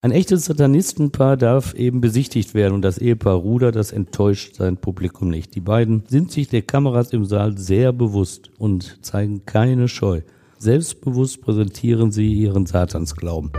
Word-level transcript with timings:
Ein 0.00 0.12
echtes 0.12 0.44
Satanistenpaar 0.44 1.36
darf 1.36 1.74
eben 1.74 2.00
besichtigt 2.00 2.54
werden 2.54 2.74
und 2.74 2.82
das 2.82 2.98
Ehepaar 2.98 3.34
Ruder, 3.34 3.72
das 3.72 3.90
enttäuscht 3.90 4.54
sein 4.54 4.76
Publikum 4.76 5.28
nicht. 5.28 5.56
Die 5.56 5.60
beiden 5.60 6.04
sind 6.06 6.30
sich 6.30 6.46
der 6.46 6.62
Kameras 6.62 7.12
im 7.12 7.24
Saal 7.24 7.58
sehr 7.58 7.92
bewusst 7.92 8.48
und 8.58 9.04
zeigen 9.04 9.44
keine 9.44 9.88
Scheu. 9.88 10.20
Selbstbewusst 10.58 11.42
präsentieren 11.42 12.12
sie 12.12 12.32
ihren 12.32 12.64
Satansglauben. 12.64 13.50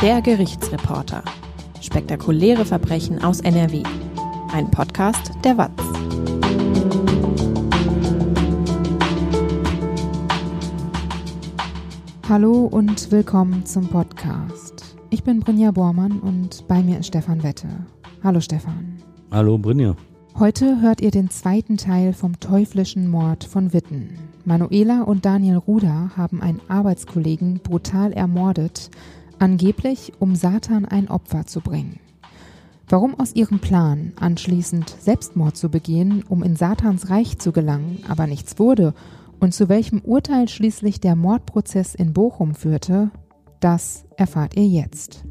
Der 0.00 0.22
Gerichtsreporter. 0.22 1.24
Spektakuläre 1.80 2.64
Verbrechen 2.64 3.20
aus 3.24 3.40
NRW. 3.40 3.82
Ein 4.52 4.70
Podcast 4.70 5.32
der 5.42 5.58
WAZ. 5.58 7.19
Hallo 12.30 12.66
und 12.66 13.10
willkommen 13.10 13.66
zum 13.66 13.88
Podcast. 13.88 14.96
Ich 15.10 15.24
bin 15.24 15.40
Brinja 15.40 15.72
Bormann 15.72 16.20
und 16.20 16.64
bei 16.68 16.80
mir 16.80 17.00
ist 17.00 17.08
Stefan 17.08 17.42
Wette. 17.42 17.66
Hallo 18.22 18.40
Stefan. 18.40 19.02
Hallo 19.32 19.58
Brinja. 19.58 19.96
Heute 20.38 20.80
hört 20.80 21.00
ihr 21.00 21.10
den 21.10 21.28
zweiten 21.30 21.76
Teil 21.76 22.12
vom 22.12 22.38
teuflischen 22.38 23.10
Mord 23.10 23.42
von 23.42 23.72
Witten. 23.72 24.10
Manuela 24.44 25.02
und 25.02 25.24
Daniel 25.24 25.56
Ruder 25.56 26.12
haben 26.16 26.40
einen 26.40 26.60
Arbeitskollegen 26.68 27.58
brutal 27.64 28.12
ermordet, 28.12 28.92
angeblich 29.40 30.12
um 30.20 30.36
Satan 30.36 30.84
ein 30.84 31.10
Opfer 31.10 31.46
zu 31.46 31.60
bringen. 31.60 31.98
Warum 32.88 33.18
aus 33.18 33.34
ihrem 33.34 33.58
Plan, 33.58 34.12
anschließend 34.20 34.88
Selbstmord 35.00 35.56
zu 35.56 35.68
begehen, 35.68 36.22
um 36.28 36.44
in 36.44 36.54
Satans 36.54 37.10
Reich 37.10 37.40
zu 37.40 37.50
gelangen, 37.50 38.04
aber 38.06 38.28
nichts 38.28 38.60
wurde 38.60 38.94
und 39.40 39.52
zu 39.52 39.68
welchem 39.68 40.00
Urteil 40.00 40.48
schließlich 40.48 41.00
der 41.00 41.16
Mordprozess 41.16 41.94
in 41.94 42.12
Bochum 42.12 42.54
führte, 42.54 43.10
das 43.60 44.04
erfahrt 44.16 44.56
ihr 44.56 44.66
jetzt. 44.66 45.24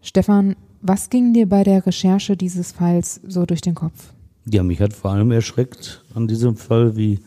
Stefan, 0.00 0.54
was 0.82 1.08
ging 1.08 1.32
dir 1.32 1.48
bei 1.48 1.64
der 1.64 1.86
Recherche 1.86 2.36
dieses 2.36 2.72
Falls 2.72 3.20
so 3.26 3.46
durch 3.46 3.62
den 3.62 3.74
Kopf? 3.74 4.12
Ja, 4.46 4.62
mich 4.62 4.80
hat 4.80 4.92
vor 4.92 5.12
allem 5.12 5.30
erschreckt 5.30 6.04
an 6.14 6.28
diesem 6.28 6.56
Fall, 6.56 6.96
wie 6.96 7.20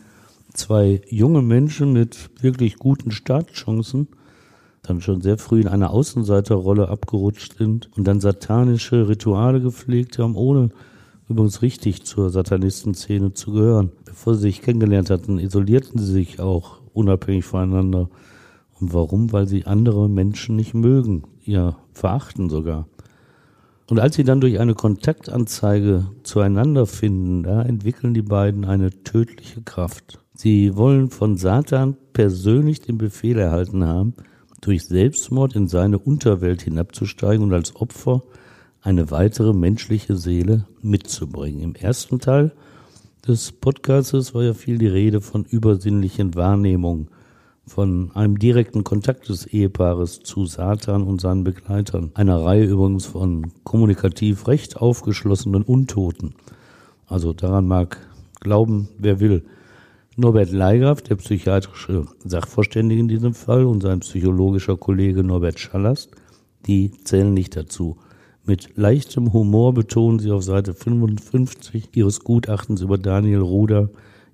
zwei 0.54 1.00
junge 1.08 1.42
Menschen 1.42 1.92
mit 1.92 2.30
wirklich 2.40 2.76
guten 2.76 3.10
Startchancen 3.10 4.08
dann 4.82 5.00
schon 5.00 5.20
sehr 5.20 5.38
früh 5.38 5.60
in 5.60 5.68
eine 5.68 5.90
Außenseiterrolle 5.90 6.88
abgerutscht 6.88 7.58
sind 7.58 7.90
und 7.96 8.06
dann 8.06 8.20
satanische 8.20 9.08
Rituale 9.08 9.60
gepflegt 9.60 10.18
haben, 10.18 10.36
ohne 10.36 10.70
übrigens 11.28 11.62
richtig 11.62 12.04
zur 12.04 12.30
Satanistenszene 12.30 13.34
zu 13.34 13.52
gehören. 13.52 13.92
Bevor 14.04 14.34
sie 14.34 14.42
sich 14.42 14.62
kennengelernt 14.62 15.10
hatten, 15.10 15.38
isolierten 15.38 15.98
sie 15.98 16.12
sich 16.12 16.40
auch 16.40 16.80
unabhängig 16.92 17.44
voneinander. 17.44 18.08
Und 18.80 18.92
warum? 18.94 19.32
Weil 19.32 19.46
sie 19.46 19.66
andere 19.66 20.08
Menschen 20.08 20.56
nicht 20.56 20.74
mögen, 20.74 21.24
ja, 21.44 21.76
verachten 21.92 22.48
sogar. 22.48 22.86
Und 23.90 24.00
als 24.00 24.16
sie 24.16 24.24
dann 24.24 24.40
durch 24.40 24.58
eine 24.60 24.74
Kontaktanzeige 24.74 26.06
zueinander 26.22 26.86
finden, 26.86 27.42
da 27.42 27.62
entwickeln 27.62 28.12
die 28.12 28.22
beiden 28.22 28.64
eine 28.64 28.90
tödliche 29.02 29.62
Kraft. 29.62 30.18
Sie 30.34 30.76
wollen 30.76 31.10
von 31.10 31.36
Satan 31.36 31.96
persönlich 32.12 32.80
den 32.80 32.98
Befehl 32.98 33.38
erhalten 33.38 33.84
haben, 33.84 34.14
durch 34.60 34.84
Selbstmord 34.84 35.56
in 35.56 35.68
seine 35.68 35.98
Unterwelt 35.98 36.62
hinabzusteigen 36.62 37.42
und 37.44 37.52
als 37.52 37.76
Opfer 37.76 38.22
eine 38.82 39.10
weitere 39.10 39.52
menschliche 39.52 40.16
Seele 40.16 40.66
mitzubringen. 40.82 41.60
Im 41.60 41.74
ersten 41.74 42.20
Teil 42.20 42.52
des 43.26 43.52
Podcasts 43.52 44.34
war 44.34 44.42
ja 44.42 44.54
viel 44.54 44.78
die 44.78 44.86
Rede 44.86 45.20
von 45.20 45.44
übersinnlichen 45.44 46.34
Wahrnehmungen, 46.34 47.08
von 47.66 48.10
einem 48.14 48.38
direkten 48.38 48.84
Kontakt 48.84 49.28
des 49.28 49.46
Ehepaares 49.46 50.20
zu 50.20 50.46
Satan 50.46 51.02
und 51.02 51.20
seinen 51.20 51.44
Begleitern. 51.44 52.10
Einer 52.14 52.42
Reihe 52.42 52.64
übrigens 52.64 53.04
von 53.04 53.52
kommunikativ 53.64 54.48
recht 54.48 54.78
aufgeschlossenen 54.78 55.62
Untoten. 55.62 56.34
Also 57.06 57.32
daran 57.32 57.66
mag 57.66 57.98
glauben, 58.40 58.88
wer 58.98 59.20
will. 59.20 59.44
Norbert 60.16 60.50
Leigraf, 60.50 61.02
der 61.02 61.16
psychiatrische 61.16 62.06
Sachverständige 62.24 63.00
in 63.00 63.08
diesem 63.08 63.34
Fall, 63.34 63.64
und 63.64 63.82
sein 63.82 64.00
psychologischer 64.00 64.76
Kollege 64.76 65.22
Norbert 65.22 65.60
Schallast, 65.60 66.10
die 66.66 66.90
zählen 67.04 67.32
nicht 67.32 67.54
dazu. 67.56 67.98
Mit 68.48 68.78
leichtem 68.78 69.34
Humor 69.34 69.74
betonen 69.74 70.20
sie 70.20 70.30
auf 70.30 70.42
Seite 70.42 70.72
55 70.72 71.90
ihres 71.92 72.20
Gutachtens 72.20 72.80
über 72.80 72.96
Daniel 72.96 73.40
Ruder 73.40 73.90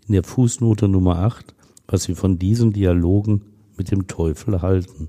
in 0.07 0.13
der 0.13 0.23
Fußnote 0.23 0.87
Nummer 0.87 1.19
8, 1.19 1.53
was 1.89 2.05
sie 2.05 2.15
von 2.15 2.39
diesen 2.39 2.73
Dialogen 2.73 3.43
mit 3.77 3.91
dem 3.91 4.07
Teufel 4.07 4.63
halten. 4.63 5.09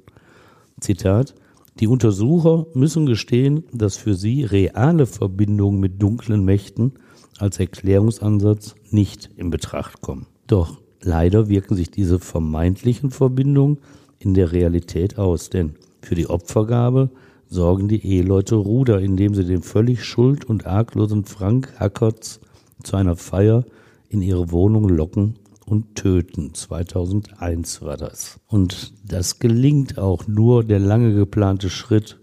Zitat 0.79 1.35
Die 1.79 1.85
Untersucher 1.85 2.65
müssen 2.73 3.05
gestehen, 3.05 3.65
dass 3.71 3.95
für 3.95 4.15
sie 4.15 4.43
reale 4.43 5.05
Verbindungen 5.05 5.79
mit 5.79 6.01
dunklen 6.01 6.43
Mächten 6.43 6.93
als 7.37 7.59
Erklärungsansatz 7.59 8.73
nicht 8.89 9.29
in 9.37 9.51
Betracht 9.51 10.01
kommen. 10.01 10.25
Doch 10.47 10.79
leider 10.99 11.47
wirken 11.47 11.75
sich 11.75 11.91
diese 11.91 12.17
vermeintlichen 12.17 13.11
Verbindungen 13.11 13.77
in 14.17 14.33
der 14.33 14.51
Realität 14.51 15.19
aus, 15.19 15.51
denn 15.51 15.75
für 16.01 16.15
die 16.15 16.27
Opfergabe 16.27 17.11
sorgen 17.55 17.87
die 17.87 18.05
Eheleute 18.05 18.55
Ruder, 18.55 18.99
indem 18.99 19.33
sie 19.33 19.45
den 19.45 19.63
völlig 19.63 20.03
schuld- 20.03 20.45
und 20.45 20.67
arglosen 20.67 21.25
Frank 21.25 21.73
Hackertz 21.79 22.39
zu 22.83 22.97
einer 22.97 23.15
Feier 23.15 23.65
in 24.09 24.21
ihre 24.21 24.51
Wohnung 24.51 24.87
locken 24.89 25.35
und 25.65 25.95
töten. 25.95 26.53
2001 26.53 27.81
war 27.81 27.97
das. 27.97 28.39
Und 28.47 28.93
das 29.03 29.39
gelingt 29.39 29.97
auch 29.97 30.27
nur 30.27 30.63
der 30.63 30.79
lange 30.79 31.15
geplante 31.15 31.69
Schritt, 31.69 32.19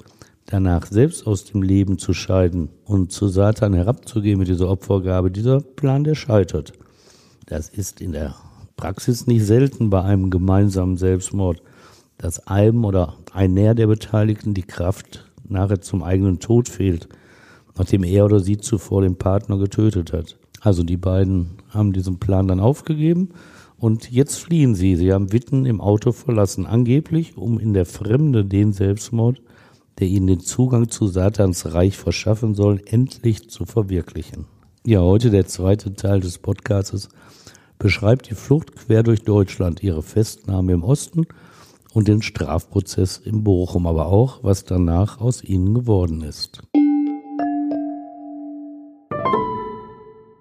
danach 0.47 0.87
selbst 0.87 1.27
aus 1.27 1.45
dem 1.45 1.63
Leben 1.63 1.99
zu 1.99 2.13
scheiden 2.13 2.69
und 2.85 3.11
zu 3.11 3.29
Satan 3.29 3.75
herabzugehen 3.75 4.39
mit 4.39 4.49
dieser 4.49 4.69
Opfergabe. 4.69 5.31
Dieser 5.31 5.61
Plan, 5.61 6.05
der 6.05 6.15
scheitert. 6.15 6.73
Das 7.47 7.69
ist 7.69 8.01
in 8.01 8.13
der 8.13 8.35
Praxis 8.77 9.27
nicht 9.27 9.45
selten 9.45 9.91
bei 9.91 10.03
einem 10.03 10.31
gemeinsamen 10.31 10.97
Selbstmord 10.97 11.63
dass 12.23 12.47
einem 12.47 12.85
oder 12.85 13.17
einer 13.33 13.75
der 13.75 13.89
Beteiligten 13.89 14.55
die 14.55 14.63
Kraft 14.63 15.25
nachher 15.47 15.81
zum 15.81 16.05
eigenen 16.05 16.39
Tod 16.39 16.69
fehlt, 16.69 17.09
nachdem 17.77 18.05
er 18.05 18.25
oder 18.25 18.39
sie 18.39 18.59
zuvor 18.59 19.03
den 19.03 19.17
Partner 19.17 19.59
getötet 19.59 20.13
hat. 20.13 20.39
Also 20.61 20.85
die 20.85 20.97
beiden 20.97 21.59
haben 21.71 21.93
diesen 21.93 22.21
Plan 22.21 22.47
dann 22.47 22.61
aufgegeben 22.61 23.31
und 23.77 24.13
jetzt 24.13 24.37
fliehen 24.37 24.77
sie. 24.77 24.95
Sie 24.95 25.13
haben 25.13 25.33
Witten 25.33 25.67
im 25.67 25.81
Auto 25.81 26.13
verlassen, 26.13 26.65
angeblich, 26.65 27.37
um 27.37 27.59
in 27.59 27.75
der 27.75 27.87
Fremde 27.87 28.45
den 28.45 28.73
Selbstmord, 28.73 29.43
der 29.99 30.07
ihnen 30.07 30.29
den 30.29 30.41
Zugang 30.41 30.89
zu 30.89 31.09
Satans 31.09 31.75
Reich 31.75 31.99
verschaffen 31.99 32.55
soll, 32.55 32.81
endlich 32.87 33.51
zu 33.51 33.65
verwirklichen. 33.65 34.47
Ja, 34.87 35.01
heute 35.01 35.31
der 35.31 35.47
zweite 35.47 35.95
Teil 35.95 36.21
des 36.21 36.39
Podcasts 36.39 37.09
beschreibt 37.81 38.31
die 38.31 38.37
Flucht 38.37 38.77
quer 38.77 39.03
durch 39.03 39.23
Deutschland, 39.23 39.83
ihre 39.83 40.03
Festnahme 40.03 40.73
im 40.73 40.85
Osten 40.85 41.27
und 41.93 42.09
den 42.09 42.23
Strafprozess 42.23 43.19
in 43.19 43.45
Bochum, 43.45 43.87
aber 43.87 44.07
auch, 44.07 44.43
was 44.43 44.65
danach 44.65 45.21
aus 45.21 45.45
ihnen 45.45 45.75
geworden 45.75 46.23
ist. 46.23 46.63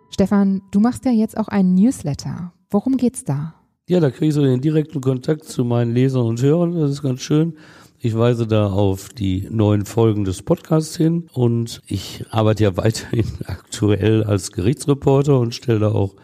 Stefan, 0.09 0.61
du 0.71 0.79
machst 0.79 1.05
ja 1.05 1.11
jetzt 1.11 1.37
auch 1.37 1.47
einen 1.47 1.75
Newsletter. 1.75 2.53
Worum 2.69 2.97
geht's 2.97 3.23
da? 3.23 3.55
Ja, 3.89 3.99
da 3.99 4.11
kriege 4.11 4.27
ich 4.27 4.33
so 4.33 4.41
den 4.41 4.61
direkten 4.61 5.01
Kontakt 5.01 5.45
zu 5.45 5.65
meinen 5.65 5.93
Lesern 5.93 6.25
und 6.25 6.41
Hörern. 6.41 6.73
Das 6.73 6.91
ist 6.91 7.01
ganz 7.01 7.21
schön. 7.21 7.55
Ich 7.99 8.17
weise 8.17 8.47
da 8.47 8.67
auf 8.67 9.09
die 9.09 9.47
neuen 9.51 9.85
Folgen 9.85 10.23
des 10.23 10.41
Podcasts 10.41 10.95
hin 10.97 11.27
und 11.33 11.81
ich 11.87 12.25
arbeite 12.31 12.63
ja 12.63 12.77
weiterhin 12.77 13.25
aktuell 13.45 14.23
als 14.23 14.51
Gerichtsreporter 14.51 15.39
und 15.39 15.53
stelle 15.53 15.79
da 15.79 15.91
auch 15.91 16.15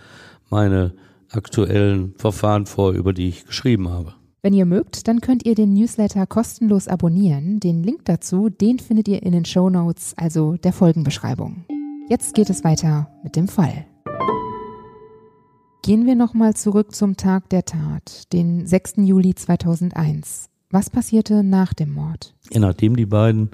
meine 0.49 0.93
aktuellen 1.29 2.15
Verfahren 2.17 2.65
vor, 2.65 2.93
über 2.93 3.13
die 3.13 3.29
ich 3.29 3.45
geschrieben 3.45 3.89
habe. 3.89 4.16
Wenn 4.43 4.53
ihr 4.53 4.65
mögt, 4.65 5.07
dann 5.07 5.19
könnt 5.19 5.45
ihr 5.45 5.55
den 5.55 5.73
Newsletter 5.73 6.27
kostenlos 6.27 6.87
abonnieren. 6.87 7.59
Den 7.59 7.81
Link 7.81 8.05
dazu, 8.05 8.49
den 8.49 8.77
findet 8.77 9.07
ihr 9.07 9.23
in 9.23 9.31
den 9.31 9.45
Show 9.45 9.69
Notes, 9.69 10.13
also 10.15 10.57
der 10.57 10.73
Folgenbeschreibung. 10.73 11.65
Jetzt 12.07 12.35
geht 12.35 12.49
es 12.49 12.63
weiter 12.63 13.09
mit 13.23 13.35
dem 13.35 13.47
Fall. 13.47 13.85
Gehen 15.81 16.05
wir 16.05 16.15
nochmal 16.15 16.53
zurück 16.55 16.93
zum 16.93 17.17
Tag 17.17 17.49
der 17.49 17.65
Tat, 17.65 18.31
den 18.31 18.67
6. 18.67 18.93
Juli 18.97 19.33
2001. 19.33 20.49
Was 20.69 20.89
passierte 20.89 21.43
nach 21.43 21.73
dem 21.73 21.93
Mord? 21.93 22.35
Ja, 22.51 22.59
nachdem 22.59 22.95
die 22.95 23.05
beiden 23.05 23.51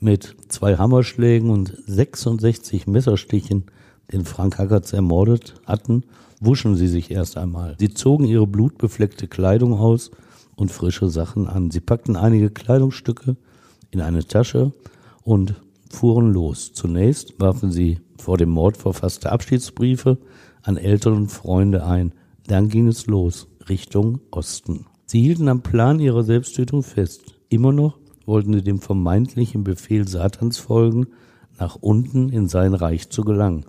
mit 0.00 0.36
zwei 0.48 0.76
Hammerschlägen 0.76 1.48
und 1.48 1.74
66 1.86 2.86
Messerstichen 2.86 3.66
den 4.12 4.24
Frank 4.24 4.58
Hackertz 4.58 4.92
ermordet 4.92 5.54
hatten, 5.64 6.04
wuschen 6.40 6.76
sie 6.76 6.88
sich 6.88 7.10
erst 7.10 7.38
einmal. 7.38 7.76
Sie 7.78 7.94
zogen 7.94 8.26
ihre 8.26 8.46
blutbefleckte 8.46 9.28
Kleidung 9.28 9.72
aus 9.72 10.10
und 10.56 10.72
frische 10.72 11.08
Sachen 11.08 11.46
an. 11.46 11.70
Sie 11.70 11.80
packten 11.80 12.16
einige 12.16 12.50
Kleidungsstücke 12.50 13.36
in 13.90 14.00
eine 14.00 14.26
Tasche 14.26 14.72
und 15.22 15.54
fuhren 15.90 16.32
los. 16.32 16.72
Zunächst 16.72 17.38
warfen 17.38 17.70
sie 17.70 18.00
vor 18.18 18.38
dem 18.38 18.50
Mord 18.50 18.76
verfasste 18.76 19.30
Abschiedsbriefe 19.30 20.18
an 20.62 20.76
Eltern 20.76 21.12
und 21.14 21.28
Freunde 21.28 21.84
ein. 21.84 22.12
Dann 22.46 22.68
ging 22.68 22.88
es 22.88 23.06
los. 23.06 23.46
Richtung 23.68 24.20
Osten. 24.30 24.86
Sie 25.06 25.20
hielten 25.20 25.48
am 25.48 25.62
Plan 25.62 26.00
ihrer 26.00 26.22
Selbsttötung 26.22 26.82
fest. 26.82 27.34
Immer 27.48 27.72
noch 27.72 27.98
wollten 28.24 28.52
sie 28.52 28.62
dem 28.62 28.80
vermeintlichen 28.80 29.64
Befehl 29.64 30.06
Satans 30.06 30.58
folgen, 30.58 31.08
nach 31.58 31.76
unten 31.76 32.28
in 32.28 32.48
sein 32.48 32.74
Reich 32.74 33.08
zu 33.10 33.22
gelangen. 33.22 33.64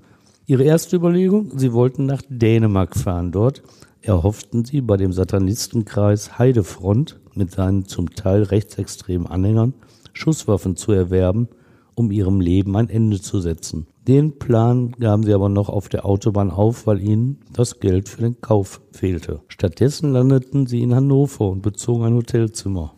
Ihre 0.46 0.64
erste 0.64 0.96
Überlegung, 0.96 1.58
sie 1.58 1.74
wollten 1.74 2.06
nach 2.06 2.22
Dänemark 2.28 2.96
fahren. 2.96 3.32
Dort 3.32 3.64
erhofften 4.08 4.66
sie 4.66 4.82
bei 4.82 4.98
dem 4.98 5.12
Satanistenkreis 5.12 6.40
Heidefront 6.40 7.20
mit 7.36 7.52
seinen 7.52 7.86
zum 7.86 8.16
Teil 8.16 8.44
rechtsextremen 8.44 9.28
Anhängern 9.28 9.74
Schusswaffen 10.14 10.76
zu 10.76 10.92
erwerben, 10.92 11.48
um 11.94 12.12
ihrem 12.12 12.42
Leben 12.42 12.76
ein 12.76 12.90
Ende 12.90 13.22
zu 13.22 13.40
setzen. 13.40 13.88
Den 14.08 14.40
Plan 14.40 14.92
gaben 14.92 15.24
sie 15.24 15.34
aber 15.34 15.50
noch 15.50 15.70
auf 15.70 15.90
der 15.90 16.06
Autobahn 16.06 16.52
auf, 16.52 16.88
weil 16.88 17.02
ihnen 17.02 17.40
das 17.52 17.80
Geld 17.80 18.08
für 18.08 18.22
den 18.22 18.40
Kauf 18.42 18.82
fehlte. 18.92 19.42
Stattdessen 19.48 20.12
landeten 20.12 20.66
sie 20.66 20.82
in 20.82 20.96
Hannover 20.96 21.50
und 21.50 21.62
bezogen 21.62 22.06
ein 22.06 22.16
Hotelzimmer. 22.16 22.94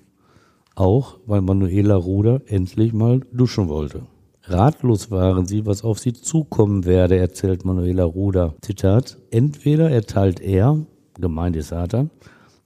Auch 0.75 1.17
weil 1.25 1.41
Manuela 1.41 1.95
Ruder 1.95 2.41
endlich 2.45 2.93
mal 2.93 3.21
duschen 3.33 3.67
wollte. 3.67 4.03
Ratlos 4.43 5.11
waren 5.11 5.45
sie, 5.45 5.65
was 5.65 5.83
auf 5.83 5.99
sie 5.99 6.13
zukommen 6.13 6.85
werde, 6.85 7.17
erzählt 7.17 7.65
Manuela 7.65 8.03
Ruder. 8.03 8.55
Zitat, 8.61 9.17
entweder 9.31 9.89
erteilt 9.89 10.39
er, 10.39 10.85
gemeint 11.19 11.55
ist 11.55 11.69
Satan, 11.69 12.09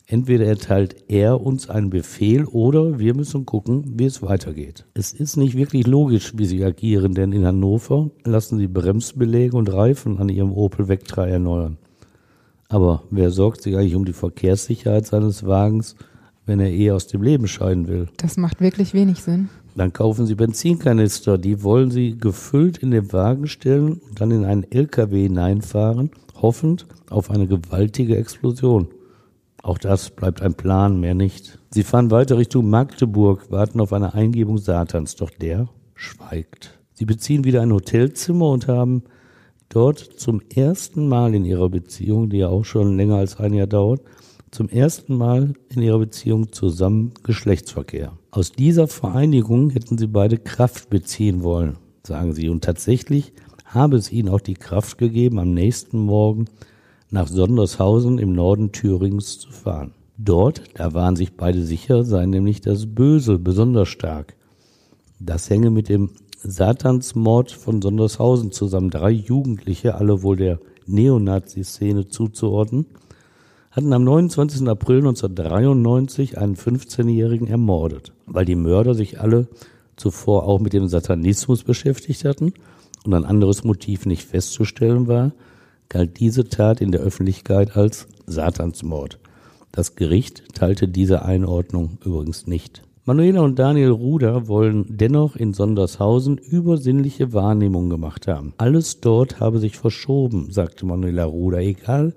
entweder 0.07 0.45
erteilt 0.45 0.95
er 1.07 1.41
uns 1.41 1.69
einen 1.69 1.89
Befehl 1.89 2.45
oder 2.45 2.99
wir 2.99 3.15
müssen 3.15 3.45
gucken, 3.45 3.93
wie 3.97 4.05
es 4.05 4.21
weitergeht. 4.21 4.85
Es 4.93 5.13
ist 5.13 5.37
nicht 5.37 5.55
wirklich 5.55 5.87
logisch, 5.87 6.33
wie 6.37 6.45
sie 6.45 6.63
agieren, 6.63 7.13
denn 7.13 7.31
in 7.31 7.45
Hannover 7.45 8.11
lassen 8.23 8.57
sie 8.57 8.67
Bremsbeläge 8.67 9.55
und 9.55 9.71
Reifen 9.71 10.19
an 10.19 10.29
ihrem 10.29 10.51
Opel 10.51 10.87
Vectra 10.87 11.27
erneuern. 11.27 11.77
Aber 12.69 13.03
wer 13.11 13.29
sorgt 13.29 13.61
sich 13.61 13.75
eigentlich 13.75 13.95
um 13.95 14.05
die 14.05 14.13
Verkehrssicherheit 14.13 15.05
seines 15.05 15.45
Wagens, 15.45 15.95
wenn 16.45 16.59
er 16.59 16.71
eh 16.71 16.91
aus 16.91 17.07
dem 17.07 17.21
Leben 17.21 17.47
scheiden 17.47 17.87
will? 17.87 18.07
Das 18.17 18.37
macht 18.37 18.61
wirklich 18.61 18.93
wenig 18.93 19.21
Sinn. 19.21 19.49
Dann 19.75 19.93
kaufen 19.93 20.27
Sie 20.27 20.35
Benzinkanister, 20.35 21.37
die 21.37 21.63
wollen 21.63 21.89
Sie 21.89 22.17
gefüllt 22.17 22.77
in 22.77 22.91
den 22.91 23.11
Wagen 23.11 23.47
stellen 23.47 23.93
und 23.93 24.21
dann 24.21 24.31
in 24.31 24.45
einen 24.45 24.69
LKW 24.71 25.23
hineinfahren, 25.23 26.11
hoffend 26.43 26.85
auf 27.09 27.31
eine 27.31 27.47
gewaltige 27.47 28.17
Explosion. 28.17 28.89
Auch 29.63 29.79
das 29.79 30.11
bleibt 30.11 30.41
ein 30.43 30.53
Plan, 30.53 30.99
mehr 30.99 31.15
nicht. 31.15 31.57
Sie 31.71 31.83
fahren 31.83 32.11
weiter 32.11 32.37
Richtung 32.37 32.69
Magdeburg, 32.69 33.49
warten 33.49 33.79
auf 33.79 33.93
eine 33.93 34.13
Eingebung 34.13 34.59
Satans, 34.59 35.15
doch 35.15 35.31
der 35.31 35.69
schweigt. 35.95 36.77
Sie 36.93 37.05
beziehen 37.05 37.45
wieder 37.45 37.61
ein 37.61 37.73
Hotelzimmer 37.73 38.49
und 38.49 38.67
haben 38.67 39.03
dort 39.69 39.99
zum 39.99 40.41
ersten 40.53 41.07
Mal 41.07 41.33
in 41.33 41.45
ihrer 41.45 41.69
Beziehung, 41.69 42.29
die 42.29 42.37
ja 42.39 42.49
auch 42.49 42.65
schon 42.65 42.97
länger 42.97 43.15
als 43.15 43.37
ein 43.39 43.53
Jahr 43.53 43.67
dauert, 43.67 44.01
zum 44.51 44.69
ersten 44.69 45.15
Mal 45.15 45.53
in 45.69 45.81
ihrer 45.81 45.97
Beziehung 45.97 46.51
zusammen 46.51 47.13
Geschlechtsverkehr. 47.23 48.11
Aus 48.29 48.51
dieser 48.51 48.87
Vereinigung 48.87 49.71
hätten 49.71 49.97
sie 49.97 50.07
beide 50.07 50.37
Kraft 50.37 50.89
beziehen 50.89 51.41
wollen, 51.41 51.77
sagen 52.05 52.33
sie. 52.33 52.49
Und 52.49 52.63
tatsächlich 52.63 53.33
habe 53.73 53.97
es 53.97 54.11
ihnen 54.11 54.29
auch 54.29 54.41
die 54.41 54.53
Kraft 54.53 54.97
gegeben, 54.97 55.39
am 55.39 55.53
nächsten 55.53 55.97
Morgen 55.99 56.45
nach 57.09 57.27
Sondershausen 57.27 58.19
im 58.19 58.33
Norden 58.33 58.71
Thürings 58.71 59.39
zu 59.39 59.51
fahren. 59.51 59.93
Dort, 60.17 60.63
da 60.75 60.93
waren 60.93 61.15
sich 61.15 61.35
beide 61.35 61.63
sicher, 61.63 62.03
sei 62.03 62.25
nämlich 62.25 62.61
das 62.61 62.85
Böse 62.85 63.39
besonders 63.39 63.89
stark. 63.89 64.35
Das 65.19 65.49
hänge 65.49 65.69
mit 65.69 65.89
dem 65.89 66.11
Satansmord 66.43 67.51
von 67.51 67.81
Sondershausen 67.81 68.51
zusammen. 68.51 68.89
Drei 68.89 69.11
Jugendliche, 69.11 69.95
alle 69.95 70.21
wohl 70.21 70.37
der 70.37 70.59
Neonazi-Szene 70.85 72.09
zuzuordnen, 72.09 72.85
hatten 73.71 73.93
am 73.93 74.03
29. 74.03 74.67
April 74.67 74.97
1993 74.97 76.37
einen 76.37 76.55
15-Jährigen 76.55 77.47
ermordet, 77.47 78.11
weil 78.27 78.45
die 78.45 78.55
Mörder 78.55 78.93
sich 78.93 79.19
alle 79.19 79.47
zuvor 79.95 80.43
auch 80.43 80.59
mit 80.59 80.73
dem 80.73 80.87
Satanismus 80.87 81.63
beschäftigt 81.63 82.25
hatten 82.25 82.53
und 83.05 83.13
ein 83.13 83.25
anderes 83.25 83.63
Motiv 83.63 84.05
nicht 84.05 84.23
festzustellen 84.23 85.07
war, 85.07 85.31
galt 85.89 86.19
diese 86.19 86.47
Tat 86.47 86.81
in 86.81 86.91
der 86.91 87.01
Öffentlichkeit 87.01 87.75
als 87.75 88.07
Satansmord. 88.25 89.19
Das 89.71 89.95
Gericht 89.95 90.53
teilte 90.53 90.87
diese 90.87 91.23
Einordnung 91.23 91.97
übrigens 92.03 92.47
nicht. 92.47 92.83
Manuela 93.05 93.41
und 93.41 93.59
Daniel 93.59 93.89
Ruder 93.89 94.47
wollen 94.47 94.85
dennoch 94.87 95.35
in 95.35 95.53
Sondershausen 95.53 96.37
übersinnliche 96.37 97.33
Wahrnehmungen 97.33 97.89
gemacht 97.89 98.27
haben. 98.27 98.53
Alles 98.57 99.01
dort 99.01 99.41
habe 99.41 99.59
sich 99.59 99.77
verschoben, 99.77 100.51
sagte 100.51 100.85
Manuela 100.85 101.25
Ruder. 101.25 101.57
Egal, 101.57 102.13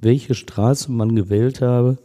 welche 0.00 0.34
Straße 0.34 0.90
man 0.90 1.14
gewählt 1.14 1.60
habe, 1.60 1.98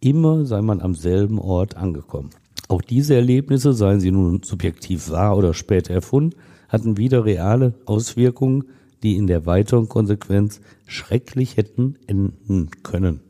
immer 0.00 0.46
sei 0.46 0.62
man 0.62 0.80
am 0.80 0.94
selben 0.94 1.38
Ort 1.38 1.76
angekommen. 1.76 2.30
Auch 2.66 2.82
diese 2.82 3.14
Erlebnisse, 3.14 3.72
seien 3.72 4.00
sie 4.00 4.10
nun 4.10 4.42
subjektiv 4.42 5.10
wahr 5.10 5.36
oder 5.36 5.54
später 5.54 5.94
erfunden, 5.94 6.36
hatten 6.70 6.96
wieder 6.96 7.24
reale 7.24 7.74
Auswirkungen 7.84 8.64
die 9.02 9.16
in 9.16 9.26
der 9.26 9.46
weiteren 9.46 9.88
Konsequenz 9.88 10.60
schrecklich 10.86 11.56
hätten 11.56 11.96
enden 12.06 12.70
können. 12.82 13.20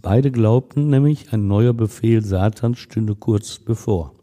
Beide 0.00 0.30
glaubten 0.30 0.90
nämlich, 0.90 1.32
ein 1.32 1.48
neuer 1.48 1.72
Befehl 1.72 2.24
Satans 2.24 2.78
stünde 2.78 3.14
kurz 3.14 3.58
bevor. 3.58 4.14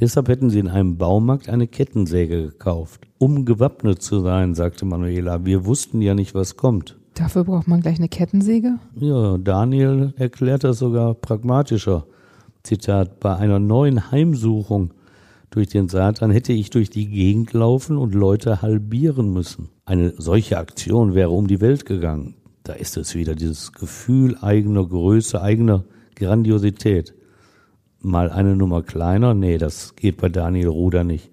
Deshalb 0.00 0.28
hätten 0.28 0.50
sie 0.50 0.60
in 0.60 0.68
einem 0.68 0.96
Baumarkt 0.96 1.48
eine 1.48 1.66
Kettensäge 1.66 2.42
gekauft. 2.42 3.06
Um 3.18 3.44
gewappnet 3.44 4.00
zu 4.02 4.20
sein, 4.20 4.54
sagte 4.54 4.84
Manuela. 4.84 5.44
Wir 5.44 5.66
wussten 5.66 6.00
ja 6.00 6.14
nicht, 6.14 6.34
was 6.34 6.56
kommt. 6.56 6.96
Dafür 7.14 7.44
braucht 7.44 7.66
man 7.66 7.80
gleich 7.80 7.98
eine 7.98 8.08
Kettensäge? 8.08 8.78
Ja, 8.94 9.38
Daniel 9.38 10.14
erklärt 10.16 10.62
das 10.62 10.78
sogar 10.78 11.14
pragmatischer. 11.14 12.06
Zitat, 12.62 13.18
bei 13.18 13.34
einer 13.36 13.58
neuen 13.58 14.12
Heimsuchung 14.12 14.92
durch 15.50 15.68
den 15.68 15.88
Satan 15.88 16.30
hätte 16.30 16.52
ich 16.52 16.70
durch 16.70 16.90
die 16.90 17.08
Gegend 17.08 17.52
laufen 17.52 17.96
und 17.96 18.14
Leute 18.14 18.60
halbieren 18.60 19.32
müssen. 19.32 19.70
Eine 19.84 20.12
solche 20.18 20.58
Aktion 20.58 21.14
wäre 21.14 21.30
um 21.30 21.46
die 21.46 21.60
Welt 21.60 21.86
gegangen. 21.86 22.34
Da 22.64 22.74
ist 22.74 22.96
es 22.96 23.14
wieder, 23.14 23.34
dieses 23.34 23.72
Gefühl 23.72 24.36
eigener 24.42 24.86
Größe, 24.86 25.40
eigener 25.40 25.84
Grandiosität. 26.16 27.14
Mal 28.00 28.30
eine 28.30 28.56
Nummer 28.56 28.82
kleiner, 28.82 29.32
nee, 29.34 29.58
das 29.58 29.96
geht 29.96 30.18
bei 30.18 30.28
Daniel 30.28 30.68
Ruder 30.68 31.02
nicht. 31.02 31.30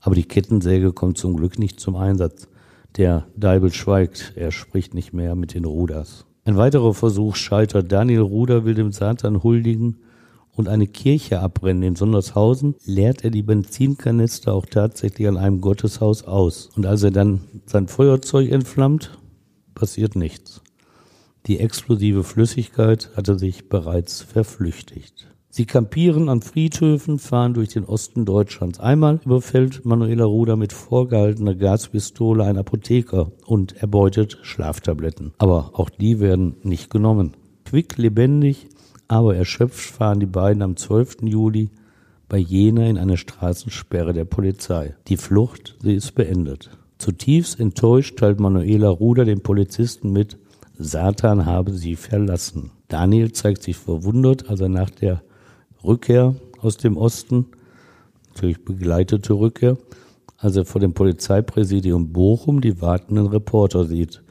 Aber 0.00 0.14
die 0.14 0.24
Kettensäge 0.24 0.92
kommt 0.92 1.18
zum 1.18 1.36
Glück 1.36 1.58
nicht 1.58 1.80
zum 1.80 1.96
Einsatz. 1.96 2.48
Der 2.96 3.26
Deibel 3.36 3.72
schweigt, 3.72 4.34
er 4.36 4.52
spricht 4.52 4.94
nicht 4.94 5.12
mehr 5.12 5.34
mit 5.34 5.54
den 5.54 5.64
Ruders. 5.64 6.26
Ein 6.44 6.56
weiterer 6.56 6.94
Versuch 6.94 7.36
scheitert. 7.36 7.90
Daniel 7.90 8.20
Ruder 8.20 8.64
will 8.64 8.74
dem 8.74 8.92
Satan 8.92 9.42
huldigen 9.42 9.98
und 10.58 10.68
eine 10.68 10.88
Kirche 10.88 11.40
abbrennen 11.40 11.84
in 11.84 11.96
Sondershausen, 11.96 12.74
leert 12.84 13.22
er 13.22 13.30
die 13.30 13.42
Benzinkanister 13.42 14.52
auch 14.52 14.66
tatsächlich 14.66 15.28
an 15.28 15.36
einem 15.36 15.60
Gotteshaus 15.60 16.24
aus. 16.24 16.70
Und 16.76 16.84
als 16.84 17.04
er 17.04 17.12
dann 17.12 17.42
sein 17.66 17.86
Feuerzeug 17.86 18.50
entflammt, 18.50 19.16
passiert 19.74 20.16
nichts. 20.16 20.60
Die 21.46 21.60
explosive 21.60 22.24
Flüssigkeit 22.24 23.10
hatte 23.16 23.38
sich 23.38 23.68
bereits 23.68 24.20
verflüchtigt. 24.20 25.28
Sie 25.50 25.64
kampieren 25.64 26.28
an 26.28 26.42
Friedhöfen, 26.42 27.18
fahren 27.18 27.54
durch 27.54 27.70
den 27.70 27.84
Osten 27.84 28.24
Deutschlands. 28.24 28.80
Einmal 28.80 29.20
überfällt 29.24 29.84
Manuela 29.84 30.24
Ruder 30.24 30.56
mit 30.56 30.72
vorgehaltener 30.72 31.54
Gaspistole 31.54 32.44
einen 32.44 32.58
Apotheker 32.58 33.32
und 33.46 33.76
erbeutet 33.76 34.38
Schlaftabletten. 34.42 35.32
Aber 35.38 35.70
auch 35.74 35.88
die 35.88 36.20
werden 36.20 36.56
nicht 36.62 36.90
genommen. 36.90 37.36
Quick 37.64 37.96
lebendig 37.96 38.68
aber 39.08 39.34
erschöpft 39.34 39.90
fahren 39.90 40.20
die 40.20 40.26
beiden 40.26 40.62
am 40.62 40.76
12. 40.76 41.22
Juli 41.22 41.70
bei 42.28 42.38
Jena 42.38 42.86
in 42.86 42.98
eine 42.98 43.16
Straßensperre 43.16 44.12
der 44.12 44.26
Polizei. 44.26 44.94
Die 45.08 45.16
Flucht, 45.16 45.76
sie 45.82 45.94
ist 45.94 46.14
beendet. 46.14 46.70
Zutiefst 46.98 47.58
enttäuscht 47.58 48.18
teilt 48.18 48.38
Manuela 48.38 48.90
Ruder 48.90 49.24
dem 49.24 49.40
Polizisten 49.40 50.12
mit, 50.12 50.36
Satan 50.78 51.46
habe 51.46 51.72
sie 51.72 51.96
verlassen. 51.96 52.70
Daniel 52.88 53.32
zeigt 53.32 53.62
sich 53.62 53.76
verwundert, 53.76 54.48
als 54.48 54.60
er 54.60 54.68
nach 54.68 54.90
der 54.90 55.22
Rückkehr 55.82 56.34
aus 56.60 56.76
dem 56.76 56.96
Osten, 56.96 57.46
natürlich 58.28 58.64
begleitete 58.64 59.32
Rückkehr, 59.32 59.78
als 60.36 60.56
er 60.56 60.64
vor 60.64 60.80
dem 60.80 60.92
Polizeipräsidium 60.92 62.12
Bochum 62.12 62.60
die 62.60 62.80
wartenden 62.80 63.26
Reporter 63.26 63.84
sieht. 63.84 64.22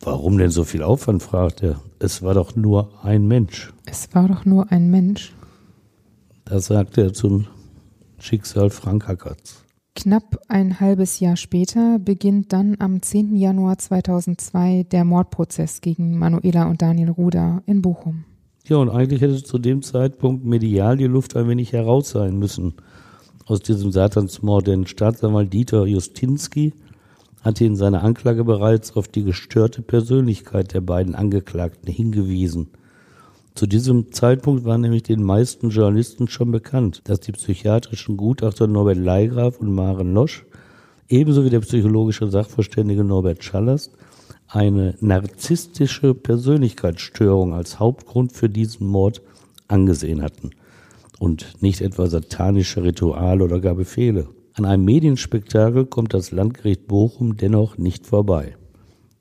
Warum 0.00 0.38
denn 0.38 0.50
so 0.50 0.64
viel 0.64 0.82
Aufwand, 0.82 1.22
fragt 1.22 1.62
er. 1.62 1.80
Es 1.98 2.22
war 2.22 2.34
doch 2.34 2.54
nur 2.56 2.90
ein 3.02 3.26
Mensch. 3.26 3.72
Es 3.86 4.08
war 4.14 4.28
doch 4.28 4.44
nur 4.44 4.70
ein 4.70 4.90
Mensch. 4.90 5.34
Das 6.44 6.66
sagte 6.66 7.02
er 7.02 7.12
zum 7.12 7.46
Schicksal 8.18 8.70
Frank 8.70 9.08
Hackerts. 9.08 9.64
Knapp 9.94 10.38
ein 10.46 10.78
halbes 10.78 11.18
Jahr 11.18 11.36
später 11.36 11.98
beginnt 11.98 12.52
dann 12.52 12.76
am 12.78 13.02
10. 13.02 13.34
Januar 13.34 13.78
2002 13.78 14.84
der 14.84 15.04
Mordprozess 15.04 15.80
gegen 15.80 16.16
Manuela 16.18 16.70
und 16.70 16.80
Daniel 16.80 17.10
Ruder 17.10 17.62
in 17.66 17.82
Bochum. 17.82 18.24
Ja, 18.68 18.76
und 18.76 18.90
eigentlich 18.90 19.20
hätte 19.20 19.42
zu 19.42 19.58
dem 19.58 19.82
Zeitpunkt 19.82 20.44
medial 20.44 20.96
die 20.96 21.06
Luft 21.06 21.34
ein 21.34 21.48
wenig 21.48 21.72
heraus 21.72 22.10
sein 22.10 22.38
müssen 22.38 22.74
aus 23.46 23.60
diesem 23.60 23.90
Satansmord, 23.90 24.66
denn 24.66 24.86
Staatsanwalt 24.86 25.52
Dieter 25.52 25.86
Justinski 25.86 26.74
hatte 27.42 27.64
in 27.64 27.76
seiner 27.76 28.02
Anklage 28.02 28.44
bereits 28.44 28.96
auf 28.96 29.08
die 29.08 29.24
gestörte 29.24 29.82
Persönlichkeit 29.82 30.74
der 30.74 30.80
beiden 30.80 31.14
Angeklagten 31.14 31.92
hingewiesen. 31.92 32.68
Zu 33.54 33.66
diesem 33.66 34.12
Zeitpunkt 34.12 34.64
war 34.64 34.78
nämlich 34.78 35.02
den 35.02 35.22
meisten 35.22 35.70
Journalisten 35.70 36.28
schon 36.28 36.52
bekannt, 36.52 37.02
dass 37.04 37.20
die 37.20 37.32
psychiatrischen 37.32 38.16
Gutachter 38.16 38.66
Norbert 38.66 38.98
Leigraf 38.98 39.58
und 39.58 39.74
Maren 39.74 40.14
Losch 40.14 40.46
ebenso 41.08 41.44
wie 41.44 41.50
der 41.50 41.60
psychologische 41.60 42.28
Sachverständige 42.30 43.02
Norbert 43.02 43.42
Schallers 43.42 43.90
eine 44.46 44.94
narzisstische 45.00 46.14
Persönlichkeitsstörung 46.14 47.52
als 47.52 47.78
Hauptgrund 47.78 48.32
für 48.32 48.48
diesen 48.48 48.86
Mord 48.86 49.22
angesehen 49.66 50.22
hatten 50.22 50.50
und 51.18 51.60
nicht 51.60 51.80
etwa 51.80 52.06
satanische 52.06 52.82
Rituale 52.82 53.44
oder 53.44 53.60
gar 53.60 53.74
Befehle. 53.74 54.28
An 54.58 54.64
einem 54.64 54.84
Medienspektakel 54.86 55.86
kommt 55.86 56.14
das 56.14 56.32
Landgericht 56.32 56.88
Bochum 56.88 57.36
dennoch 57.36 57.78
nicht 57.78 58.08
vorbei 58.08 58.56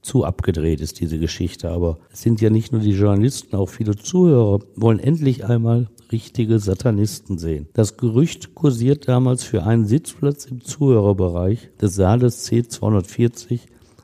zu 0.01 0.25
abgedreht 0.25 0.81
ist, 0.81 0.99
diese 0.99 1.19
Geschichte. 1.19 1.69
Aber 1.69 1.99
es 2.11 2.23
sind 2.23 2.41
ja 2.41 2.49
nicht 2.49 2.71
nur 2.71 2.81
die 2.81 2.93
Journalisten, 2.93 3.55
auch 3.55 3.69
viele 3.69 3.95
Zuhörer 3.95 4.61
wollen 4.75 4.97
endlich 4.97 5.45
einmal 5.45 5.89
richtige 6.11 6.57
Satanisten 6.57 7.37
sehen. 7.37 7.67
Das 7.73 7.97
Gerücht 7.97 8.55
kursiert 8.55 9.07
damals 9.07 9.43
für 9.43 9.63
einen 9.63 9.85
Sitzplatz 9.85 10.45
im 10.45 10.61
Zuhörerbereich 10.61 11.69
des 11.79 11.93
Saales 11.93 12.49
C240 12.49 13.59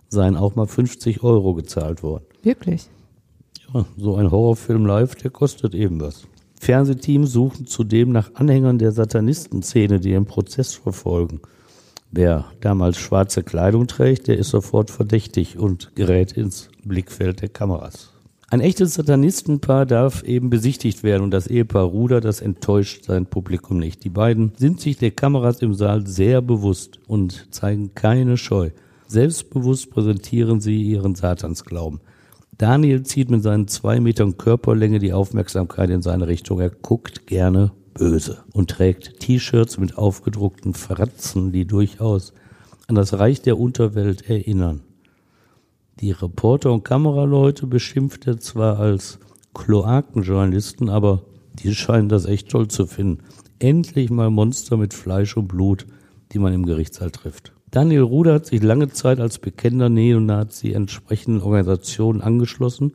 seien 0.10 0.36
auch 0.36 0.56
mal 0.56 0.68
50 0.68 1.24
Euro 1.24 1.56
gezahlt 1.56 2.04
worden. 2.04 2.25
Wirklich? 2.44 2.90
Ja, 3.74 3.86
so 3.98 4.18
ein 4.18 4.30
Horrorfilm 4.30 4.86
live, 4.86 5.16
der 5.16 5.32
kostet 5.32 5.74
eben 5.74 6.00
was. 6.00 6.28
Fernsehteams 6.63 7.32
suchen 7.32 7.67
zudem 7.67 8.12
nach 8.12 8.36
Anhängern 8.36 8.79
der 8.79 8.93
Satanistenszene, 8.93 10.00
die 10.00 10.12
den 10.12 10.25
Prozess 10.25 10.74
verfolgen. 10.74 11.41
Wer 12.10 12.46
damals 12.62 12.98
schwarze 12.98 13.43
Kleidung 13.43 13.88
trägt, 13.88 14.27
der 14.27 14.38
ist 14.38 14.50
sofort 14.50 14.89
verdächtig 14.89 15.58
und 15.58 15.93
gerät 15.96 16.32
ins 16.32 16.70
Blickfeld 16.86 17.41
der 17.41 17.50
Kameras. 17.50 18.12
Ein 18.50 18.62
echtes 18.62 18.93
Satanistenpaar 18.93 19.86
darf 19.86 20.24
eben 20.24 20.50
besichtigt 20.50 21.03
werden 21.03 21.24
und 21.24 21.32
das 21.32 21.48
Ehepaar 21.48 21.86
Ruder, 21.86 22.22
das 22.22 22.39
enttäuscht 22.39 23.05
sein 23.05 23.25
Publikum 23.25 23.77
nicht. 23.77 24.03
Die 24.03 24.10
beiden 24.10 24.53
sind 24.55 24.79
sich 24.79 24.98
der 24.98 25.12
Kameras 25.12 25.62
im 25.62 25.74
Saal 25.74 26.08
sehr 26.08 26.41
bewusst 26.41 27.00
und 27.08 27.48
zeigen 27.51 27.93
keine 27.96 28.38
Scheu. 28.38 28.70
Selbstbewusst 29.08 29.89
präsentieren 29.89 30.62
sie 30.62 30.82
ihren 30.82 31.15
Satansglauben. 31.15 32.00
Daniel 32.58 33.04
zieht 33.04 33.32
mit 33.32 33.42
seinen 33.42 33.68
zwei 33.68 34.00
Metern 34.00 34.38
Körperlänge 34.38 35.00
die 35.00 35.14
Aufmerksamkeit 35.14 35.90
in 35.90 36.02
seine 36.02 36.28
Richtung. 36.28 36.60
Er 36.60 36.70
guckt 36.70 37.26
gerne 37.26 37.72
böse 37.94 38.44
und 38.54 38.70
trägt 38.70 39.20
T-Shirts 39.20 39.78
mit 39.78 39.98
aufgedruckten 39.98 40.74
Fratzen, 40.74 41.52
die 41.52 41.66
durchaus 41.66 42.34
an 42.88 42.96
das 42.96 43.14
Reich 43.18 43.42
der 43.42 43.60
Unterwelt 43.60 44.30
erinnern. 44.30 44.82
Die 46.00 46.12
Reporter 46.12 46.72
und 46.72 46.84
Kameraleute 46.84 47.68
beschimpft 47.68 48.28
er 48.28 48.40
zwar 48.40 48.80
als 48.80 49.20
Kloakenjournalisten, 49.54 50.90
aber 50.90 51.24
die 51.54 51.74
scheinen 51.74 52.10
das 52.10 52.26
echt 52.26 52.50
toll 52.50 52.68
zu 52.68 52.88
finden. 52.88 53.24
Endlich 53.60 54.10
mal 54.10 54.30
Monster 54.30 54.78
mit 54.78 54.94
Fleisch 54.94 55.38
und 55.38 55.48
Blut, 55.48 55.86
die 56.32 56.40
man 56.40 56.54
im 56.54 56.66
Gerichtssaal 56.66 57.12
trifft. 57.12 57.54
Daniel 57.74 58.01
Ruder 58.01 58.36
hat 58.36 58.46
sich 58.46 58.62
lange 58.62 58.89
Zeit 58.89 59.20
als 59.20 59.39
bekennender 59.39 59.89
Neonazi 59.89 60.74
entsprechenden 60.74 61.42
Organisationen 61.42 62.22
angeschlossen, 62.22 62.92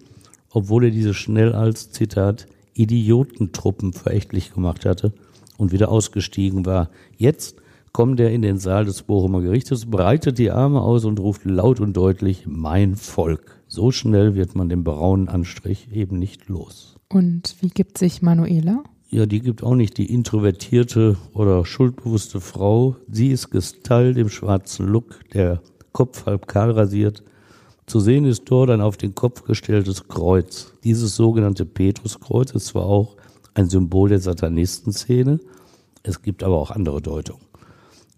obwohl 0.51 0.85
er 0.85 0.91
diese 0.93 1.15
schnell 1.15 1.53
als, 1.53 1.91
Zitat, 1.91 2.47
Idiotentruppen 2.75 3.93
verächtlich 3.93 4.55
gemacht 4.55 4.85
hatte 4.85 5.13
und 5.57 5.73
wieder 5.73 5.89
ausgestiegen 5.91 6.65
war. 6.65 6.91
Jetzt 7.17 7.57
kommt 7.91 8.21
er 8.21 8.31
in 8.31 8.41
den 8.41 8.59
Saal 8.59 8.85
des 8.85 9.03
Bochumer 9.03 9.41
Gerichtes, 9.41 9.87
breitet 9.87 10.39
die 10.39 10.53
Arme 10.53 10.81
aus 10.81 11.05
und 11.05 11.19
ruft 11.19 11.45
laut 11.45 11.81
und 11.81 11.97
deutlich 11.97 12.47
Mein 12.47 12.95
Volk. 12.95 13.61
So 13.67 13.91
schnell 13.91 14.37
wird 14.37 14.55
man 14.55 14.69
den 14.69 14.85
braunen 14.85 15.29
Anstrich 15.29 15.89
eben 15.91 16.21
nicht 16.21 16.47
los. 16.47 16.95
Und 17.09 17.57
wie 17.61 17.71
gibt 17.71 17.99
sich 17.99 18.23
Manuela? 18.23 18.85
Ja, 19.11 19.25
die 19.25 19.41
gibt 19.41 19.63
auch 19.63 19.75
nicht 19.75 19.97
die 19.97 20.13
introvertierte 20.13 21.17
oder 21.33 21.65
schuldbewusste 21.65 22.43
Frau. 22.43 22.97
Sie 23.11 23.29
ist 23.29 23.51
gestylt 23.51 24.19
im 24.19 24.29
schwarzen 24.29 24.87
Look, 24.87 25.21
der 25.33 25.63
Kopf 25.93 26.27
halb 26.27 26.47
kahl 26.47 26.73
rasiert, 26.73 27.23
zu 27.87 28.01
sehen 28.01 28.27
ist 28.27 28.43
dort 28.45 28.69
ein 28.69 28.83
auf 28.83 28.99
den 28.99 29.15
Kopf 29.15 29.45
gestelltes 29.45 30.09
Kreuz. 30.09 30.75
Dieses 30.85 31.17
sogenannte 31.17 31.65
Petruskreuz 31.65 32.51
ist 32.51 32.67
zwar 32.67 32.85
auch 32.85 33.17
ein 33.55 33.71
Symbol 33.71 34.11
der 34.11 34.19
Satanistenszene, 34.19 35.41
es 36.03 36.21
gibt 36.21 36.43
aber 36.43 36.57
auch 36.57 36.71
andere 36.71 37.01
Deutungen. 37.01 37.41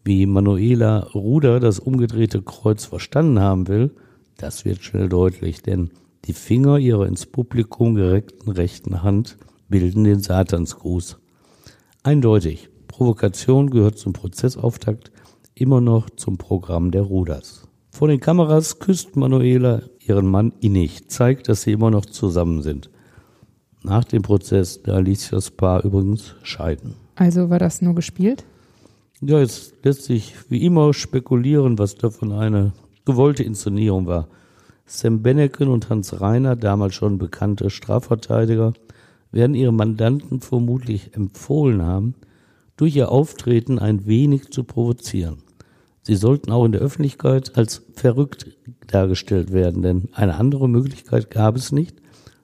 Wie 0.03 0.27
Manuela 0.27 1.07
Ruder 1.15 1.61
das 1.61 1.79
umgedrehte 1.79 2.43
Kreuz 2.43 2.85
verstanden 2.85 3.39
haben 3.39 3.69
will, 3.69 3.93
das 4.39 4.65
wird 4.65 4.83
schnell 4.83 5.09
deutlich, 5.09 5.63
denn 5.63 5.91
die 6.25 6.33
Finger 6.33 6.79
ihrer 6.79 7.07
ins 7.07 7.27
Publikum 7.27 7.95
gereckten 7.95 8.51
rechten 8.51 9.05
Hand 9.05 9.39
bilden 9.71 10.05
den 10.05 10.21
Satansgruß. 10.21 11.19
Eindeutig, 12.03 12.69
Provokation 12.89 13.71
gehört 13.71 13.99
zum 13.99 14.13
Prozessauftakt 14.13 15.11
immer 15.55 15.81
noch 15.81 16.11
zum 16.11 16.37
Programm 16.37 16.91
der 16.91 17.03
Ruders. 17.03 17.67
Vor 17.91 18.09
den 18.09 18.21
Kameras 18.21 18.79
küsst 18.79 19.17
Manuela 19.17 19.83
ihren 19.99 20.27
Mann 20.27 20.53
innig, 20.61 21.09
zeigt, 21.09 21.49
dass 21.49 21.63
sie 21.63 21.73
immer 21.73 21.91
noch 21.91 22.07
zusammen 22.07 22.63
sind. 22.63 22.91
Nach 23.83 24.05
dem 24.05 24.23
Prozess, 24.23 24.83
da 24.83 24.99
ließ 24.99 25.21
sich 25.21 25.31
das 25.31 25.51
Paar 25.51 25.85
übrigens 25.85 26.35
scheiden. 26.43 26.95
Also 27.15 27.51
war 27.51 27.59
das 27.59 27.83
nur 27.83 27.95
gespielt? 27.95 28.45
Ja, 29.21 29.41
es 29.41 29.75
lässt 29.83 30.05
sich 30.05 30.35
wie 30.49 30.65
immer 30.65 30.95
spekulieren, 30.95 31.79
was 31.79 31.95
davon 31.97 32.33
eine 32.33 32.73
gewollte 33.05 33.43
Inszenierung 33.43 34.07
war. 34.07 34.29
Sam 34.87 35.23
Benneken 35.23 35.69
und 35.69 35.89
Hans 35.89 36.21
Reiner, 36.21 36.57
damals 36.57 36.95
schon 36.95 37.19
bekannte 37.19 37.71
Strafverteidiger, 37.71 38.73
werden 39.33 39.55
ihre 39.55 39.73
Mandanten 39.73 40.41
vermutlich 40.41 41.15
empfohlen 41.15 41.83
haben, 41.83 42.15
durch 42.77 42.97
ihr 42.97 43.11
Auftreten 43.11 43.79
ein 43.79 44.07
wenig 44.07 44.51
zu 44.51 44.65
provozieren. 44.65 45.43
Sie 46.03 46.17
sollten 46.17 46.51
auch 46.51 46.65
in 46.65 46.73
der 46.73 46.81
Öffentlichkeit 46.81 47.57
als 47.57 47.83
verrückt 47.95 48.57
dargestellt 48.87 49.53
werden, 49.53 49.83
denn 49.83 50.09
eine 50.13 50.37
andere 50.37 50.69
Möglichkeit 50.69 51.31
gab 51.31 51.57
es 51.57 51.73
nicht, 51.73 51.97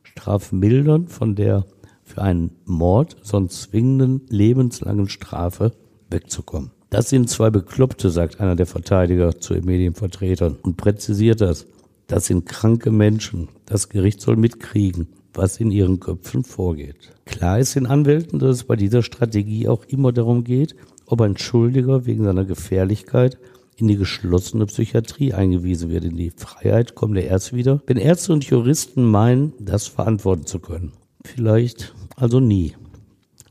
strafmildern 0.03 1.09
von 1.09 1.35
der 1.35 1.67
für 2.05 2.23
einen 2.23 2.53
Mord 2.65 3.17
sonst 3.23 3.63
zwingenden 3.63 4.23
lebenslangen 4.29 5.09
Strafe 5.09 5.73
wegzukommen. 6.11 6.71
Das 6.91 7.11
sind 7.11 7.29
zwei 7.29 7.51
Bekloppte, 7.51 8.11
sagt 8.11 8.41
einer 8.41 8.55
der 8.55 8.67
Verteidiger 8.67 9.41
zu 9.41 9.55
den 9.55 9.65
Medienvertretern 9.65 10.57
und 10.63 10.77
präzisiert 10.77 11.41
das. 11.41 11.67
Das 12.07 12.27
sind 12.27 12.47
kranke 12.47 12.93
Menschen. 12.93 13.49
Das 13.67 13.89
Gericht 13.89 14.21
soll 14.21 14.37
mitkriegen, 14.37 15.09
was 15.37 15.59
in 15.59 15.71
ihren 15.71 16.01
Köpfen 16.01 16.45
vorgeht. 16.45 17.13
Klar 17.25 17.59
ist 17.59 17.75
den 17.75 17.87
Anwälten, 17.87 18.39
dass 18.39 18.57
es 18.57 18.65
bei 18.65 18.77
dieser 18.77 19.03
Strategie 19.03 19.69
auch 19.69 19.85
immer 19.85 20.13
darum 20.13 20.45
geht, 20.45 20.75
ob 21.07 21.21
ein 21.21 21.37
Schuldiger 21.37 22.07
wegen 22.07 22.25
seiner 22.25 22.45
Gefährlichkeit 22.45 23.39
in 23.77 23.89
die 23.89 23.97
geschlossene 23.97 24.67
Psychiatrie 24.67 25.35
eingewiesen 25.35 25.91
wird. 25.91 26.05
In 26.05 26.17
die 26.17 26.33
Freiheit 26.35 26.95
kommt 26.95 27.17
er 27.17 27.27
erst 27.27 27.53
wieder, 27.53 27.83
wenn 27.87 27.99
Ärzte 27.99 28.33
und 28.33 28.45
Juristen 28.45 29.05
meinen, 29.05 29.53
das 29.61 29.87
verantworten 29.87 30.47
zu 30.47 30.59
können. 30.59 30.93
Vielleicht 31.25 31.95
also 32.17 32.41
nie. 32.41 32.75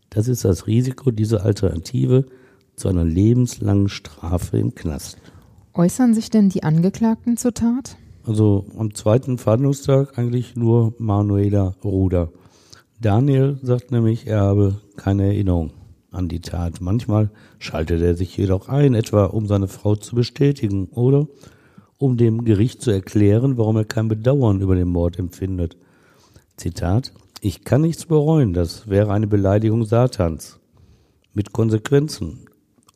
Das 0.10 0.28
ist 0.28 0.46
das 0.46 0.66
Risiko 0.66 1.12
dieser 1.12 1.46
Alternative 1.46 2.26
zu 2.76 2.88
einer 2.88 3.06
lebenslangen 3.06 3.90
Strafe 3.90 4.58
im 4.58 4.74
Knast. 4.74 5.18
Äußern 5.74 6.14
sich 6.14 6.30
denn 6.30 6.50
die 6.50 6.64
Angeklagten 6.64 7.38
zur 7.38 7.54
Tat? 7.54 7.98
Also 8.26 8.66
am 8.78 8.96
zweiten 8.96 9.38
Verhandlungstag 9.38 10.18
eigentlich 10.18 10.56
nur 10.56 10.96
Manuela 10.98 11.76
Ruder. 11.84 12.32
Daniel 13.00 13.60
sagt 13.62 13.92
nämlich, 13.92 14.26
er 14.26 14.42
habe 14.42 14.82
keine 14.96 15.26
Erinnerung 15.26 15.72
an 16.12 16.28
die 16.28 16.40
Tat. 16.40 16.82
Manchmal 16.82 17.30
schaltet 17.60 18.02
er 18.02 18.16
sich 18.16 18.36
jedoch 18.36 18.68
ein, 18.68 18.96
etwa 18.96 19.26
um 19.26 19.46
seine 19.46 19.68
Frau 19.68 19.96
zu 19.96 20.16
bestätigen 20.16 20.88
oder 20.88 21.28
um 22.00 22.18
dem 22.18 22.46
Gericht 22.46 22.82
zu 22.82 22.90
erklären, 22.90 23.58
warum 23.58 23.78
er 23.78 23.86
kein 23.86 24.08
Bedauern 24.08 24.60
über 24.60 24.76
den 24.76 24.88
Mord 24.88 25.20
empfindet. 25.20 25.78
Zitat 26.58 27.14
Ich 27.42 27.64
kann 27.64 27.82
nichts 27.82 28.08
bereuen, 28.08 28.54
das 28.54 28.90
wäre 28.90 29.12
eine 29.12 29.28
Beleidigung 29.28 29.86
Satans. 29.86 30.60
Mit 31.36 31.54
Konsequenzen. 31.54 32.48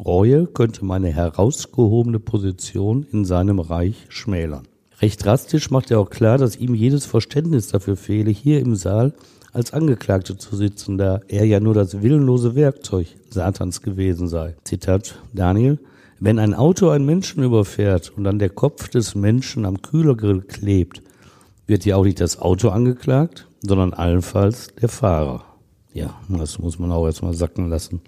Reue 0.04 0.48
könnte 0.48 0.86
meine 0.86 1.10
herausgehobene 1.10 2.20
Position 2.20 3.06
in 3.12 3.26
seinem 3.26 3.60
Reich 3.60 4.06
schmälern. 4.08 4.69
Recht 5.02 5.24
drastisch 5.24 5.72
macht 5.72 5.92
er 5.92 6.00
auch 6.00 6.10
klar, 6.10 6.38
dass 6.38 6.58
ihm 6.58 6.76
jedes 6.76 7.06
Verständnis 7.06 7.68
dafür 7.68 7.96
fehle, 7.96 8.32
hier 8.32 8.60
im 8.60 8.76
Saal 8.76 9.14
als 9.54 9.74
Angeklagte 9.74 10.38
zu 10.38 10.56
sitzen, 10.56 10.98
da 10.98 11.22
er 11.28 11.46
ja 11.46 11.60
nur 11.60 11.74
das 11.74 12.02
willenlose 12.02 12.56
Werkzeug 12.56 13.08
Satans 13.30 13.82
gewesen 13.82 14.28
sei. 14.28 14.56
Zitat 14.64 15.16
Daniel. 15.34 15.80
Wenn 16.20 16.38
ein 16.38 16.54
Auto 16.54 16.90
einen 16.90 17.06
Menschen 17.06 17.44
überfährt 17.44 18.12
und 18.16 18.26
dann 18.26 18.40
der 18.40 18.50
Kopf 18.50 18.90
des 18.90 19.16
Menschen 19.16 19.66
am 19.66 19.82
Kühlergrill 19.82 20.42
klebt, 20.42 21.02
wird 21.66 21.86
ja 21.86 21.96
auch 21.96 22.04
nicht 22.04 22.20
das 22.20 22.40
Auto 22.40 22.70
angeklagt, 22.70 23.48
sondern 23.62 23.94
allenfalls 23.94 24.68
der 24.82 24.90
Fahrer. 24.90 25.46
Ja, 25.94 26.20
das 26.28 26.60
muss 26.60 26.78
man 26.78 26.92
auch 26.92 27.06
erstmal 27.06 27.34
sacken 27.34 27.70
lassen. 27.70 28.02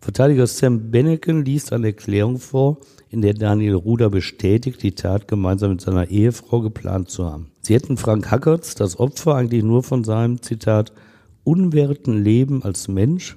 Verteidiger 0.00 0.46
Sam 0.46 0.90
Benneken 0.90 1.44
liest 1.44 1.74
eine 1.74 1.88
Erklärung 1.88 2.38
vor, 2.38 2.78
in 3.10 3.20
der 3.20 3.34
Daniel 3.34 3.74
Ruder 3.74 4.08
bestätigt, 4.08 4.82
die 4.82 4.94
Tat 4.94 5.28
gemeinsam 5.28 5.72
mit 5.72 5.82
seiner 5.82 6.08
Ehefrau 6.08 6.62
geplant 6.62 7.10
zu 7.10 7.26
haben. 7.26 7.50
Sie 7.60 7.74
hätten 7.74 7.98
Frank 7.98 8.30
Hackertz, 8.30 8.74
das 8.74 8.98
Opfer, 8.98 9.34
eigentlich 9.34 9.62
nur 9.62 9.82
von 9.82 10.02
seinem, 10.02 10.40
Zitat, 10.40 10.92
unwerten 11.44 12.22
Leben 12.22 12.62
als 12.62 12.88
Mensch 12.88 13.36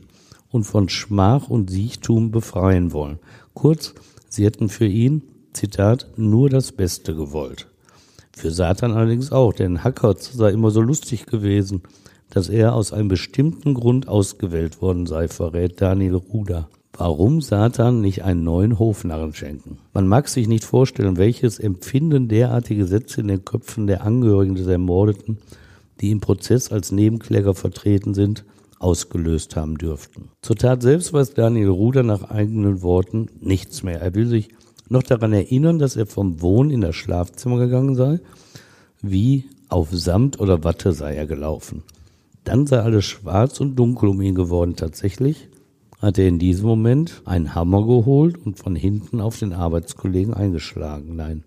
und 0.52 0.64
von 0.64 0.88
Schmach 0.88 1.50
und 1.50 1.70
Siechtum 1.70 2.32
befreien 2.32 2.94
wollen. 2.94 3.20
Kurz, 3.54 3.94
sie 4.30 4.46
hätten 4.46 4.70
für 4.70 4.86
ihn, 4.86 5.24
Zitat, 5.52 6.12
nur 6.16 6.50
das 6.50 6.72
Beste 6.72 7.14
gewollt. 7.14 7.68
Für 8.32 8.52
Satan 8.52 8.94
allerdings 8.94 9.34
auch, 9.34 9.52
denn 9.52 9.84
Hackertz 9.84 10.32
sei 10.32 10.52
immer 10.52 10.72
so 10.72 10.82
lustig 10.82 11.26
gewesen, 11.26 11.84
dass 12.34 12.50
er 12.50 12.74
aus 12.74 12.92
einem 12.92 13.10
bestimmten 13.10 13.76
Grund 13.76 14.08
ausgewählt 14.08 14.82
worden 14.82 15.06
sei, 15.06 15.28
verrät 15.28 15.80
Daniel 15.80 16.16
Ruder. 16.16 16.68
Warum 16.98 17.42
Satan 17.42 18.02
nicht 18.02 18.24
einen 18.24 18.44
neuen 18.44 18.80
Hofnarren 18.80 19.36
schenken? 19.36 19.78
Man 19.94 20.08
mag 20.08 20.28
sich 20.28 20.48
nicht 20.48 20.64
vorstellen, 20.64 21.18
welches 21.18 21.60
Empfinden 21.60 22.28
derartige 22.28 22.88
Sätze 22.88 23.22
in 23.22 23.28
den 23.28 23.46
Köpfen 23.46 23.86
der 23.86 24.04
Angehörigen 24.04 24.56
des 24.56 24.66
Ermordeten, 24.66 25.38
die 26.02 26.10
im 26.10 26.22
Prozess 26.22 26.72
als 26.72 26.92
Nebenkläger 26.92 27.54
vertreten 27.54 28.16
sind, 28.16 28.46
ausgelöst 28.80 29.56
haben 29.56 29.78
dürften. 29.78 30.30
Zur 30.42 30.56
Tat 30.56 30.82
selbst 30.82 31.14
weiß 31.14 31.36
Daniel 31.36 31.70
Ruder 31.70 32.02
nach 32.02 32.32
eigenen 32.32 32.82
Worten 32.82 33.28
nichts 33.42 33.84
mehr. 33.84 34.02
Er 34.02 34.16
will 34.16 34.26
sich 34.26 34.50
noch 34.90 35.04
daran 35.04 35.34
erinnern, 35.34 35.78
dass 35.78 35.96
er 35.96 36.08
vom 36.08 36.42
Wohnen 36.42 36.72
in 36.72 36.82
das 36.82 36.96
Schlafzimmer 36.96 37.60
gegangen 37.60 37.96
sei, 37.96 38.20
wie 39.04 39.46
auf 39.70 39.90
Samt 39.92 40.40
oder 40.40 40.64
Watte 40.64 40.94
sei 40.94 41.16
er 41.16 41.28
gelaufen. 41.28 41.84
Dann 42.44 42.68
sei 42.68 42.80
alles 42.80 43.06
schwarz 43.06 43.60
und 43.60 43.76
dunkel 43.76 44.10
um 44.10 44.22
ihn 44.22 44.36
geworden. 44.36 44.76
Tatsächlich 44.76 45.50
hat 46.00 46.18
er 46.18 46.28
in 46.28 46.40
diesem 46.40 46.68
Moment 46.68 47.22
einen 47.26 47.56
Hammer 47.56 47.86
geholt 47.86 48.38
und 48.46 48.60
von 48.60 48.76
hinten 48.76 49.22
auf 49.22 49.40
den 49.40 49.54
Arbeitskollegen 49.54 50.34
eingeschlagen. 50.34 51.16
Nein, 51.16 51.44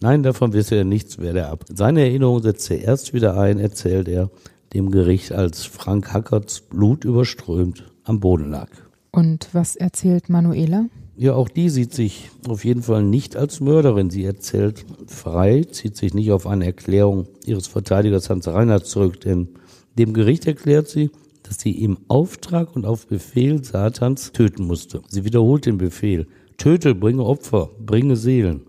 nein, 0.00 0.22
davon 0.22 0.54
wisse 0.54 0.76
er 0.76 0.84
nichts, 0.84 1.18
werde 1.18 1.40
er 1.40 1.50
ab. 1.50 1.64
Seine 1.68 2.00
Erinnerung 2.00 2.42
setzt 2.42 2.70
er 2.70 2.80
erst 2.80 3.12
wieder 3.12 3.38
ein, 3.38 3.58
erzählt 3.58 4.08
er 4.08 4.30
dem 4.72 4.90
Gericht, 4.90 5.32
als 5.32 5.64
Frank 5.64 6.12
Hackerts 6.12 6.62
Blut 6.62 7.04
überströmt 7.04 7.84
am 8.04 8.20
Boden 8.20 8.50
lag. 8.50 8.70
Und 9.10 9.48
was 9.52 9.76
erzählt 9.76 10.28
Manuela? 10.28 10.86
Ja, 11.16 11.34
auch 11.34 11.48
die 11.48 11.68
sieht 11.68 11.94
sich 11.94 12.30
auf 12.48 12.64
jeden 12.64 12.82
Fall 12.82 13.04
nicht 13.04 13.36
als 13.36 13.60
Mörderin. 13.60 14.10
Sie 14.10 14.24
erzählt 14.24 14.84
frei, 15.06 15.62
zieht 15.62 15.96
sich 15.96 16.12
nicht 16.12 16.32
auf 16.32 16.46
eine 16.46 16.64
Erklärung 16.64 17.28
ihres 17.44 17.68
Verteidigers 17.68 18.30
Hans 18.30 18.48
Reinhardt 18.48 18.86
zurück, 18.86 19.20
denn 19.20 19.50
dem 19.98 20.12
Gericht 20.12 20.46
erklärt 20.46 20.88
sie, 20.88 21.10
dass 21.42 21.60
sie 21.60 21.82
im 21.82 21.98
Auftrag 22.08 22.74
und 22.74 22.86
auf 22.86 23.06
Befehl 23.06 23.62
Satans 23.62 24.32
töten 24.32 24.64
musste. 24.64 25.02
Sie 25.08 25.24
wiederholt 25.24 25.66
den 25.66 25.78
Befehl. 25.78 26.26
Töte, 26.56 26.94
bringe 26.94 27.24
Opfer, 27.24 27.70
bringe 27.78 28.16
Seelen. 28.16 28.62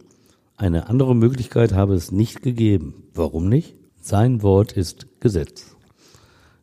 Eine 0.58 0.88
andere 0.90 1.16
Möglichkeit 1.16 1.74
habe 1.74 1.96
es 1.96 2.12
nicht 2.12 2.42
gegeben. 2.42 3.04
Warum 3.14 3.50
nicht? 3.50 3.76
Sein 4.02 4.42
Wort 4.42 4.74
ist 4.74 5.08
Gesetz. 5.20 5.76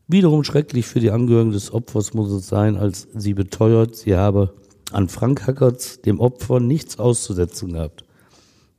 Wiederum 0.06 0.44
schrecklich 0.44 0.86
für 0.86 1.00
die 1.00 1.10
Angehörigen 1.10 1.52
des 1.52 1.72
Opfers 1.72 2.12
muss 2.14 2.30
es 2.30 2.46
sein, 2.46 2.76
als 2.76 3.08
sie 3.14 3.34
beteuert, 3.34 3.96
sie 3.96 4.16
habe 4.16 4.54
an 4.92 5.08
Frank 5.08 5.46
Hackerts, 5.46 6.02
dem 6.02 6.20
Opfer, 6.20 6.60
nichts 6.60 6.98
auszusetzen 6.98 7.72
gehabt. 7.72 8.04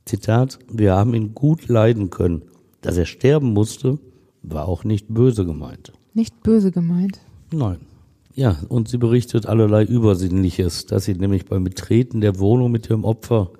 Zitat, 0.04 0.58
wir 0.70 0.94
haben 0.94 1.14
ihn 1.14 1.34
gut 1.34 1.68
leiden 1.68 2.10
können. 2.10 2.42
Dass 2.82 2.96
er 2.96 3.06
sterben 3.06 3.52
musste, 3.52 3.98
war 4.44 4.68
auch 4.68 4.84
nicht 4.84 5.06
böse 5.08 5.44
gemeint. 5.44 5.92
Nicht 6.12 6.42
böse 6.42 6.70
gemeint? 6.70 7.20
Nein. 7.52 7.78
Ja, 8.34 8.56
und 8.68 8.88
sie 8.88 8.98
berichtet 8.98 9.46
allerlei 9.46 9.84
Übersinnliches, 9.84 10.86
dass 10.86 11.04
sie 11.04 11.14
nämlich 11.14 11.46
beim 11.46 11.64
Betreten 11.64 12.20
der 12.20 12.38
Wohnung 12.38 12.72
mit 12.72 12.90
ihrem 12.90 13.04
Opfer 13.04 13.50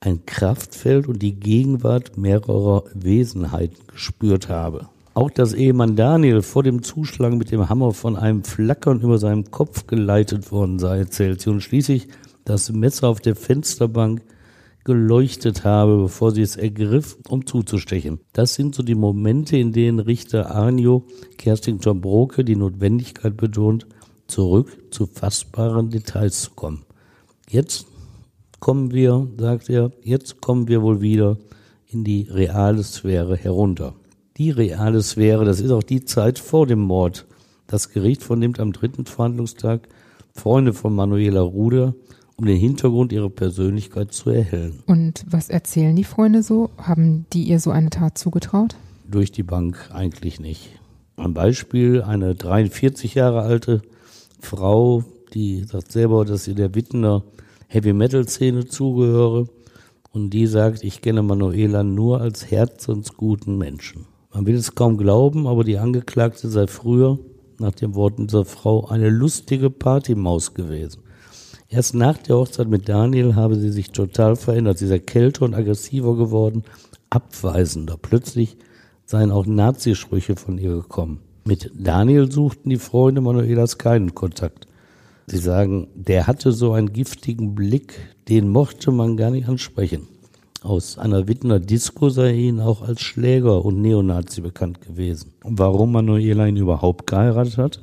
ein 0.00 0.24
Kraftfeld 0.26 1.08
und 1.08 1.20
die 1.22 1.34
Gegenwart 1.34 2.16
mehrerer 2.16 2.84
Wesenheiten 2.94 3.78
gespürt 3.86 4.48
habe. 4.48 4.88
Auch 5.14 5.30
dass 5.30 5.52
Ehemann 5.52 5.96
Daniel 5.96 6.42
vor 6.42 6.62
dem 6.62 6.82
Zuschlag 6.82 7.34
mit 7.34 7.50
dem 7.50 7.68
Hammer 7.68 7.92
von 7.92 8.16
einem 8.16 8.44
Flackern 8.44 9.00
über 9.00 9.18
seinem 9.18 9.50
Kopf 9.50 9.86
geleitet 9.86 10.52
worden 10.52 10.78
sei, 10.78 10.98
erzählt 10.98 11.40
sie. 11.40 11.50
Und 11.50 11.62
schließlich 11.62 12.08
das 12.44 12.70
Messer 12.72 13.08
auf 13.08 13.20
der 13.20 13.36
Fensterbank 13.36 14.22
geleuchtet 14.84 15.64
habe, 15.64 15.98
bevor 16.02 16.32
sie 16.32 16.42
es 16.42 16.56
ergriff, 16.56 17.18
um 17.28 17.46
zuzustechen. 17.46 18.20
Das 18.32 18.54
sind 18.54 18.74
so 18.74 18.82
die 18.82 18.94
Momente, 18.94 19.56
in 19.56 19.72
denen 19.72 19.98
Richter 19.98 20.54
Arnio 20.54 21.04
Kerstin 21.38 21.78
Broke 21.78 22.44
die 22.44 22.56
Notwendigkeit 22.56 23.36
betont, 23.36 23.86
zurück 24.26 24.76
zu 24.90 25.06
fassbaren 25.06 25.90
Details 25.90 26.42
zu 26.42 26.50
kommen. 26.52 26.84
Jetzt 27.48 27.86
kommen 28.60 28.92
wir, 28.92 29.28
sagt 29.38 29.68
er, 29.70 29.90
jetzt 30.02 30.40
kommen 30.40 30.68
wir 30.68 30.82
wohl 30.82 31.00
wieder 31.00 31.38
in 31.86 32.04
die 32.04 32.28
reale 32.30 32.82
Sphäre 32.82 33.36
herunter 33.36 33.94
die 34.40 34.50
reale 34.50 35.02
Sphäre. 35.02 35.44
Das 35.44 35.60
ist 35.60 35.70
auch 35.70 35.82
die 35.82 36.06
Zeit 36.06 36.38
vor 36.38 36.66
dem 36.66 36.80
Mord. 36.80 37.26
Das 37.66 37.90
Gericht 37.90 38.22
vernimmt 38.22 38.58
am 38.58 38.72
dritten 38.72 39.04
Verhandlungstag 39.04 39.86
Freunde 40.32 40.72
von 40.72 40.94
Manuela 40.94 41.42
Ruder, 41.42 41.94
um 42.40 42.46
den 42.46 42.56
Hintergrund 42.56 43.12
ihrer 43.12 43.28
Persönlichkeit 43.28 44.14
zu 44.14 44.30
erhellen. 44.30 44.82
Und 44.86 45.26
was 45.28 45.50
erzählen 45.50 45.94
die 45.94 46.04
Freunde 46.04 46.42
so? 46.42 46.70
Haben 46.78 47.26
die 47.34 47.42
ihr 47.42 47.60
so 47.60 47.70
eine 47.70 47.90
Tat 47.90 48.16
zugetraut? 48.16 48.76
Durch 49.06 49.30
die 49.30 49.42
Bank 49.42 49.90
eigentlich 49.92 50.40
nicht. 50.40 50.70
Ein 51.16 51.34
Beispiel, 51.34 52.00
eine 52.00 52.34
43 52.34 53.14
Jahre 53.14 53.42
alte 53.42 53.82
Frau, 54.40 55.04
die 55.34 55.64
sagt 55.64 55.92
selber, 55.92 56.24
dass 56.24 56.44
sie 56.44 56.54
der 56.54 56.74
Wittener 56.74 57.24
Heavy 57.68 57.92
Metal 57.92 58.26
Szene 58.26 58.64
zugehöre 58.64 59.46
und 60.12 60.30
die 60.30 60.46
sagt, 60.46 60.82
ich 60.82 61.02
kenne 61.02 61.22
Manuela 61.22 61.82
nur 61.82 62.22
als 62.22 62.50
herzensguten 62.50 63.58
Menschen. 63.58 64.06
Man 64.32 64.46
will 64.46 64.56
es 64.56 64.74
kaum 64.74 64.96
glauben, 64.96 65.46
aber 65.46 65.62
die 65.62 65.76
Angeklagte 65.76 66.48
sei 66.48 66.66
früher, 66.66 67.18
nach 67.58 67.72
den 67.72 67.94
Worten 67.94 68.28
dieser 68.28 68.46
Frau, 68.46 68.86
eine 68.86 69.10
lustige 69.10 69.68
Partymaus 69.68 70.54
gewesen. 70.54 71.02
Erst 71.72 71.94
nach 71.94 72.18
der 72.18 72.36
Hochzeit 72.36 72.66
mit 72.66 72.88
Daniel 72.88 73.36
habe 73.36 73.54
sie 73.54 73.70
sich 73.70 73.92
total 73.92 74.34
verändert. 74.34 74.78
Sie 74.78 74.88
sei 74.88 74.98
kälter 74.98 75.44
und 75.44 75.54
aggressiver 75.54 76.16
geworden, 76.16 76.64
abweisender. 77.10 77.96
Plötzlich 77.96 78.56
seien 79.06 79.30
auch 79.30 79.46
Nazisprüche 79.46 80.34
von 80.34 80.58
ihr 80.58 80.74
gekommen. 80.74 81.20
Mit 81.44 81.70
Daniel 81.78 82.30
suchten 82.30 82.70
die 82.70 82.76
Freunde 82.76 83.20
Manuelas 83.20 83.78
keinen 83.78 84.16
Kontakt. 84.16 84.66
Sie 85.28 85.38
sagen, 85.38 85.86
der 85.94 86.26
hatte 86.26 86.50
so 86.50 86.72
einen 86.72 86.92
giftigen 86.92 87.54
Blick, 87.54 88.00
den 88.28 88.48
mochte 88.48 88.90
man 88.90 89.16
gar 89.16 89.30
nicht 89.30 89.48
ansprechen. 89.48 90.08
Aus 90.62 90.98
einer 90.98 91.28
Wittner 91.28 91.60
Disco 91.60 92.10
sei 92.10 92.32
ihn 92.32 92.60
auch 92.60 92.82
als 92.82 93.00
Schläger 93.00 93.64
und 93.64 93.80
Neonazi 93.80 94.40
bekannt 94.40 94.80
gewesen. 94.80 95.34
Warum 95.44 95.92
Manuela 95.92 96.48
ihn 96.48 96.56
überhaupt 96.56 97.06
geheiratet 97.06 97.58
hat? 97.58 97.80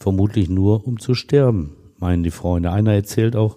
Vermutlich 0.00 0.50
nur, 0.50 0.84
um 0.84 0.98
zu 0.98 1.14
sterben, 1.14 1.76
meinen 2.02 2.22
die 2.22 2.30
Freunde. 2.30 2.70
Einer 2.70 2.92
erzählt 2.92 3.34
auch 3.36 3.56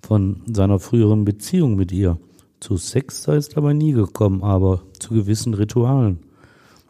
von 0.00 0.42
seiner 0.46 0.78
früheren 0.78 1.26
Beziehung 1.26 1.76
mit 1.76 1.92
ihr. 1.92 2.18
Zu 2.60 2.76
Sex 2.76 3.22
sei 3.24 3.36
es 3.36 3.50
dabei 3.50 3.74
nie 3.74 3.92
gekommen, 3.92 4.42
aber 4.42 4.82
zu 4.98 5.14
gewissen 5.14 5.54
Ritualen. 5.54 6.20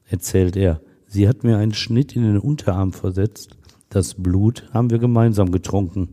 Erzählt 0.09 0.57
er, 0.57 0.81
sie 1.07 1.29
hat 1.29 1.43
mir 1.43 1.57
einen 1.57 1.75
Schnitt 1.75 2.15
in 2.15 2.23
den 2.23 2.39
Unterarm 2.39 2.93
versetzt. 2.93 3.57
Das 3.89 4.15
Blut 4.15 4.69
haben 4.73 4.91
wir 4.91 4.99
gemeinsam 4.99 5.51
getrunken. 5.51 6.11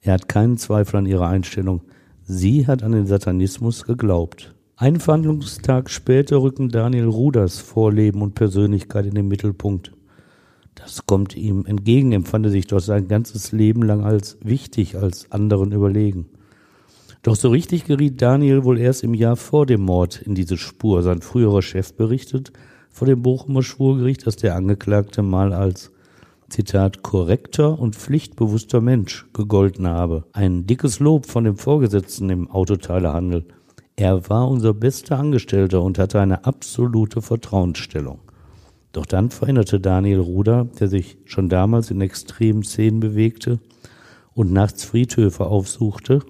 Er 0.00 0.14
hat 0.14 0.28
keinen 0.28 0.58
Zweifel 0.58 0.96
an 0.96 1.06
ihrer 1.06 1.28
Einstellung. 1.28 1.82
Sie 2.24 2.66
hat 2.66 2.82
an 2.82 2.92
den 2.92 3.06
Satanismus 3.06 3.84
geglaubt. 3.84 4.54
Einen 4.76 5.00
Verhandlungstag 5.00 5.88
später 5.88 6.42
rücken 6.42 6.68
Daniel 6.68 7.06
Ruders 7.06 7.58
Vorleben 7.58 8.22
und 8.22 8.34
Persönlichkeit 8.34 9.06
in 9.06 9.14
den 9.14 9.28
Mittelpunkt. 9.28 9.92
Das 10.74 11.06
kommt 11.06 11.36
ihm 11.36 11.66
entgegen, 11.66 12.12
empfand 12.12 12.46
er 12.46 12.52
sich 12.52 12.66
doch 12.66 12.80
sein 12.80 13.08
ganzes 13.08 13.52
Leben 13.52 13.82
lang 13.82 14.04
als 14.04 14.38
wichtig, 14.42 14.96
als 14.96 15.30
anderen 15.30 15.72
überlegen. 15.72 16.26
Doch 17.22 17.36
so 17.36 17.48
richtig 17.48 17.84
geriet 17.86 18.20
Daniel 18.20 18.64
wohl 18.64 18.78
erst 18.78 19.02
im 19.02 19.14
Jahr 19.14 19.36
vor 19.36 19.64
dem 19.64 19.80
Mord 19.80 20.20
in 20.20 20.34
diese 20.34 20.58
Spur. 20.58 21.02
Sein 21.02 21.22
früherer 21.22 21.62
Chef 21.62 21.94
berichtet 21.94 22.52
vor 22.90 23.06
dem 23.06 23.22
Bochumer 23.22 23.62
Schwurgericht, 23.62 24.26
dass 24.26 24.36
der 24.36 24.54
Angeklagte 24.54 25.22
mal 25.22 25.52
als 25.52 25.90
Zitat, 26.50 27.02
korrekter 27.02 27.78
und 27.78 27.96
pflichtbewusster 27.96 28.80
Mensch 28.80 29.26
gegolten 29.32 29.86
habe. 29.86 30.24
Ein 30.32 30.66
dickes 30.66 31.00
Lob 31.00 31.26
von 31.26 31.44
dem 31.44 31.56
Vorgesetzten 31.56 32.30
im 32.30 32.50
Autoteilehandel. 32.50 33.46
Er 33.96 34.28
war 34.28 34.48
unser 34.48 34.74
bester 34.74 35.18
Angestellter 35.18 35.82
und 35.82 35.98
hatte 35.98 36.20
eine 36.20 36.44
absolute 36.44 37.22
Vertrauensstellung. 37.22 38.18
Doch 38.94 39.06
dann 39.06 39.30
veränderte 39.30 39.80
Daniel 39.80 40.20
Ruder, 40.20 40.68
der 40.78 40.86
sich 40.86 41.18
schon 41.24 41.48
damals 41.48 41.90
in 41.90 42.00
extremen 42.00 42.62
Szenen 42.62 43.00
bewegte 43.00 43.58
und 44.34 44.52
nachts 44.52 44.84
Friedhöfe 44.84 45.46
aufsuchte, 45.46 46.20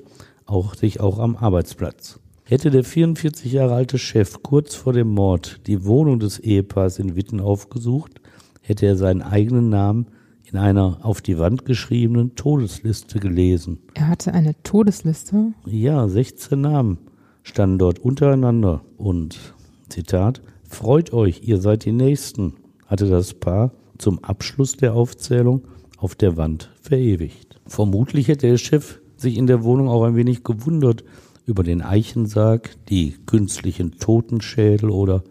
auch 0.46 0.74
sich 0.74 0.98
auch 0.98 1.18
am 1.18 1.37
Arbeitsplatz. 1.37 2.20
Hätte 2.42 2.70
der 2.70 2.83
44 2.83 3.53
Jahre 3.53 3.74
alte 3.74 3.98
Chef 3.98 4.42
kurz 4.42 4.74
vor 4.74 4.94
dem 4.94 5.09
Mord 5.09 5.61
die 5.66 5.85
Wohnung 5.85 6.18
des 6.20 6.38
Ehepaars 6.38 6.98
in 6.98 7.16
Witten 7.16 7.38
aufgesucht, 7.38 8.22
hätte 8.62 8.87
er 8.87 8.96
seinen 8.96 9.20
eigenen 9.20 9.68
Namen 9.68 10.07
in 10.50 10.57
einer 10.57 11.00
auf 11.03 11.20
die 11.20 11.38
Wand 11.38 11.66
geschriebenen 11.66 12.35
Todesliste 12.35 13.20
gelesen. 13.20 13.79
Er 13.92 14.09
hatte 14.09 14.33
eine 14.33 14.55
Todesliste? 14.62 15.53
Ja, 15.66 16.09
16 16.09 16.59
Namen 16.59 16.96
standen 17.42 17.77
dort 17.77 17.98
untereinander 17.98 18.81
und 18.96 19.55
Zitat, 19.90 20.40
freut 20.74 21.12
euch, 21.12 21.42
ihr 21.44 21.58
seid 21.58 21.84
die 21.84 21.92
Nächsten, 21.92 22.54
hatte 22.87 23.08
das 23.08 23.34
Paar 23.34 23.72
zum 23.96 24.22
Abschluss 24.22 24.76
der 24.76 24.94
Aufzählung 24.94 25.62
auf 25.96 26.14
der 26.14 26.37
Wand 26.37 26.70
verewigt. 26.82 27.60
Vermutlich 27.66 28.28
hätte 28.28 28.48
der 28.48 28.58
Chef 28.58 29.00
sich 29.16 29.38
in 29.38 29.46
der 29.46 29.64
Wohnung 29.64 29.88
auch 29.88 30.02
ein 30.04 30.16
wenig 30.16 30.44
gewundert 30.44 31.04
über 31.46 31.62
den 31.62 31.80
Eichensarg, 31.80 32.70
die 32.88 33.14
künstlichen 33.26 33.98
Totenschädel 33.98 34.90
oder 34.90 35.22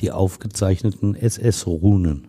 die 0.00 0.10
aufgezeichneten 0.10 1.14
SS-Runen. 1.14 2.28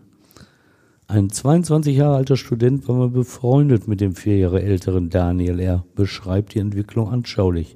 Ein 1.08 1.30
22 1.30 1.97
Jahre 1.97 2.15
alter 2.15 2.38
Student 2.38 2.88
war 2.88 2.95
mal 2.95 3.10
befreundet 3.10 3.88
mit 3.88 4.00
dem 4.00 4.15
vier 4.15 4.38
Jahre 4.38 4.62
älteren 4.62 5.10
Daniel. 5.10 5.60
Er 5.60 5.84
beschreibt 5.95 6.54
die 6.54 6.60
Entwicklung 6.60 7.10
anschaulich. 7.10 7.76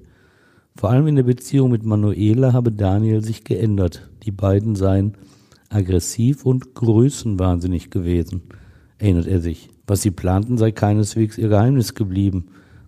Vor 0.77 0.89
allem 0.89 1.07
in 1.07 1.15
der 1.15 1.23
Beziehung 1.23 1.71
mit 1.71 1.85
Manuela 1.85 2.53
habe 2.53 2.71
Daniel 2.71 3.23
sich 3.23 3.43
geändert. 3.43 4.09
Die 4.25 4.31
beiden 4.31 4.75
seien 4.75 5.13
aggressiv 5.69 6.45
und 6.45 6.73
größenwahnsinnig 6.73 7.91
gewesen, 7.91 8.41
erinnert 8.97 9.27
er 9.27 9.39
sich. 9.39 9.69
Was 9.88 10.01
sie 10.01 10.11
planten, 10.11 10.57
sei 10.57 10.71
keineswegs 10.71 11.38
ihr 11.38 11.49
Geheimnis 11.49 11.93
geblieben. 11.93 12.45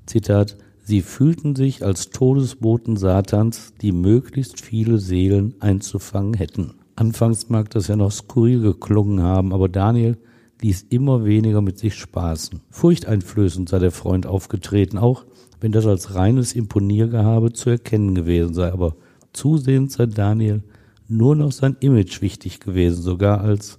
Zitat, 0.07 0.57
sie 0.81 1.01
fühlten 1.01 1.55
sich 1.55 1.85
als 1.85 2.09
Todesboten 2.09 2.97
Satans, 2.97 3.73
die 3.81 3.91
möglichst 3.91 4.61
viele 4.61 4.97
Seelen 4.97 5.53
einzufangen 5.59 6.33
hätten. 6.33 6.73
Anfangs 6.95 7.49
mag 7.49 7.69
das 7.69 7.87
ja 7.87 7.95
noch 7.95 8.11
skurril 8.11 8.61
geklungen 8.61 9.21
haben, 9.21 9.53
aber 9.53 9.69
Daniel 9.69 10.17
ließ 10.61 10.87
immer 10.89 11.23
weniger 11.25 11.61
mit 11.61 11.77
sich 11.77 11.93
spaßen. 11.93 12.61
Furchteinflößend 12.71 13.69
sei 13.69 13.77
der 13.77 13.91
Freund 13.91 14.25
aufgetreten, 14.25 14.97
auch 14.97 15.25
wenn 15.59 15.71
das 15.71 15.85
als 15.85 16.15
reines 16.15 16.53
Imponiergehabe 16.53 17.53
zu 17.53 17.69
erkennen 17.69 18.15
gewesen 18.15 18.55
sei. 18.55 18.71
Aber 18.71 18.95
zusehends 19.33 19.95
sei 19.95 20.07
Daniel 20.07 20.63
nur 21.07 21.35
noch 21.35 21.51
sein 21.51 21.77
Image 21.79 22.21
wichtig 22.21 22.59
gewesen, 22.59 23.01
sogar 23.01 23.41
als, 23.41 23.77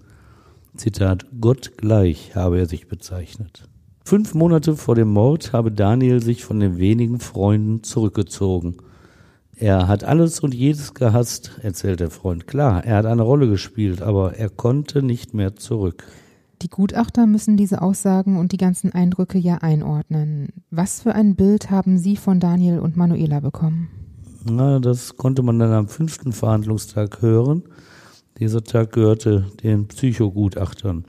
Zitat, 0.77 1.27
Gott 1.41 1.77
gleich 1.77 2.37
habe 2.37 2.59
er 2.59 2.67
sich 2.67 2.89
bezeichnet. 2.89 3.69
Fünf 4.05 4.35
Monate 4.35 4.77
vor 4.77 4.95
dem 4.95 5.09
Mord 5.09 5.53
habe 5.53 5.71
Daniel 5.71 6.23
sich 6.23 6.45
von 6.45 6.61
den 6.61 6.79
wenigen 6.79 7.21
Freunden 7.21 7.83
zurückgezogen. 7.83 8.77
Er 9.55 9.89
hat 9.89 10.05
alles 10.05 10.41
und 10.41 10.55
jedes 10.55 10.95
gehasst, 10.95 11.59
erzählt 11.63 12.01
der 12.01 12.11
Freund. 12.11 12.47
Klar, 12.47 12.85
er 12.85 12.97
hat 12.97 13.07
eine 13.07 13.23
Rolle 13.23 13.49
gespielt, 13.49 14.01
aber 14.01 14.37
er 14.37 14.49
konnte 14.49 15.03
nicht 15.03 15.35
mehr 15.35 15.57
zurück. 15.57 16.07
Die 16.63 16.71
Gutachter 16.71 17.27
müssen 17.27 17.57
diese 17.57 17.83
Aussagen 17.83 18.37
und 18.37 18.53
die 18.53 18.57
ganzen 18.57 18.93
Eindrücke 18.93 19.39
ja 19.39 19.57
einordnen. 19.59 20.49
Was 20.71 21.03
für 21.03 21.15
ein 21.15 21.37
Bild 21.37 21.71
haben 21.71 21.99
Sie 21.99 22.17
von 22.17 22.41
Daniel 22.41 22.79
und 22.79 22.97
Manuela 22.97 23.41
bekommen? 23.41 23.89
Na, 24.51 24.79
das 24.79 25.17
konnte 25.17 25.43
man 25.43 25.59
dann 25.59 25.73
am 25.73 25.89
fünften 25.89 26.33
Verhandlungstag 26.33 27.21
hören. 27.21 27.65
Dieser 28.39 28.63
Tag 28.63 28.93
gehörte 28.93 29.47
den 29.63 29.89
Psychogutachtern. 29.89 31.05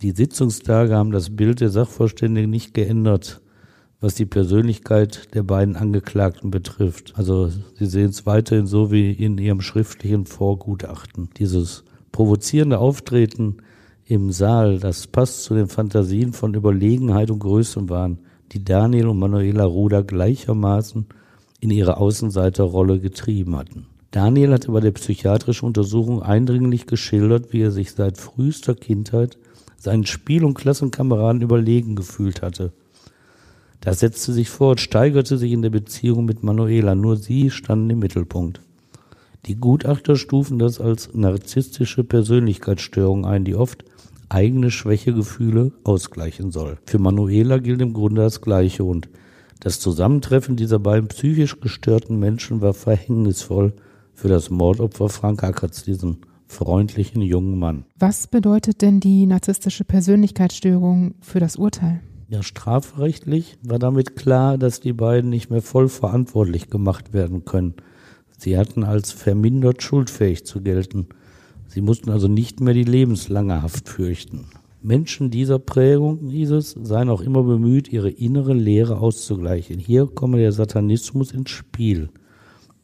Die 0.00 0.12
Sitzungstage 0.12 0.94
haben 0.94 1.10
das 1.10 1.36
Bild 1.36 1.60
der 1.60 1.68
Sachverständigen 1.68 2.50
nicht 2.50 2.72
geändert, 2.72 3.42
was 4.00 4.14
die 4.14 4.24
Persönlichkeit 4.24 5.34
der 5.34 5.42
beiden 5.42 5.76
Angeklagten 5.76 6.50
betrifft. 6.50 7.14
Also 7.16 7.48
sie 7.48 7.86
sehen 7.86 8.10
es 8.10 8.24
weiterhin 8.24 8.66
so 8.66 8.90
wie 8.90 9.12
in 9.12 9.36
ihrem 9.38 9.60
schriftlichen 9.60 10.24
Vorgutachten. 10.24 11.28
Dieses 11.36 11.84
provozierende 12.12 12.78
Auftreten 12.78 13.58
im 14.06 14.32
Saal, 14.32 14.78
das 14.78 15.06
passt 15.06 15.44
zu 15.44 15.54
den 15.54 15.68
Fantasien 15.68 16.32
von 16.32 16.54
Überlegenheit 16.54 17.30
und 17.30 17.40
Größenwahn, 17.40 18.20
die 18.52 18.64
Daniel 18.64 19.08
und 19.08 19.18
Manuela 19.18 19.64
Ruder 19.64 20.02
gleichermaßen 20.02 21.06
in 21.64 21.70
ihre 21.70 21.96
Außenseiterrolle 21.96 23.00
getrieben 23.00 23.56
hatten. 23.56 23.86
Daniel 24.10 24.52
hatte 24.52 24.70
bei 24.70 24.80
der 24.80 24.92
psychiatrischen 24.92 25.66
Untersuchung 25.66 26.22
eindringlich 26.22 26.86
geschildert, 26.86 27.52
wie 27.52 27.62
er 27.62 27.70
sich 27.70 27.92
seit 27.92 28.18
frühester 28.18 28.74
Kindheit 28.74 29.38
seinen 29.78 30.04
Spiel- 30.04 30.44
und 30.44 30.54
Klassenkameraden 30.54 31.40
überlegen 31.40 31.96
gefühlt 31.96 32.42
hatte. 32.42 32.72
Das 33.80 34.00
setzte 34.00 34.32
sich 34.32 34.50
fort, 34.50 34.78
steigerte 34.78 35.38
sich 35.38 35.52
in 35.52 35.62
der 35.62 35.70
Beziehung 35.70 36.26
mit 36.26 36.42
Manuela, 36.42 36.94
nur 36.94 37.16
sie 37.16 37.50
standen 37.50 37.90
im 37.90 37.98
Mittelpunkt. 37.98 38.60
Die 39.46 39.56
Gutachter 39.56 40.16
stufen 40.16 40.58
das 40.58 40.80
als 40.80 41.14
narzisstische 41.14 42.04
Persönlichkeitsstörung 42.04 43.24
ein, 43.24 43.44
die 43.44 43.54
oft 43.54 43.84
eigene 44.28 44.70
Schwächegefühle 44.70 45.72
ausgleichen 45.82 46.50
soll. 46.50 46.78
Für 46.86 46.98
Manuela 46.98 47.58
gilt 47.58 47.80
im 47.80 47.94
Grunde 47.94 48.22
das 48.22 48.42
Gleiche 48.42 48.84
und 48.84 49.08
das 49.60 49.80
Zusammentreffen 49.80 50.56
dieser 50.56 50.78
beiden 50.78 51.08
psychisch 51.08 51.60
gestörten 51.60 52.18
Menschen 52.18 52.60
war 52.60 52.74
verhängnisvoll 52.74 53.72
für 54.12 54.28
das 54.28 54.50
Mordopfer 54.50 55.08
Frank 55.08 55.42
Ackertz, 55.42 55.82
diesen 55.82 56.18
freundlichen 56.46 57.22
jungen 57.22 57.58
Mann. 57.58 57.84
Was 57.98 58.26
bedeutet 58.26 58.82
denn 58.82 59.00
die 59.00 59.26
narzisstische 59.26 59.84
Persönlichkeitsstörung 59.84 61.14
für 61.20 61.40
das 61.40 61.56
Urteil? 61.56 62.00
Ja, 62.28 62.42
strafrechtlich 62.42 63.58
war 63.62 63.78
damit 63.78 64.16
klar, 64.16 64.58
dass 64.58 64.80
die 64.80 64.92
beiden 64.92 65.30
nicht 65.30 65.50
mehr 65.50 65.62
voll 65.62 65.88
verantwortlich 65.88 66.70
gemacht 66.70 67.12
werden 67.12 67.44
können. 67.44 67.74
Sie 68.38 68.58
hatten 68.58 68.84
als 68.84 69.12
vermindert 69.12 69.82
schuldfähig 69.82 70.44
zu 70.44 70.60
gelten. 70.60 71.08
Sie 71.68 71.80
mussten 71.80 72.10
also 72.10 72.28
nicht 72.28 72.60
mehr 72.60 72.74
die 72.74 72.84
lebenslange 72.84 73.62
Haft 73.62 73.88
fürchten. 73.88 74.46
Menschen 74.84 75.30
dieser 75.30 75.58
Prägung, 75.58 76.28
hieß 76.28 76.50
es, 76.50 76.72
seien 76.72 77.08
auch 77.08 77.22
immer 77.22 77.42
bemüht, 77.42 77.90
ihre 77.90 78.10
innere 78.10 78.52
Leere 78.52 78.98
auszugleichen. 78.98 79.78
Hier 79.78 80.06
komme 80.06 80.36
der 80.36 80.52
Satanismus 80.52 81.32
ins 81.32 81.50
Spiel. 81.50 82.10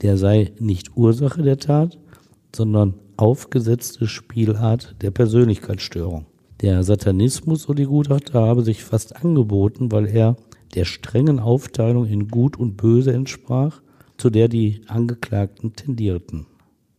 Der 0.01 0.17
sei 0.17 0.53
nicht 0.59 0.97
Ursache 0.97 1.43
der 1.43 1.59
Tat, 1.59 1.99
sondern 2.57 2.95
aufgesetzte 3.19 4.07
Spielart 4.07 4.97
der 5.03 5.11
Persönlichkeitsstörung. 5.11 6.25
Der 6.63 6.83
Satanismus, 6.85 7.65
so 7.65 7.75
die 7.75 7.85
Gutachter, 7.85 8.41
habe 8.41 8.63
sich 8.63 8.83
fast 8.83 9.23
angeboten, 9.23 9.93
weil 9.93 10.07
er 10.07 10.37
der 10.75 10.87
strengen 10.87 11.39
Aufteilung 11.39 12.07
in 12.07 12.29
Gut 12.29 12.59
und 12.59 12.79
Böse 12.79 13.13
entsprach, 13.13 13.83
zu 14.17 14.31
der 14.31 14.49
die 14.49 14.81
Angeklagten 14.87 15.77
tendierten. 15.77 16.47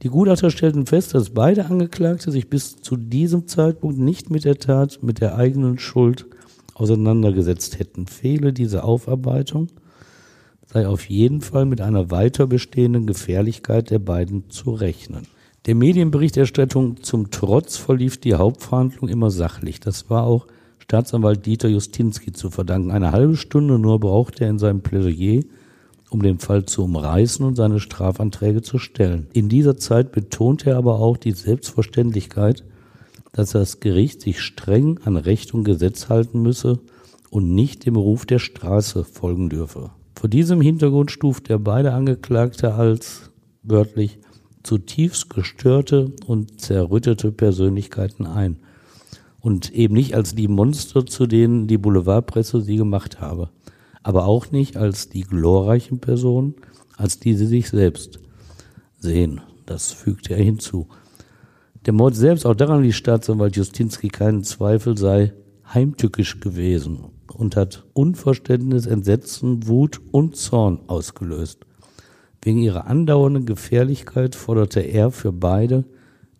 Die 0.01 0.09
Gutachter 0.09 0.49
stellten 0.49 0.87
fest, 0.87 1.13
dass 1.13 1.29
beide 1.29 1.65
Angeklagte 1.65 2.31
sich 2.31 2.49
bis 2.49 2.81
zu 2.81 2.97
diesem 2.97 3.47
Zeitpunkt 3.47 3.99
nicht 3.99 4.31
mit 4.31 4.45
der 4.45 4.57
Tat, 4.57 4.99
mit 5.03 5.21
der 5.21 5.35
eigenen 5.35 5.77
Schuld 5.77 6.25
auseinandergesetzt 6.73 7.77
hätten. 7.77 8.07
Fehle 8.07 8.51
diese 8.51 8.83
Aufarbeitung, 8.83 9.67
sei 10.65 10.87
auf 10.87 11.07
jeden 11.07 11.41
Fall 11.41 11.65
mit 11.65 11.81
einer 11.81 12.09
weiter 12.09 12.47
bestehenden 12.47 13.05
Gefährlichkeit 13.05 13.91
der 13.91 13.99
beiden 13.99 14.49
zu 14.49 14.71
rechnen. 14.71 15.27
Der 15.67 15.75
Medienberichterstattung 15.75 17.03
zum 17.03 17.29
Trotz 17.29 17.77
verlief 17.77 18.19
die 18.19 18.33
Hauptverhandlung 18.33 19.07
immer 19.07 19.29
sachlich. 19.29 19.79
Das 19.79 20.09
war 20.09 20.23
auch 20.23 20.47
Staatsanwalt 20.79 21.45
Dieter 21.45 21.67
Justinski 21.69 22.31
zu 22.31 22.49
verdanken. 22.49 22.89
Eine 22.89 23.11
halbe 23.11 23.35
Stunde 23.35 23.77
nur 23.77 23.99
brauchte 23.99 24.45
er 24.45 24.49
in 24.49 24.57
seinem 24.57 24.81
Plädoyer 24.81 25.43
um 26.11 26.21
den 26.21 26.39
Fall 26.39 26.65
zu 26.65 26.83
umreißen 26.83 27.43
und 27.45 27.55
seine 27.55 27.79
Strafanträge 27.79 28.61
zu 28.61 28.77
stellen. 28.77 29.27
In 29.31 29.47
dieser 29.47 29.77
Zeit 29.77 30.11
betonte 30.11 30.71
er 30.71 30.77
aber 30.77 30.99
auch 30.99 31.15
die 31.15 31.31
Selbstverständlichkeit, 31.31 32.65
dass 33.31 33.51
das 33.51 33.79
Gericht 33.79 34.21
sich 34.21 34.41
streng 34.41 34.99
an 35.05 35.15
Recht 35.15 35.53
und 35.53 35.63
Gesetz 35.63 36.09
halten 36.09 36.41
müsse 36.41 36.79
und 37.29 37.55
nicht 37.55 37.85
dem 37.85 37.95
Ruf 37.95 38.25
der 38.25 38.39
Straße 38.39 39.05
folgen 39.05 39.49
dürfe. 39.49 39.91
Vor 40.19 40.29
diesem 40.29 40.59
Hintergrund 40.59 41.11
stuft 41.11 41.49
er 41.49 41.59
beide 41.59 41.93
Angeklagte 41.93 42.73
als 42.73 43.31
wörtlich 43.63 44.19
zutiefst 44.63 45.29
gestörte 45.29 46.11
und 46.27 46.59
zerrüttete 46.59 47.31
Persönlichkeiten 47.31 48.25
ein 48.27 48.57
und 49.39 49.73
eben 49.73 49.93
nicht 49.93 50.13
als 50.13 50.35
die 50.35 50.49
Monster, 50.49 51.05
zu 51.05 51.25
denen 51.25 51.67
die 51.67 51.77
Boulevardpresse 51.77 52.61
sie 52.61 52.75
gemacht 52.75 53.21
habe 53.21 53.49
aber 54.03 54.25
auch 54.25 54.51
nicht 54.51 54.77
als 54.77 55.09
die 55.09 55.21
glorreichen 55.21 55.99
Personen, 55.99 56.55
als 56.97 57.19
die 57.19 57.35
sie 57.35 57.47
sich 57.47 57.69
selbst 57.69 58.19
sehen. 58.99 59.41
Das 59.65 59.91
fügte 59.91 60.33
er 60.33 60.43
hinzu. 60.43 60.87
Der 61.85 61.93
Mord 61.93 62.15
selbst, 62.15 62.45
auch 62.45 62.55
daran 62.55 62.83
ließ 62.83 62.95
Staatsanwalt 62.95 63.55
Justinski 63.55 64.09
keinen 64.09 64.43
Zweifel, 64.43 64.97
sei 64.97 65.33
heimtückisch 65.73 66.39
gewesen 66.39 67.05
und 67.33 67.55
hat 67.55 67.85
Unverständnis, 67.93 68.85
Entsetzen, 68.85 69.67
Wut 69.67 69.99
und 70.11 70.35
Zorn 70.35 70.81
ausgelöst. 70.87 71.65
Wegen 72.41 72.59
ihrer 72.59 72.87
andauernden 72.87 73.45
Gefährlichkeit 73.45 74.35
forderte 74.35 74.81
er 74.81 75.11
für 75.11 75.31
beide 75.31 75.85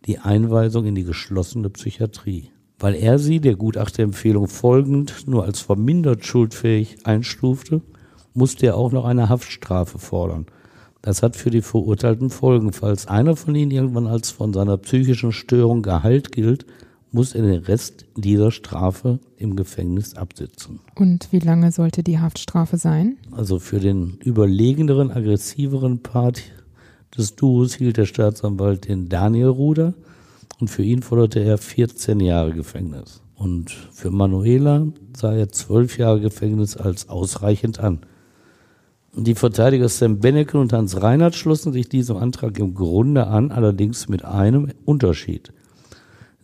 die 0.05 0.19
Einweisung 0.19 0.85
in 0.85 0.95
die 0.95 1.03
geschlossene 1.03 1.69
Psychiatrie. 1.69 2.51
Weil 2.81 2.95
er 2.95 3.19
sie 3.19 3.39
der 3.39 3.55
Gutachterempfehlung 3.55 4.47
folgend 4.47 5.27
nur 5.27 5.43
als 5.43 5.61
vermindert 5.61 6.25
schuldfähig 6.25 7.05
einstufte, 7.05 7.81
musste 8.33 8.65
er 8.65 8.75
auch 8.75 8.91
noch 8.91 9.05
eine 9.05 9.29
Haftstrafe 9.29 9.99
fordern. 9.99 10.47
Das 11.03 11.21
hat 11.21 11.35
für 11.35 11.51
die 11.51 11.61
Verurteilten 11.61 12.31
Folgen. 12.31 12.73
Falls 12.73 13.07
einer 13.07 13.35
von 13.35 13.53
ihnen 13.53 13.69
irgendwann 13.69 14.07
als 14.07 14.31
von 14.31 14.51
seiner 14.51 14.77
psychischen 14.77 15.31
Störung 15.31 15.83
geheilt 15.83 16.31
gilt, 16.31 16.65
muss 17.11 17.35
er 17.35 17.43
den 17.43 17.63
Rest 17.63 18.05
dieser 18.15 18.49
Strafe 18.49 19.19
im 19.37 19.55
Gefängnis 19.55 20.15
absitzen. 20.15 20.79
Und 20.95 21.31
wie 21.31 21.39
lange 21.39 21.71
sollte 21.71 22.01
die 22.01 22.19
Haftstrafe 22.19 22.77
sein? 22.77 23.17
Also 23.31 23.59
für 23.59 23.79
den 23.79 24.17
überlegeneren, 24.23 25.11
aggressiveren 25.11 26.01
Part 26.01 26.41
des 27.15 27.35
Duos 27.35 27.75
hielt 27.75 27.97
der 27.97 28.05
Staatsanwalt 28.05 28.87
den 28.87 29.07
Daniel 29.07 29.47
Ruder 29.47 29.93
und 30.61 30.67
für 30.67 30.83
ihn 30.83 31.01
forderte 31.01 31.39
er 31.39 31.57
14 31.57 32.19
Jahre 32.19 32.53
Gefängnis. 32.53 33.23
Und 33.35 33.71
für 33.71 34.11
Manuela 34.11 34.85
sah 35.17 35.33
er 35.33 35.49
zwölf 35.49 35.97
Jahre 35.97 36.21
Gefängnis 36.21 36.77
als 36.77 37.09
ausreichend 37.09 37.79
an. 37.79 38.01
Die 39.13 39.33
Verteidiger 39.33 39.89
Sam 39.89 40.19
Benneken 40.19 40.61
und 40.61 40.71
Hans 40.71 41.01
Reinhardt 41.01 41.35
schlossen 41.35 41.73
sich 41.73 41.89
diesem 41.89 42.15
Antrag 42.17 42.59
im 42.59 42.75
Grunde 42.75 43.25
an, 43.27 43.51
allerdings 43.51 44.07
mit 44.07 44.23
einem 44.23 44.71
Unterschied. 44.85 45.51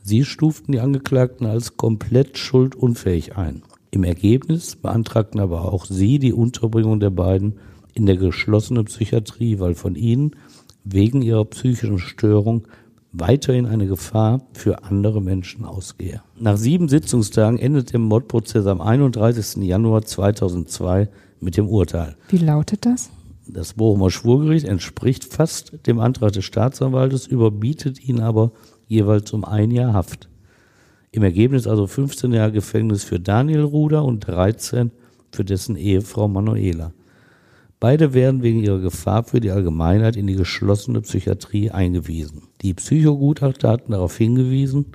Sie 0.03 0.25
stuften 0.25 0.71
die 0.71 0.79
Angeklagten 0.79 1.45
als 1.45 1.77
komplett 1.77 2.39
schuldunfähig 2.39 3.37
ein. 3.37 3.61
Im 3.91 4.03
Ergebnis 4.03 4.75
beantragten 4.75 5.39
aber 5.39 5.71
auch 5.71 5.85
sie 5.85 6.17
die 6.17 6.33
Unterbringung 6.33 6.99
der 6.99 7.11
beiden 7.11 7.59
in 7.93 8.07
der 8.07 8.17
geschlossenen 8.17 8.85
Psychiatrie, 8.85 9.59
weil 9.59 9.75
von 9.75 9.95
ihnen 9.95 10.31
wegen 10.83 11.21
ihrer 11.21 11.45
psychischen 11.45 11.99
Störung 11.99 12.67
weiterhin 13.19 13.65
eine 13.65 13.87
Gefahr 13.87 14.41
für 14.53 14.83
andere 14.83 15.21
Menschen 15.21 15.65
ausgehe. 15.65 16.21
Nach 16.39 16.57
sieben 16.57 16.89
Sitzungstagen 16.89 17.59
endet 17.59 17.93
der 17.93 17.99
Mordprozess 17.99 18.65
am 18.65 18.81
31. 18.81 19.63
Januar 19.63 20.03
2002 20.03 21.09
mit 21.39 21.57
dem 21.57 21.67
Urteil. 21.67 22.15
Wie 22.29 22.37
lautet 22.37 22.85
das? 22.85 23.09
Das 23.47 23.73
Bochumer 23.73 24.11
Schwurgericht 24.11 24.65
entspricht 24.65 25.23
fast 25.23 25.87
dem 25.87 25.99
Antrag 25.99 26.33
des 26.33 26.45
Staatsanwaltes, 26.45 27.27
überbietet 27.27 28.03
ihn 28.03 28.19
aber 28.19 28.51
jeweils 28.87 29.31
um 29.31 29.45
ein 29.45 29.71
Jahr 29.71 29.93
Haft. 29.93 30.29
Im 31.11 31.23
Ergebnis 31.23 31.65
also 31.65 31.87
15 31.87 32.33
Jahre 32.33 32.51
Gefängnis 32.51 33.03
für 33.03 33.19
Daniel 33.19 33.61
Ruder 33.61 34.03
und 34.03 34.19
13 34.27 34.91
für 35.31 35.45
dessen 35.45 35.75
Ehefrau 35.75 36.27
Manuela. 36.27 36.91
Beide 37.79 38.13
werden 38.15 38.41
wegen 38.41 38.59
ihrer 38.59 38.79
Gefahr 38.79 39.23
für 39.23 39.39
die 39.39 39.51
Allgemeinheit 39.51 40.15
in 40.15 40.25
die 40.25 40.35
geschlossene 40.35 41.01
Psychiatrie 41.01 41.69
eingewiesen. 41.69 42.43
Die 42.63 42.73
Psychogutachter 42.73 43.69
hatten 43.69 43.91
darauf 43.91 44.17
hingewiesen, 44.17 44.85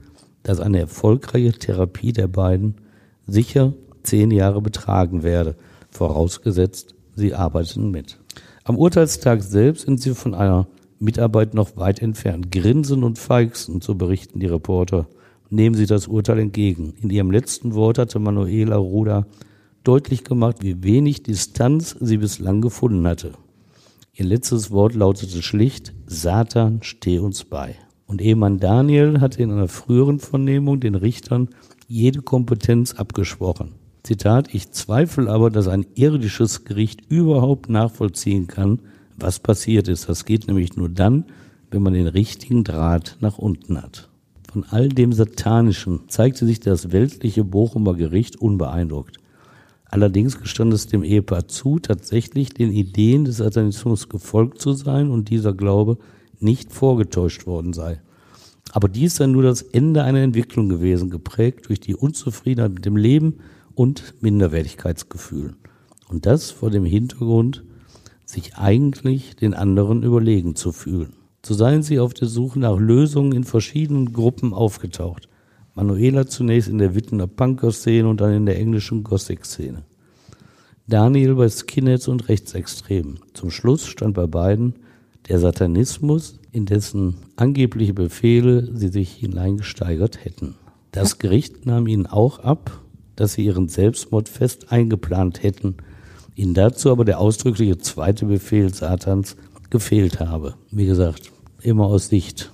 dass 0.43 0.59
eine 0.59 0.81
erfolgreiche 0.81 1.53
Therapie 1.53 2.13
der 2.13 2.27
beiden 2.27 2.75
sicher 3.27 3.73
zehn 4.03 4.33
Jahre 4.33 4.61
betragen 4.61 5.23
werde, 5.23 5.55
vorausgesetzt, 5.91 6.97
sie 7.15 7.35
arbeiten 7.35 7.93
mit. 7.93 8.19
Am 8.65 8.77
Urteilstag 8.77 9.43
selbst 9.43 9.87
sind 9.87 10.01
sie 10.01 10.15
von 10.15 10.35
einer 10.35 10.67
Mitarbeit 10.99 11.55
noch 11.55 11.77
weit 11.77 12.03
entfernt. 12.03 12.51
Grinsen 12.51 13.05
und 13.05 13.19
feixen, 13.19 13.81
so 13.81 13.95
berichten 13.95 14.41
die 14.41 14.47
Reporter, 14.47 15.07
nehmen 15.51 15.77
sie 15.77 15.87
das 15.87 16.09
Urteil 16.09 16.41
entgegen. 16.41 16.95
In 17.01 17.11
ihrem 17.11 17.31
letzten 17.31 17.75
Wort 17.75 17.99
hatte 17.99 18.19
Manuela 18.19 18.77
Ruda 18.77 19.27
deutlich 19.85 20.25
gemacht, 20.25 20.59
wie 20.61 20.83
wenig 20.83 21.23
Distanz 21.23 21.97
sie 22.01 22.19
bislang 22.19 22.61
gefunden 22.61 23.07
hatte. 23.07 23.33
Ihr 24.15 24.27
letztes 24.27 24.71
Wort 24.71 24.95
lautete 24.95 25.43
schlicht, 25.43 25.95
Satan, 26.07 26.81
steh 26.83 27.19
uns 27.19 27.45
bei. 27.45 27.77
Und 28.07 28.21
Ehemann 28.21 28.59
Daniel 28.59 29.21
hatte 29.21 29.43
in 29.43 29.51
einer 29.51 29.69
früheren 29.69 30.19
Vernehmung 30.19 30.81
den 30.81 30.95
Richtern 30.95 31.49
jede 31.89 32.21
Kompetenz 32.21 32.95
abgesprochen. 32.95 33.73
Zitat, 34.03 34.53
ich 34.53 34.71
zweifle 34.73 35.31
aber, 35.31 35.51
dass 35.51 35.69
ein 35.69 35.87
irdisches 35.95 36.65
Gericht 36.65 37.03
überhaupt 37.09 37.69
nachvollziehen 37.71 38.49
kann, 38.49 38.81
was 39.17 39.39
passiert 39.39 39.89
ist. 39.89 40.09
Das 40.09 40.25
geht 40.25 40.47
nämlich 40.49 40.77
nur 40.77 40.89
dann, 40.89 41.25
wenn 41.71 41.83
man 41.83 41.95
den 41.95 42.09
richtigen 42.09 42.65
Draht 42.65 43.17
nach 43.21 43.39
unten 43.39 43.81
hat. 43.81 44.11
Von 44.53 44.65
all 44.65 44.89
dem 44.89 45.13
Satanischen 45.13 46.01
zeigte 46.09 46.45
sich 46.45 46.61
das 46.61 46.93
weltliche 46.93 47.45
Bochumer 47.45 47.95
Gericht 47.95 48.37
unbeeindruckt. 48.37 49.17
Allerdings 49.93 50.41
gestand 50.41 50.73
es 50.73 50.87
dem 50.87 51.05
Ehepaar 51.05 51.49
zu, 51.49 51.79
tatsächlich 51.79 52.55
den 52.55 52.73
Ideen 52.73 53.27
des 53.27 53.37
Satanismus 53.37 54.09
gefolgt 54.09 54.59
zu 54.59 54.73
sein 54.73 55.11
und 55.11 55.29
dieser 55.29 55.53
Glaube 55.53 55.99
nicht 56.41 56.73
vorgetäuscht 56.73 57.47
worden 57.47 57.75
sei. 57.75 58.01
Aber 58.73 58.89
dies 58.89 59.17
sei 59.17 59.27
nur 59.27 59.43
das 59.43 59.61
Ende 59.61 60.03
einer 60.03 60.21
Entwicklung 60.21 60.71
gewesen, 60.71 61.11
geprägt 61.11 61.69
durch 61.69 61.79
die 61.79 61.95
Unzufriedenheit 61.95 62.73
mit 62.73 62.87
dem 62.87 62.97
Leben 62.97 63.41
und 63.75 64.15
Minderwertigkeitsgefühl. 64.23 65.57
Und 66.09 66.25
das 66.25 66.51
vor 66.51 66.71
dem 66.71 66.87
Hintergrund, 66.87 67.63
sich 68.25 68.57
eigentlich 68.57 69.37
den 69.37 69.53
anderen 69.53 70.05
überlegen 70.05 70.57
zu 70.57 70.73
fühlen. 70.73 71.13
So 71.45 71.53
seien 71.53 71.83
sie 71.83 72.01
auf 72.01 72.15
der 72.15 72.29
Suche 72.29 72.59
nach 72.59 72.79
Lösungen 72.79 73.33
in 73.33 73.45
verschiedenen 73.45 74.15
Gruppen 74.15 74.55
aufgetaucht. 74.55 75.29
Manuela 75.75 76.27
zunächst 76.27 76.69
in 76.69 76.79
der 76.79 76.95
Wittener 76.95 77.27
Punker-Szene 77.27 78.09
und 78.09 78.21
dann 78.21 78.35
in 78.35 78.47
der 78.47 78.59
englischen 78.59 79.05
Gothic-Szene. 79.05 79.85
Daniel 80.87 81.35
bei 81.35 81.49
Skinheads 81.49 82.09
und 82.09 82.29
Rechtsextremen. 82.29 83.21
Zum 83.33 83.51
Schluss 83.51 83.87
stand 83.87 84.15
bei 84.15 84.27
beiden 84.27 84.75
der 85.29 85.39
Satanismus, 85.39 86.39
in 86.51 86.67
dessen 86.67 87.17
angebliche 87.37 87.95
Befehle 87.95 88.69
sie 88.77 88.89
sich 88.89 89.13
hineingesteigert 89.13 90.25
hätten. 90.25 90.57
Das 90.91 91.19
Gericht 91.19 91.65
nahm 91.65 91.87
ihnen 91.87 92.07
auch 92.07 92.41
ab, 92.41 92.83
dass 93.17 93.35
sie 93.35 93.45
ihren 93.45 93.69
Selbstmord 93.69 94.29
fest 94.29 94.73
eingeplant 94.73 95.43
hätten, 95.43 95.77
ihnen 96.35 96.55
dazu 96.55 96.91
aber 96.91 97.05
der 97.05 97.19
ausdrückliche 97.21 97.79
zweite 97.79 98.27
Befehl 98.27 98.75
Satans 98.75 99.37
gefehlt 99.71 100.21
habe. 100.21 100.55
Wie 100.71 100.87
gesagt, 100.87 101.31
immer 101.63 101.87
aus 101.87 102.09
Sicht 102.09 102.51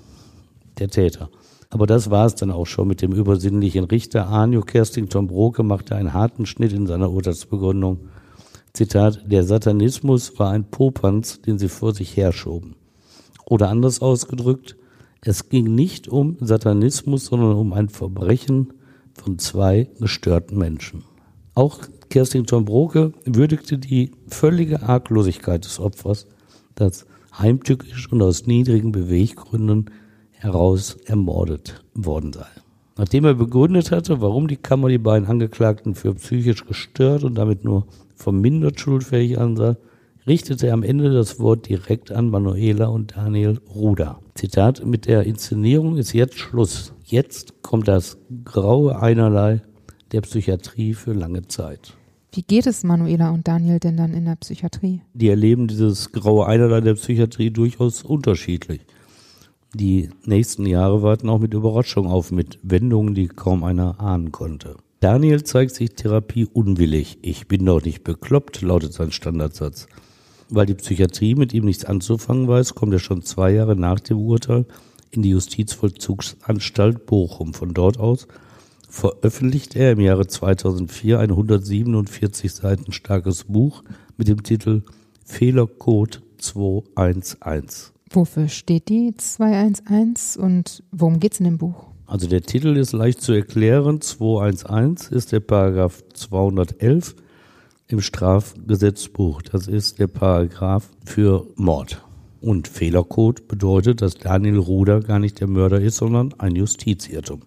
der 0.79 0.89
Täter. 0.89 1.31
Aber 1.71 1.87
das 1.87 2.11
war 2.11 2.27
es 2.27 2.35
dann 2.35 2.51
auch 2.51 2.67
schon 2.67 2.89
mit 2.89 3.03
dem 3.03 3.13
übersinnlichen 3.13 3.85
Richter. 3.85 4.27
Arnio 4.27 4.63
Kerstington 4.63 5.27
Broke 5.27 5.63
machte 5.63 5.95
einen 5.97 6.15
harten 6.15 6.47
Schnitt 6.47 6.73
in 6.73 6.87
seiner 6.87 7.11
Urteilsbegründung. 7.11 8.09
Zitat, 8.73 9.31
der 9.31 9.45
Satanismus 9.45 10.39
war 10.39 10.51
ein 10.51 10.71
Popanz, 10.71 11.43
den 11.43 11.59
sie 11.59 11.69
vor 11.69 11.95
sich 11.95 12.17
herschoben. 12.17 12.77
Oder 13.45 13.69
anders 13.69 14.01
ausgedrückt, 14.01 14.77
es 15.21 15.49
ging 15.49 15.75
nicht 15.75 16.09
um 16.09 16.37
Satanismus, 16.41 17.27
sondern 17.27 17.57
um 17.57 17.73
ein 17.73 17.89
Verbrechen 17.89 18.73
von 19.15 19.39
zwei 19.39 19.89
gestörten 19.99 20.57
Menschen. 20.59 21.05
Auch 21.55 21.81
Kerstington 22.09 22.65
Broke 22.65 23.13
würdigte 23.25 23.79
die 23.79 24.13
völlige 24.29 24.83
Arglosigkeit 24.83 25.65
des 25.65 25.81
Opfers, 25.81 26.27
das 26.75 27.05
heimtückisch 27.37 28.11
und 28.13 28.23
aus 28.23 28.47
niedrigen 28.47 28.93
Beweggründen 28.93 29.91
heraus 30.39 30.97
ermordet 31.07 31.85
worden 31.95 32.33
sei. 32.33 32.47
Nachdem 32.97 33.25
er 33.25 33.35
begründet 33.35 33.93
hatte, 33.93 34.21
warum 34.21 34.49
die 34.49 34.57
Kammer 34.57 34.89
die 34.89 34.99
beiden 34.99 35.29
Angeklagten 35.29 35.95
für 35.95 36.15
psychisch 36.15 36.67
gestört 36.67 37.23
und 37.23 37.37
damit 37.37 37.65
nur 37.65 37.87
vermindert 38.17 38.81
schuldfähig 38.81 39.39
ansah, 39.39 39.77
richtete 40.27 40.67
er 40.67 40.75
am 40.75 40.83
Ende 40.83 41.13
das 41.13 41.39
Wort 41.39 41.69
direkt 41.69 42.11
an 42.13 42.29
Manuela 42.29 42.87
und 42.87 43.17
Daniel 43.17 43.61
Ruder. 43.75 44.21
Zitat, 44.35 44.85
mit 44.85 45.07
der 45.07 45.25
Inszenierung 45.25 45.97
ist 45.97 46.13
jetzt 46.13 46.39
Schluss. 46.39 46.93
Jetzt 47.05 47.63
kommt 47.63 47.89
das 47.89 48.19
graue 48.45 49.01
Einerlei 49.01 49.63
der 50.13 50.21
Psychiatrie 50.23 50.95
für 50.95 51.13
lange 51.13 51.47
Zeit. 51.47 51.95
Wie 52.33 52.43
geht 52.43 52.67
es 52.67 52.85
Manuela 52.85 53.31
und 53.31 53.49
Daniel 53.49 53.79
denn 53.79 53.97
dann 53.97 54.13
in 54.13 54.27
der 54.27 54.37
Psychiatrie? 54.37 55.01
Die 55.15 55.29
erleben 55.29 55.67
dieses 55.67 56.13
graue 56.13 56.47
Einerlei 56.47 56.83
der 56.83 56.95
Psychiatrie 56.95 57.51
durchaus 57.51 58.03
unterschiedlich. 58.03 58.81
Die 59.75 60.09
nächsten 60.25 60.65
Jahre 60.65 61.03
warten 61.03 61.29
auch 61.29 61.41
mit 61.41 61.53
Überraschung 61.53 62.07
auf, 62.07 62.33
mit 62.33 62.59
Wendungen, 62.63 63.15
die 63.15 63.29
kaum 63.29 63.65
einer 63.65 64.01
ahnen 64.01 64.33
konnte. 64.33 64.77
Daniel 65.01 65.45
zeigt 65.45 65.75
sich 65.75 65.91
Therapie 65.91 66.47
unwillig. 66.47 67.19
Ich 67.23 67.47
bin 67.47 67.67
doch 67.67 67.85
nicht 67.85 68.03
bekloppt, 68.03 68.63
lautet 68.63 68.95
sein 68.95 69.13
Standardsatz. 69.13 69.87
Weil 70.49 70.67
die 70.67 70.75
Psychiatrie 70.75 71.35
mit 71.35 71.53
ihm 71.53 71.67
nichts 71.67 71.85
anzufangen 71.85 72.49
weiß, 72.49 72.75
kommt 72.75 72.95
er 72.95 72.99
schon 72.99 73.23
zwei 73.23 73.53
Jahre 73.53 73.77
nach 73.77 74.01
dem 74.01 74.19
Urteil 74.19 74.65
in 75.11 75.23
die 75.23 75.31
Justizvollzugsanstalt 75.31 77.05
Bochum. 77.05 77.53
Von 77.53 77.75
dort 77.75 77.99
aus 77.99 78.27
veröffentlicht 78.89 79.77
er 79.77 79.93
im 79.93 80.01
Jahre 80.01 80.27
2004 80.27 81.21
ein 81.21 81.31
147 81.31 82.51
Seiten 82.51 82.93
starkes 82.93 83.45
Buch 83.45 83.85
mit 84.17 84.29
dem 84.29 84.43
Titel 84.43 84.83
Fehlercode 85.25 86.23
211. 86.39 87.93
Wofür 88.11 88.49
steht 88.49 88.89
die 88.89 89.15
211 89.17 90.37
und 90.37 90.83
worum 90.91 91.21
geht 91.21 91.35
es 91.35 91.41
in 91.41 91.45
dem 91.45 91.59
Buch? 91.59 91.89
Also 92.07 92.27
der 92.27 92.41
Titel 92.41 92.77
ist 92.77 92.93
leicht 92.93 93.21
zu 93.21 93.33
erklären. 93.33 94.01
211 94.01 95.11
ist 95.11 95.33
der 95.33 95.41
Paragraph 95.41 96.03
211 96.15 97.15
im 97.89 98.01
Strafgesetzbuch. 98.01 99.43
Das 99.43 99.67
ist 99.67 99.99
der 99.99 100.07
Paragraph 100.07 100.89
für 101.05 101.47
Mord. 101.57 102.03
Und 102.41 102.69
Fehlercode 102.69 103.47
bedeutet, 103.47 104.01
dass 104.01 104.15
Daniel 104.15 104.59
Ruder 104.59 105.01
gar 105.01 105.19
nicht 105.19 105.41
der 105.41 105.49
Mörder 105.49 105.81
ist, 105.81 105.97
sondern 105.97 106.33
ein 106.39 106.55
Justizirrtum. 106.55 107.41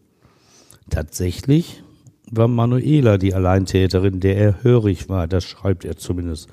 Tatsächlich 0.89 1.83
war 2.29 2.47
Manuela 2.47 3.17
die 3.17 3.33
Alleintäterin, 3.33 4.19
der 4.19 4.37
er 4.37 4.63
hörig 4.63 5.09
war. 5.09 5.27
Das 5.27 5.43
schreibt 5.43 5.85
er 5.85 5.97
zumindest. 5.97 6.49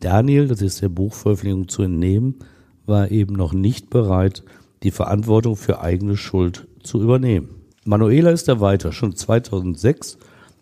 Daniel, 0.00 0.48
das 0.48 0.62
ist 0.62 0.82
der 0.82 0.88
Buchveröffentlichung 0.88 1.68
zu 1.68 1.82
entnehmen, 1.82 2.36
war 2.86 3.10
eben 3.10 3.34
noch 3.34 3.52
nicht 3.52 3.90
bereit, 3.90 4.42
die 4.82 4.90
Verantwortung 4.90 5.56
für 5.56 5.80
eigene 5.80 6.16
Schuld 6.16 6.66
zu 6.82 7.02
übernehmen. 7.02 7.48
Manuela 7.84 8.30
ist 8.30 8.48
da 8.48 8.60
weiter. 8.60 8.92
Schon 8.92 9.14
2006 9.14 10.18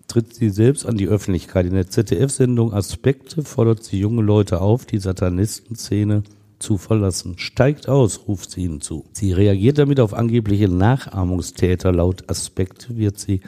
tritt 0.09 0.35
sie 0.35 0.51
selbst 0.51 0.87
an 0.87 0.97
die 0.97 1.09
Öffentlichkeit. 1.09 1.67
In 1.67 1.75
der 1.75 1.89
ZDF-Sendung 1.89 2.73
Aspekte 2.73 3.43
fordert 3.43 3.83
sie 3.83 3.99
junge 3.99 4.23
Leute 4.23 4.61
auf, 4.61 4.85
die 4.85 4.99
Satanistenszene 4.99 6.23
zu 6.59 6.79
verlassen. 6.79 7.35
Steigt 7.39 7.89
aus, 7.89 8.27
ruft 8.29 8.51
sie 8.51 8.65
ihnen 8.65 8.81
zu. 8.81 9.05
Sie 9.13 9.33
reagiert 9.33 9.79
damit 9.79 10.01
auf 10.01 10.15
angebliche 10.15 10.69
Nachahmungstäter. 10.69 11.93
Laut 11.93 12.29
Aspekt 12.29 12.97
wird 12.97 13.19
sie 13.19 13.41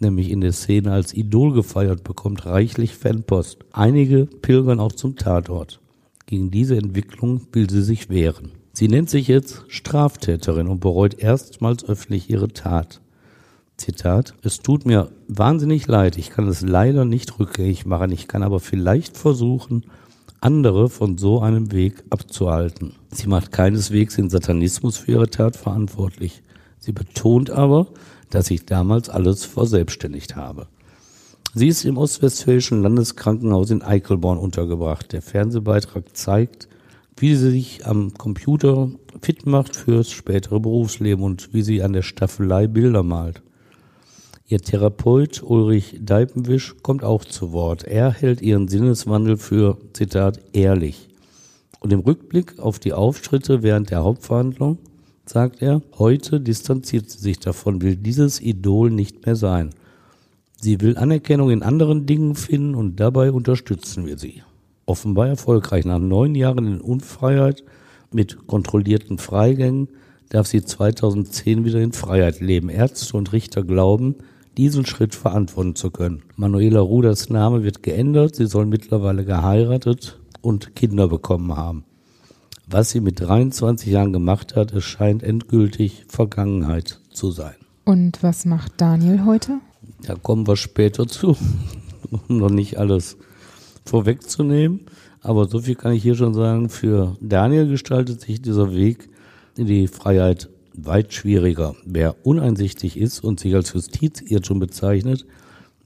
nämlich 0.00 0.30
in 0.30 0.40
der 0.40 0.52
Szene 0.52 0.92
als 0.92 1.14
Idol 1.14 1.52
gefeiert, 1.52 2.04
bekommt 2.04 2.46
reichlich 2.46 2.94
Fanpost. 2.94 3.58
Einige 3.72 4.26
pilgern 4.26 4.80
auch 4.80 4.92
zum 4.92 5.16
Tatort. 5.16 5.80
Gegen 6.26 6.50
diese 6.50 6.76
Entwicklung 6.76 7.42
will 7.52 7.68
sie 7.68 7.82
sich 7.82 8.08
wehren. 8.08 8.52
Sie 8.72 8.88
nennt 8.88 9.10
sich 9.10 9.28
jetzt 9.28 9.64
Straftäterin 9.68 10.68
und 10.68 10.80
bereut 10.80 11.18
erstmals 11.18 11.84
öffentlich 11.84 12.30
ihre 12.30 12.48
Tat. 12.48 13.00
Zitat, 13.76 14.34
es 14.42 14.60
tut 14.60 14.86
mir 14.86 15.10
wahnsinnig 15.28 15.86
leid, 15.86 16.16
ich 16.16 16.30
kann 16.30 16.48
es 16.48 16.62
leider 16.62 17.04
nicht 17.04 17.38
rückgängig 17.38 17.86
machen, 17.86 18.12
ich 18.12 18.28
kann 18.28 18.42
aber 18.42 18.60
vielleicht 18.60 19.16
versuchen, 19.16 19.84
andere 20.40 20.88
von 20.88 21.18
so 21.18 21.40
einem 21.40 21.72
Weg 21.72 22.04
abzuhalten. 22.10 22.94
Sie 23.10 23.28
macht 23.28 23.52
keineswegs 23.52 24.16
den 24.16 24.30
Satanismus 24.30 24.96
für 24.96 25.12
ihre 25.12 25.30
Tat 25.30 25.56
verantwortlich. 25.56 26.42
Sie 26.78 26.92
betont 26.92 27.50
aber, 27.50 27.88
dass 28.30 28.50
ich 28.50 28.66
damals 28.66 29.08
alles 29.08 29.44
verselbstständigt 29.44 30.36
habe. 30.36 30.68
Sie 31.56 31.68
ist 31.68 31.84
im 31.84 31.98
Ostwestfälischen 31.98 32.82
Landeskrankenhaus 32.82 33.70
in 33.70 33.80
Eichelborn 33.80 34.38
untergebracht. 34.38 35.12
Der 35.12 35.22
Fernsehbeitrag 35.22 36.16
zeigt, 36.16 36.68
wie 37.16 37.36
sie 37.36 37.52
sich 37.52 37.86
am 37.86 38.12
Computer 38.14 38.90
fit 39.22 39.46
macht 39.46 39.76
fürs 39.76 40.10
spätere 40.10 40.58
Berufsleben 40.58 41.24
und 41.24 41.54
wie 41.54 41.62
sie 41.62 41.80
an 41.80 41.92
der 41.92 42.02
Staffelei 42.02 42.66
Bilder 42.66 43.04
malt. 43.04 43.40
Ihr 44.48 44.58
Therapeut 44.58 45.44
Ulrich 45.44 46.00
Deipenwisch 46.00 46.74
kommt 46.82 47.04
auch 47.04 47.24
zu 47.24 47.52
Wort. 47.52 47.84
Er 47.84 48.10
hält 48.10 48.42
ihren 48.42 48.66
Sinneswandel 48.66 49.36
für, 49.36 49.78
Zitat, 49.92 50.40
ehrlich. 50.52 51.08
Und 51.78 51.92
im 51.92 52.00
Rückblick 52.00 52.58
auf 52.58 52.80
die 52.80 52.94
Auftritte 52.94 53.62
während 53.62 53.90
der 53.90 54.02
Hauptverhandlung 54.02 54.78
sagt 55.24 55.62
er, 55.62 55.82
heute 55.98 56.40
distanziert 56.40 57.10
sie 57.10 57.20
sich 57.20 57.38
davon, 57.38 57.80
will 57.80 57.94
dieses 57.94 58.40
Idol 58.40 58.90
nicht 58.90 59.24
mehr 59.24 59.36
sein. 59.36 59.70
Sie 60.64 60.80
will 60.80 60.96
Anerkennung 60.96 61.50
in 61.50 61.62
anderen 61.62 62.06
Dingen 62.06 62.34
finden 62.34 62.74
und 62.74 62.98
dabei 62.98 63.32
unterstützen 63.32 64.06
wir 64.06 64.16
sie. 64.16 64.42
Offenbar 64.86 65.28
erfolgreich. 65.28 65.84
Nach 65.84 65.98
neun 65.98 66.34
Jahren 66.34 66.66
in 66.66 66.80
Unfreiheit 66.80 67.62
mit 68.10 68.46
kontrollierten 68.46 69.18
Freigängen 69.18 69.88
darf 70.30 70.46
sie 70.46 70.64
2010 70.64 71.66
wieder 71.66 71.82
in 71.82 71.92
Freiheit 71.92 72.40
leben. 72.40 72.70
Ärzte 72.70 73.14
und 73.14 73.34
Richter 73.34 73.62
glauben, 73.62 74.14
diesen 74.56 74.86
Schritt 74.86 75.14
verantworten 75.14 75.74
zu 75.74 75.90
können. 75.90 76.22
Manuela 76.36 76.80
Ruders 76.80 77.28
Name 77.28 77.62
wird 77.62 77.82
geändert, 77.82 78.34
sie 78.34 78.46
soll 78.46 78.64
mittlerweile 78.64 79.26
geheiratet 79.26 80.18
und 80.40 80.74
Kinder 80.74 81.08
bekommen 81.08 81.54
haben. 81.54 81.84
Was 82.66 82.88
sie 82.88 83.00
mit 83.00 83.20
23 83.20 83.92
Jahren 83.92 84.14
gemacht 84.14 84.56
hat, 84.56 84.72
es 84.72 84.84
scheint 84.84 85.22
endgültig 85.22 86.06
Vergangenheit 86.08 87.02
zu 87.10 87.32
sein. 87.32 87.56
Und 87.84 88.22
was 88.22 88.46
macht 88.46 88.72
Daniel 88.78 89.26
heute? 89.26 89.58
Da 90.06 90.14
kommen 90.16 90.46
wir 90.46 90.56
später 90.56 91.06
zu, 91.06 91.36
um 92.28 92.38
noch 92.38 92.50
nicht 92.50 92.78
alles 92.78 93.16
vorwegzunehmen. 93.84 94.80
Aber 95.20 95.48
so 95.48 95.60
viel 95.60 95.74
kann 95.74 95.92
ich 95.92 96.02
hier 96.02 96.14
schon 96.14 96.34
sagen, 96.34 96.68
für 96.68 97.16
Daniel 97.20 97.68
gestaltet 97.68 98.20
sich 98.20 98.42
dieser 98.42 98.74
Weg 98.74 99.08
in 99.56 99.66
die 99.66 99.88
Freiheit 99.88 100.50
weit 100.74 101.14
schwieriger. 101.14 101.74
Wer 101.86 102.26
uneinsichtig 102.26 102.98
ist 102.98 103.22
und 103.22 103.40
sich 103.40 103.54
als 103.54 103.72
Justizirrtum 103.72 104.58
bezeichnet, 104.58 105.24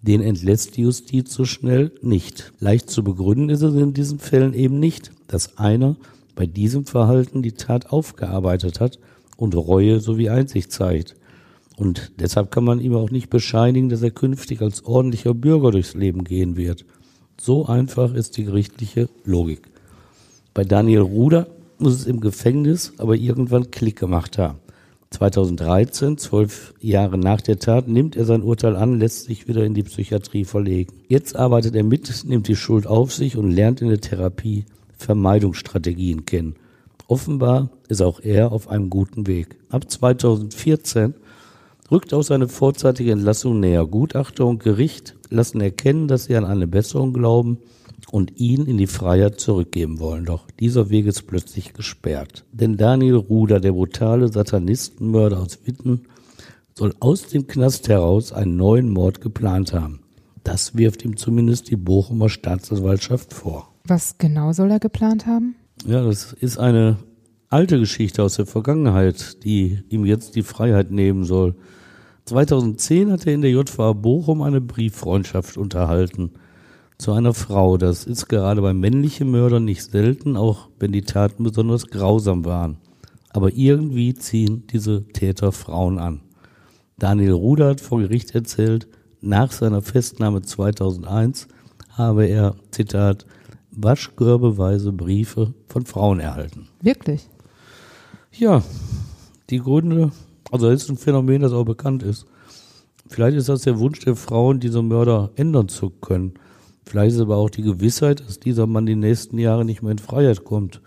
den 0.03 0.23
entlässt 0.23 0.77
die 0.77 0.83
Justiz 0.83 1.33
so 1.33 1.45
schnell 1.45 1.93
nicht. 2.03 2.53
Leicht 2.59 2.91
zu 2.91 3.05
begründen 3.05 3.51
ist 3.51 3.63
es 3.63 3.75
in 3.75 3.95
diesen 3.95 4.19
Fällen 4.19 4.55
eben 4.55 4.81
nicht, 4.81 5.13
dass 5.27 5.59
einer 5.59 5.97
bei 6.35 6.47
diesem 6.47 6.87
Verhalten 6.87 7.43
die 7.43 7.53
Tat 7.53 7.93
aufgearbeitet 7.93 8.81
hat 8.81 8.99
und 9.37 9.55
Reue 9.55 10.01
sowie 10.01 10.31
Einsicht 10.31 10.73
zeigt. 10.73 11.17
Und 11.79 12.11
deshalb 12.19 12.51
kann 12.51 12.65
man 12.65 12.81
ihm 12.81 12.95
auch 12.95 13.13
nicht 13.13 13.31
bescheinigen, 13.31 13.89
dass 13.89 14.03
er 14.03 14.11
künftig 14.11 14.63
als 14.63 14.85
ordentlicher 14.85 15.33
Bürger 15.33 15.71
durchs 15.71 15.95
Leben 15.95 16.25
gehen 16.25 16.57
wird. 16.57 16.85
So 17.41 17.67
einfach 17.67 18.15
ist 18.15 18.37
die 18.37 18.45
gerichtliche 18.45 19.09
Logik. 19.25 19.63
Bei 20.55 20.65
Daniel 20.65 21.03
Ruder 21.03 21.47
muss 21.79 21.95
es 21.95 22.07
im 22.07 22.19
Gefängnis 22.19 22.95
aber 22.99 23.15
irgendwann 23.15 23.71
Klick 23.71 23.97
gemacht 23.97 24.39
haben. 24.39 24.59
2013, 25.11 26.19
zwölf 26.19 26.75
Jahre 26.81 27.17
nach 27.17 27.41
der 27.41 27.61
Tat, 27.61 27.87
nimmt 27.87 28.17
er 28.17 28.25
sein 28.25 28.43
Urteil 28.43 28.75
an, 28.75 28.99
lässt 28.99 29.27
sich 29.27 29.47
wieder 29.47 29.65
in 29.65 29.75
die 29.75 29.85
Psychiatrie 29.85 30.45
verlegen. 30.45 30.93
Jetzt 31.07 31.37
arbeitet 31.37 31.77
er 31.77 31.85
mit, 31.85 32.13
nimmt 32.27 32.49
die 32.49 32.57
Schuld 32.57 32.89
auf 32.89 33.15
sich 33.15 33.37
und 33.37 33.53
lernt 33.53 33.81
in 33.81 33.89
der 33.89 34.01
Therapie 34.01 34.65
Vermeidungsstrategien 34.97 36.27
kennen. 36.27 36.57
Offenbar 37.07 37.71
ist 37.89 38.03
auch 38.03 38.19
er 38.21 38.51
auf 38.51 38.69
einem 38.69 38.91
guten 38.91 39.29
Weg. 39.29 39.57
Ab 39.71 39.89
2014 39.89 41.15
rückt 41.91 42.15
auch 42.15 42.23
seine 42.23 42.49
vorzeitige 42.49 43.13
Entlassung 43.13 43.61
näher. 43.61 43.87
Gutachter 43.87 44.47
und 44.47 44.63
Gericht 44.63 45.17
lassen 45.31 45.61
erkennen, 45.61 46.09
dass 46.09 46.25
sie 46.25 46.37
an 46.37 46.45
eine 46.45 46.67
Besserung 46.67 47.13
glauben 47.13 47.59
und 48.11 48.39
ihn 48.39 48.67
in 48.67 48.79
die 48.79 48.87
Freiheit 48.87 49.41
zurückgeben 49.41 49.99
wollen. 49.99 50.25
Doch 50.25 50.51
dieser 50.59 50.91
Weg 50.91 51.07
ist 51.07 51.27
plötzlich 51.27 51.73
gesperrt. 51.73 52.45
Denn 52.53 52.77
Daniel 52.77 53.17
Ruder, 53.17 53.61
der 53.61 53.73
brutale 53.73 54.29
Satanistenmörder 54.29 55.41
aus 55.41 55.61
Witten, 55.65 56.03
soll 56.75 56.95
aus 57.01 57.27
dem 57.27 57.47
Knast 57.47 57.89
heraus 57.89 58.33
einen 58.33 58.57
neuen 58.57 58.89
Mord 58.89 59.21
geplant 59.21 59.73
haben. 59.73 60.01
Das 60.45 60.77
wirft 60.77 61.05
ihm 61.05 61.17
zumindest 61.17 61.71
die 61.71 61.77
Bochumer 61.77 62.29
Staatsanwaltschaft 62.29 63.35
vor. 63.35 63.75
Was 63.85 64.17
genau 64.19 64.53
soll 64.53 64.71
er 64.71 64.79
geplant 64.79 65.27
haben? 65.27 65.57
Ja, 65.87 66.03
das 66.03 66.33
ist 66.33 66.59
eine 66.59 66.97
alte 67.51 67.79
Geschichte 67.79 68.23
aus 68.23 68.37
der 68.37 68.47
Vergangenheit, 68.47 69.43
die 69.45 69.81
ihm 69.89 70.05
jetzt 70.05 70.37
die 70.37 70.43
Freiheit 70.43 70.91
nehmen 70.91 71.25
soll. 71.25 71.57
2010 72.29 73.11
hat 73.11 73.27
er 73.27 73.35
in 73.35 73.43
der 73.43 73.51
JVA 73.51 73.95
Bochum 73.95 74.43
eine 74.43 74.61
Brieffreundschaft 74.61 75.57
unterhalten 75.57 76.33
zu 76.99 77.13
einer 77.13 77.33
Frau. 77.33 77.79
Das 77.79 78.05
ist 78.05 78.29
gerade 78.29 78.61
bei 78.61 78.75
männlichen 78.75 79.31
Mördern 79.31 79.65
nicht 79.65 79.85
selten, 79.85 80.37
auch 80.37 80.69
wenn 80.79 80.93
die 80.93 81.03
Taten 81.03 81.43
besonders 81.43 81.87
grausam 81.87 82.45
waren. 82.45 82.79
Aber 83.31 83.55
irgendwie 83.55 84.15
ziehen 84.15 84.67
diese 84.67 85.07
Täter 85.09 85.53
Frauen 85.53 85.99
an. 85.99 86.21
Daniel 86.99 87.33
Ruder 87.33 87.71
hat 87.71 87.81
vor 87.81 88.01
Gericht 88.01 88.35
erzählt, 88.35 88.89
nach 89.21 89.51
seiner 89.53 89.83
Festnahme 89.83 90.43
2001 90.43 91.49
habe 91.91 92.27
er, 92.27 92.57
Zitat, 92.71 93.27
waschkörbeweise 93.71 94.93
Briefe 94.93 95.55
von 95.69 95.87
Frauen 95.87 96.21
erhalten. 96.21 96.69
Wirklich? 96.83 97.29
Ja, 98.33 98.63
die 99.51 99.59
Gründe, 99.59 100.13
also 100.51 100.71
das 100.71 100.83
ist 100.83 100.91
ein 100.91 100.97
Phänomen, 100.97 101.43
das 101.43 101.53
auch 101.53 101.65
bekannt 101.65 102.03
ist. 102.03 102.27
Vielleicht 103.09 103.37
ist 103.37 103.49
das 103.49 103.63
der 103.63 103.79
Wunsch 103.79 104.01
der 104.01 104.17
Frauen, 104.17 104.61
diese 104.61 104.83
Mörder 104.83 105.31
ändern 105.37 105.69
zu 105.69 105.91
können. 105.91 106.35
Vielleicht 106.85 107.15
ist 107.17 107.21
aber 107.21 107.37
auch 107.37 107.51
die 107.51 107.63
Gewissheit, 107.63 108.21
dass 108.21 108.41
dieser 108.41 108.67
Mann 108.67 108.87
die 108.87 108.97
nächsten 108.97 109.39
Jahre 109.39 109.65
nicht 109.65 109.83
mehr 109.83 109.93
in 109.93 109.99
Freiheit 109.99 110.45
kommt. 110.45 110.81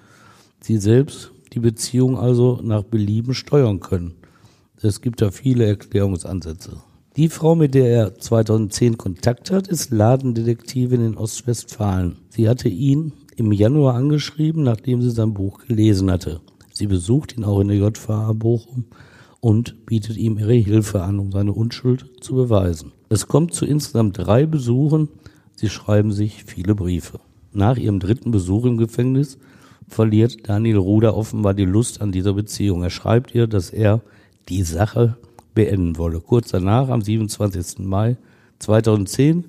Sie 0.60 0.78
selbst 0.78 1.32
die 1.54 1.60
Beziehung 1.60 2.18
also 2.18 2.60
nach 2.64 2.84
Belieben 2.84 3.34
steuern 3.34 3.80
können. 3.80 4.16
Es 4.82 5.02
gibt 5.02 5.22
da 5.22 5.30
viele 5.30 5.66
Erklärungsansätze. 5.66 6.78
Die 7.18 7.30
Frau, 7.30 7.56
mit 7.56 7.76
der 7.76 7.90
er 7.90 8.16
2010 8.16 8.98
Kontakt 8.98 9.52
hat, 9.52 9.68
ist 9.68 9.92
Ladendetektivin 9.92 11.06
in 11.06 11.18
Ostwestfalen. 11.18 12.18
Sie 12.30 12.48
hatte 12.48 12.70
ihn 12.70 13.14
im 13.36 13.52
Januar 13.52 13.96
angeschrieben, 13.96 14.64
nachdem 14.64 15.02
sie 15.02 15.12
sein 15.12 15.34
Buch 15.34 15.60
gelesen 15.68 16.10
hatte. 16.10 16.40
Sie 16.74 16.88
besucht 16.88 17.38
ihn 17.38 17.44
auch 17.44 17.60
in 17.60 17.68
der 17.68 17.78
JVA 17.78 18.32
Bochum 18.34 18.86
und 19.42 19.86
bietet 19.86 20.16
ihm 20.16 20.38
ihre 20.38 20.54
Hilfe 20.54 21.04
an, 21.04 21.20
um 21.20 21.32
seine 21.32 21.52
Unschuld 21.52 22.06
zu 22.22 22.36
beweisen. 22.36 22.94
Es 23.10 23.28
kommt 23.28 23.54
zu 23.54 23.66
insgesamt 23.66 24.18
drei 24.18 24.46
Besuchen 24.46 25.10
Sie 25.62 25.70
schreiben 25.70 26.12
sich 26.12 26.44
viele 26.44 26.74
Briefe. 26.74 27.20
Nach 27.54 27.78
ihrem 27.78 28.00
dritten 28.00 28.32
Besuch 28.32 28.66
im 28.66 28.78
Gefängnis 28.78 29.38
verliert 29.88 30.50
Daniel 30.50 30.78
Ruder 30.78 31.16
offenbar 31.16 31.54
die 31.54 31.66
Lust 31.66 32.02
an 32.02 32.12
dieser 32.12 32.34
Beziehung. 32.34 32.82
Er 32.82 32.90
schreibt 32.90 33.36
ihr, 33.36 33.46
dass 33.46 33.70
er 33.70 34.02
die 34.50 34.64
Sache 34.64 35.18
beenden 35.54 36.00
wolle. 36.00 36.20
Kurz 36.20 36.50
danach, 36.50 36.90
am 36.90 37.04
27. 37.04 37.86
Mai 37.86 38.18
2010, 38.58 39.44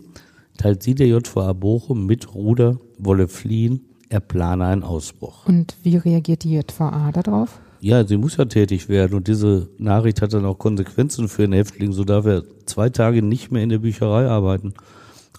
teilt 0.59 0.83
sie 0.83 0.95
der 0.95 1.07
JVA 1.07 1.55
Bochum 1.55 2.05
mit, 2.05 2.35
Ruder 2.35 2.79
wolle 2.99 3.27
fliehen, 3.27 3.81
er 4.11 4.21
plane 4.21 4.67
einen 4.67 4.83
Ausbruch. 4.83 5.47
Und 5.47 5.77
wie 5.83 5.97
reagiert 5.97 6.45
die 6.45 6.57
JVA 6.57 7.11
darauf? 7.13 7.59
Ja, 7.85 8.07
sie 8.07 8.17
muss 8.17 8.37
ja 8.37 8.45
tätig 8.45 8.89
werden 8.89 9.15
und 9.15 9.27
diese 9.27 9.69
Nachricht 9.77 10.23
hat 10.23 10.33
dann 10.33 10.45
auch 10.45 10.57
Konsequenzen 10.57 11.29
für 11.29 11.43
den 11.43 11.53
Häftling, 11.53 11.91
so 11.91 12.05
darf 12.05 12.27
er 12.27 12.45
zwei 12.65 12.91
Tage 12.91 13.23
nicht 13.23 13.51
mehr 13.51 13.65
in 13.65 13.71
der 13.71 13.81
Bücherei 13.81 14.29
arbeiten. 14.29 14.75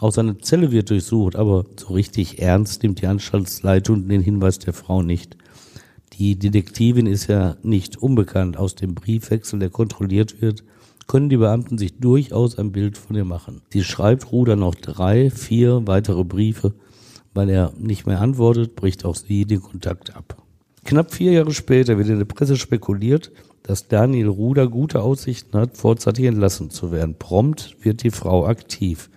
Auch 0.02 0.12
seine 0.12 0.38
Zelle 0.40 0.70
wird 0.74 0.90
durchsucht, 0.90 1.38
aber 1.38 1.64
so 1.80 1.94
richtig 1.94 2.42
ernst 2.42 2.84
nimmt 2.84 3.00
die 3.00 3.08
Anstaltsleitung 3.08 4.10
den 4.10 4.20
Hinweis 4.20 4.60
der 4.60 4.74
Frau 4.74 5.02
nicht. 5.02 5.38
Die 6.20 6.38
Detektivin 6.38 7.06
ist 7.06 7.28
ja 7.28 7.56
nicht 7.64 7.96
unbekannt. 7.96 8.58
Aus 8.58 8.76
dem 8.76 8.94
Briefwechsel, 8.94 9.60
der 9.60 9.70
kontrolliert 9.70 10.42
wird, 10.42 10.66
können 11.08 11.30
die 11.30 11.38
Beamten 11.38 11.78
sich 11.78 11.98
durchaus 11.98 12.58
ein 12.60 12.74
Bild 12.74 12.98
von 12.98 13.16
ihr 13.16 13.24
machen. 13.24 13.62
Sie 13.72 13.86
schreibt 13.86 14.34
Ruder 14.34 14.58
noch 14.58 14.76
drei, 14.76 15.30
vier 15.30 15.88
weitere 15.88 16.26
Briefe. 16.26 16.74
Weil 17.34 17.50
er 17.50 17.72
nicht 17.80 18.06
mehr 18.06 18.20
antwortet, 18.20 18.76
bricht 18.76 19.06
auch 19.06 19.16
sie 19.16 19.46
den 19.46 19.62
Kontakt 19.62 20.14
ab. 20.14 20.43
Knapp 20.84 21.14
vier 21.14 21.32
Jahre 21.32 21.54
später 21.54 21.98
wird 21.98 22.10
in 22.10 22.18
der 22.18 22.26
Presse 22.26 22.58
spekuliert, 22.58 23.32
dass 23.64 23.88
Daniel 23.88 24.28
Ruder 24.28 24.68
gute 24.68 25.02
Aussichten 25.02 25.58
hat, 25.58 25.78
vorzeitig 25.78 26.26
entlassen 26.26 26.70
zu 26.70 26.92
werden. 26.92 27.16
Prompt 27.18 27.78
wird 27.82 28.04
die 28.04 28.12
Frau 28.12 28.46
aktiv. 28.46 29.10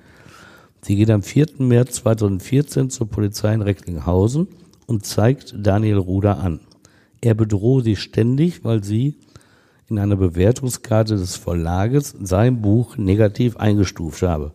Sie 0.80 0.94
geht 0.94 1.10
am 1.10 1.22
4. 1.22 1.46
März 1.58 1.96
2014 1.96 2.90
zur 2.90 3.08
Polizei 3.08 3.52
in 3.52 3.62
Recklinghausen 3.62 4.46
und 4.86 5.04
zeigt 5.04 5.54
Daniel 5.58 5.98
Ruder 5.98 6.38
an. 6.38 6.60
Er 7.20 7.34
bedrohe 7.34 7.82
sie 7.82 7.96
ständig, 7.96 8.64
weil 8.64 8.84
sie 8.84 9.16
in 9.88 9.98
einer 9.98 10.16
Bewertungskarte 10.16 11.16
des 11.16 11.36
Verlages 11.36 12.14
sein 12.20 12.62
Buch 12.62 12.96
negativ 12.96 13.56
eingestuft 13.56 14.22
habe. 14.22 14.52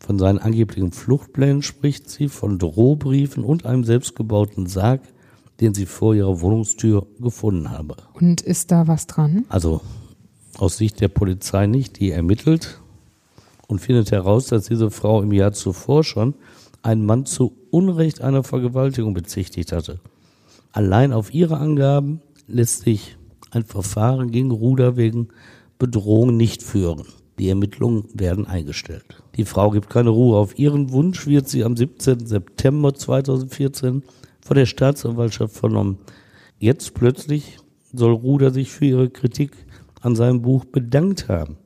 Von 0.00 0.18
seinen 0.18 0.38
angeblichen 0.38 0.90
Fluchtplänen 0.90 1.62
spricht 1.62 2.10
sie, 2.10 2.28
von 2.28 2.58
Drohbriefen 2.58 3.44
und 3.44 3.66
einem 3.66 3.84
selbstgebauten 3.84 4.66
Sarg, 4.66 5.02
den 5.60 5.74
sie 5.74 5.86
vor 5.86 6.14
ihrer 6.14 6.40
Wohnungstür 6.40 7.06
gefunden 7.18 7.70
habe. 7.70 7.96
Und 8.14 8.40
ist 8.40 8.70
da 8.70 8.86
was 8.86 9.06
dran? 9.06 9.44
Also 9.48 9.80
aus 10.58 10.76
Sicht 10.76 11.00
der 11.00 11.08
Polizei 11.08 11.66
nicht, 11.66 11.98
die 12.00 12.10
ermittelt 12.10 12.80
und 13.66 13.80
findet 13.80 14.12
heraus, 14.12 14.46
dass 14.46 14.66
diese 14.66 14.90
Frau 14.90 15.22
im 15.22 15.32
Jahr 15.32 15.52
zuvor 15.52 16.04
schon 16.04 16.34
einen 16.82 17.04
Mann 17.04 17.26
zu 17.26 17.54
Unrecht 17.70 18.20
einer 18.20 18.44
Vergewaltigung 18.44 19.14
bezichtigt 19.14 19.72
hatte. 19.72 20.00
Allein 20.72 21.12
auf 21.12 21.34
ihre 21.34 21.58
Angaben 21.58 22.20
lässt 22.46 22.82
sich 22.82 23.16
ein 23.50 23.64
Verfahren 23.64 24.30
gegen 24.30 24.50
Ruder 24.50 24.96
wegen 24.96 25.28
Bedrohung 25.78 26.36
nicht 26.36 26.62
führen. 26.62 27.04
Die 27.38 27.48
Ermittlungen 27.48 28.04
werden 28.14 28.46
eingestellt. 28.46 29.22
Die 29.36 29.44
Frau 29.44 29.70
gibt 29.70 29.88
keine 29.90 30.10
Ruhe. 30.10 30.36
Auf 30.36 30.58
ihren 30.58 30.90
Wunsch 30.90 31.26
wird 31.26 31.48
sie 31.48 31.62
am 31.62 31.76
17. 31.76 32.26
September 32.26 32.94
2014 32.94 34.02
von 34.48 34.56
der 34.56 34.64
Staatsanwaltschaft 34.64 35.54
vernommen. 35.54 35.98
Jetzt 36.58 36.94
plötzlich 36.94 37.58
soll 37.92 38.12
Ruder 38.12 38.50
sich 38.50 38.70
für 38.70 38.86
ihre 38.86 39.10
Kritik 39.10 39.52
an 40.00 40.16
seinem 40.16 40.40
Buch 40.40 40.64
bedankt 40.64 41.28
haben. 41.28 41.58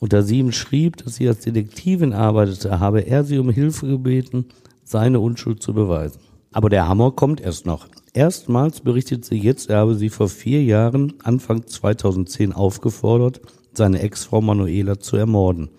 Und 0.00 0.12
da 0.12 0.22
sie 0.22 0.40
ihm 0.40 0.50
schrieb, 0.50 0.96
dass 0.96 1.14
sie 1.14 1.28
als 1.28 1.42
Detektivin 1.42 2.12
arbeitete, 2.12 2.80
habe 2.80 3.02
er 3.02 3.22
sie 3.22 3.38
um 3.38 3.50
Hilfe 3.50 3.86
gebeten, 3.86 4.46
seine 4.82 5.20
Unschuld 5.20 5.62
zu 5.62 5.74
beweisen. 5.74 6.18
Aber 6.50 6.68
der 6.68 6.88
Hammer 6.88 7.12
kommt 7.12 7.40
erst 7.40 7.66
noch. 7.66 7.86
Erstmals 8.12 8.80
berichtet 8.80 9.24
sie 9.24 9.36
jetzt, 9.36 9.70
er 9.70 9.78
habe 9.78 9.94
sie 9.94 10.08
vor 10.08 10.28
vier 10.28 10.64
Jahren, 10.64 11.14
Anfang 11.22 11.68
2010, 11.68 12.52
aufgefordert, 12.52 13.40
seine 13.74 14.00
Ex-Frau 14.00 14.40
Manuela 14.40 14.98
zu 14.98 15.16
ermorden. 15.16 15.70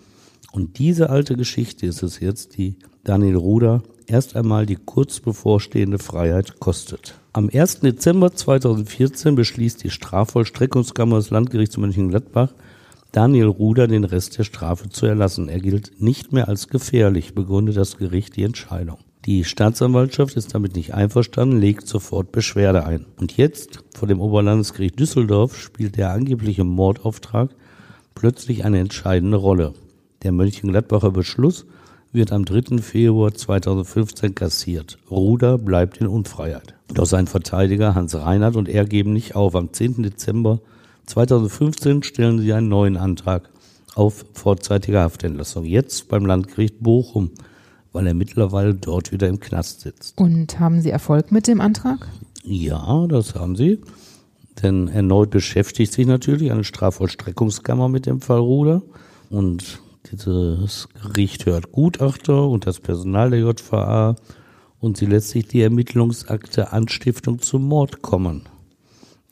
Und 0.54 0.78
diese 0.78 1.10
alte 1.10 1.34
Geschichte 1.34 1.84
ist 1.84 2.04
es 2.04 2.20
jetzt, 2.20 2.56
die 2.56 2.76
Daniel 3.02 3.34
Ruder 3.34 3.82
erst 4.06 4.36
einmal 4.36 4.66
die 4.66 4.76
kurz 4.76 5.18
bevorstehende 5.18 5.98
Freiheit 5.98 6.60
kostet. 6.60 7.18
Am 7.32 7.50
1. 7.52 7.80
Dezember 7.80 8.32
2014 8.32 9.34
beschließt 9.34 9.82
die 9.82 9.90
Strafvollstreckungskammer 9.90 11.16
des 11.16 11.30
Landgerichts 11.30 11.76
Mönchengladbach, 11.76 12.54
Daniel 13.10 13.46
Ruder 13.46 13.88
den 13.88 14.04
Rest 14.04 14.38
der 14.38 14.44
Strafe 14.44 14.88
zu 14.90 15.06
erlassen. 15.06 15.48
Er 15.48 15.58
gilt 15.58 16.00
nicht 16.00 16.32
mehr 16.32 16.46
als 16.46 16.68
gefährlich, 16.68 17.34
begründet 17.34 17.76
das 17.76 17.96
Gericht 17.96 18.36
die 18.36 18.44
Entscheidung. 18.44 18.98
Die 19.24 19.42
Staatsanwaltschaft 19.42 20.36
ist 20.36 20.54
damit 20.54 20.76
nicht 20.76 20.94
einverstanden, 20.94 21.58
legt 21.58 21.88
sofort 21.88 22.30
Beschwerde 22.30 22.86
ein. 22.86 23.06
Und 23.18 23.36
jetzt, 23.36 23.80
vor 23.92 24.06
dem 24.06 24.20
Oberlandesgericht 24.20 25.00
Düsseldorf, 25.00 25.58
spielt 25.58 25.96
der 25.96 26.12
angebliche 26.12 26.62
Mordauftrag 26.62 27.50
plötzlich 28.14 28.64
eine 28.64 28.78
entscheidende 28.78 29.36
Rolle. 29.36 29.74
Der 30.24 30.32
Mönchengladbacher 30.32 31.10
Beschluss 31.10 31.66
wird 32.12 32.32
am 32.32 32.46
3. 32.46 32.78
Februar 32.78 33.34
2015 33.34 34.34
kassiert. 34.34 34.98
Ruder 35.10 35.58
bleibt 35.58 35.98
in 35.98 36.06
Unfreiheit. 36.06 36.74
Doch 36.88 37.04
sein 37.04 37.26
Verteidiger 37.26 37.94
Hans 37.94 38.14
Reinhardt 38.14 38.56
und 38.56 38.68
er 38.68 38.86
geben 38.86 39.12
nicht 39.12 39.36
auf. 39.36 39.54
Am 39.54 39.72
10. 39.72 40.02
Dezember 40.02 40.60
2015 41.06 42.02
stellen 42.02 42.38
sie 42.38 42.54
einen 42.54 42.68
neuen 42.68 42.96
Antrag 42.96 43.50
auf 43.94 44.24
vorzeitige 44.32 45.00
Haftentlassung. 45.00 45.66
Jetzt 45.66 46.08
beim 46.08 46.24
Landgericht 46.24 46.80
Bochum, 46.80 47.30
weil 47.92 48.06
er 48.06 48.14
mittlerweile 48.14 48.74
dort 48.74 49.12
wieder 49.12 49.28
im 49.28 49.40
Knast 49.40 49.82
sitzt. 49.82 50.18
Und 50.18 50.58
haben 50.58 50.80
Sie 50.80 50.90
Erfolg 50.90 51.32
mit 51.32 51.46
dem 51.46 51.60
Antrag? 51.60 52.08
Ja, 52.42 53.06
das 53.08 53.34
haben 53.34 53.56
sie. 53.56 53.80
Denn 54.62 54.88
erneut 54.88 55.30
beschäftigt 55.30 55.92
sich 55.92 56.06
natürlich 56.06 56.50
eine 56.50 56.64
Strafvollstreckungskammer 56.64 57.88
mit 57.90 58.06
dem 58.06 58.20
Fall 58.20 58.38
Ruder. 58.38 58.82
Und 59.30 59.80
dieses 60.10 60.88
Gericht 61.02 61.46
hört 61.46 61.72
Gutachter 61.72 62.48
und 62.48 62.66
das 62.66 62.80
Personal 62.80 63.30
der 63.30 63.40
JVA 63.40 64.16
und 64.80 64.96
sie 64.96 65.06
lässt 65.06 65.30
sich 65.30 65.48
die 65.48 65.62
Ermittlungsakte 65.62 66.72
Anstiftung 66.72 67.40
zum 67.40 67.66
Mord 67.66 68.02
kommen. 68.02 68.42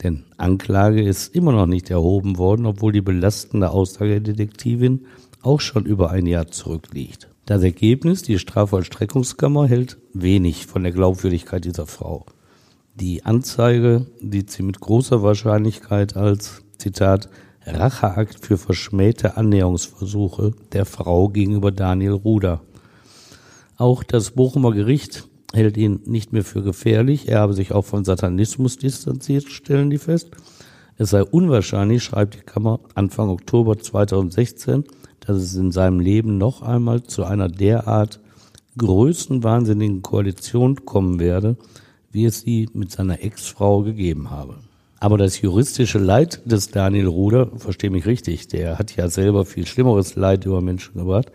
Denn 0.01 0.23
Anklage 0.37 1.03
ist 1.03 1.35
immer 1.35 1.51
noch 1.51 1.67
nicht 1.67 1.89
erhoben 1.89 2.37
worden, 2.37 2.65
obwohl 2.65 2.91
die 2.91 3.01
belastende 3.01 3.69
Aussage 3.69 4.19
der 4.19 4.33
Detektivin 4.33 5.05
auch 5.41 5.61
schon 5.61 5.85
über 5.85 6.09
ein 6.09 6.25
Jahr 6.25 6.47
zurückliegt. 6.47 7.29
Das 7.45 7.61
Ergebnis, 7.61 8.21
die 8.21 8.39
Strafvollstreckungskammer 8.39 9.67
hält 9.67 9.97
wenig 10.13 10.65
von 10.65 10.83
der 10.83 10.91
Glaubwürdigkeit 10.91 11.65
dieser 11.65 11.85
Frau. 11.85 12.25
Die 12.95 13.25
Anzeige 13.25 14.07
sieht 14.21 14.49
sie 14.49 14.63
mit 14.63 14.79
großer 14.79 15.23
Wahrscheinlichkeit 15.23 16.15
als, 16.15 16.63
Zitat, 16.77 17.29
Racheakt 17.65 18.45
für 18.45 18.57
verschmähte 18.57 19.37
Annäherungsversuche 19.37 20.51
der 20.73 20.85
Frau 20.85 21.29
gegenüber 21.29 21.71
Daniel 21.71 22.13
Ruder. 22.13 22.61
Auch 23.77 24.03
das 24.03 24.31
Bochumer 24.31 24.71
Gericht 24.71 25.27
hält 25.53 25.77
ihn 25.77 26.01
nicht 26.05 26.33
mehr 26.33 26.43
für 26.43 26.61
gefährlich. 26.61 27.27
Er 27.29 27.39
habe 27.39 27.53
sich 27.53 27.71
auch 27.71 27.85
von 27.85 28.03
Satanismus 28.03 28.77
distanziert, 28.77 29.49
stellen 29.49 29.89
die 29.89 29.97
fest. 29.97 30.31
Es 30.97 31.11
sei 31.11 31.23
unwahrscheinlich, 31.23 32.03
schreibt 32.03 32.35
die 32.35 32.41
Kammer 32.41 32.79
Anfang 32.95 33.29
Oktober 33.29 33.79
2016, 33.79 34.83
dass 35.21 35.37
es 35.37 35.55
in 35.55 35.71
seinem 35.71 35.99
Leben 35.99 36.37
noch 36.37 36.61
einmal 36.61 37.03
zu 37.03 37.23
einer 37.23 37.49
derart 37.49 38.19
größenwahnsinnigen 38.77 40.01
Koalition 40.01 40.85
kommen 40.85 41.19
werde, 41.19 41.57
wie 42.11 42.25
es 42.25 42.41
sie 42.41 42.69
mit 42.73 42.91
seiner 42.91 43.23
Ex-Frau 43.23 43.83
gegeben 43.83 44.29
habe. 44.29 44.57
Aber 45.03 45.17
das 45.17 45.41
juristische 45.41 45.99
Leid 45.99 46.41
des 46.45 46.69
Daniel 46.69 47.07
Ruder, 47.07 47.51
verstehe 47.57 47.89
mich 47.89 48.05
richtig, 48.05 48.47
der 48.47 48.79
hat 48.79 48.95
ja 48.95 49.09
selber 49.09 49.43
viel 49.43 49.67
schlimmeres 49.67 50.15
Leid 50.15 50.45
über 50.45 50.61
Menschen 50.61 50.93
gebracht. 50.93 51.29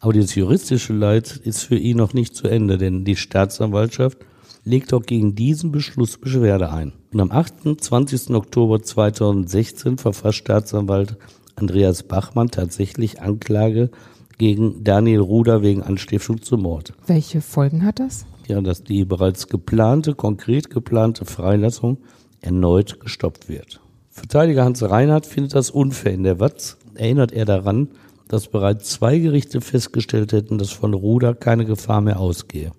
Aber 0.00 0.14
dieses 0.14 0.34
juristische 0.34 0.94
Leid 0.94 1.36
ist 1.44 1.64
für 1.64 1.76
ihn 1.76 1.98
noch 1.98 2.14
nicht 2.14 2.34
zu 2.34 2.48
Ende, 2.48 2.78
denn 2.78 3.04
die 3.04 3.16
Staatsanwaltschaft 3.16 4.16
legt 4.64 4.94
auch 4.94 5.02
gegen 5.02 5.34
diesen 5.34 5.70
Beschluss 5.70 6.16
Beschwerde 6.16 6.72
ein. 6.72 6.94
Und 7.12 7.20
am 7.20 7.30
28. 7.30 8.30
Oktober 8.30 8.82
2016 8.82 9.98
verfasst 9.98 10.38
Staatsanwalt 10.38 11.18
Andreas 11.56 12.04
Bachmann 12.04 12.48
tatsächlich 12.48 13.20
Anklage 13.20 13.90
gegen 14.38 14.82
Daniel 14.82 15.20
Ruder 15.20 15.60
wegen 15.60 15.82
Anstiftung 15.82 16.40
zum 16.40 16.62
Mord. 16.62 16.94
Welche 17.06 17.42
Folgen 17.42 17.84
hat 17.84 18.00
das? 18.00 18.24
Ja, 18.48 18.62
dass 18.62 18.82
die 18.82 19.04
bereits 19.04 19.48
geplante, 19.48 20.14
konkret 20.14 20.70
geplante 20.70 21.26
Freilassung 21.26 21.98
erneut 22.44 23.00
gestoppt 23.00 23.48
wird. 23.48 23.80
Verteidiger 24.10 24.64
Hans 24.64 24.82
Reinhardt 24.82 25.26
findet 25.26 25.54
das 25.54 25.70
unfair. 25.70 26.12
In 26.12 26.22
der 26.22 26.38
Watz 26.38 26.76
erinnert 26.94 27.32
er 27.32 27.44
daran, 27.44 27.88
dass 28.28 28.48
bereits 28.48 28.90
zwei 28.90 29.18
Gerichte 29.18 29.60
festgestellt 29.60 30.32
hätten, 30.32 30.58
dass 30.58 30.70
von 30.70 30.94
Ruder 30.94 31.34
keine 31.34 31.64
Gefahr 31.64 32.00
mehr 32.00 32.20
ausgehe. 32.20 32.72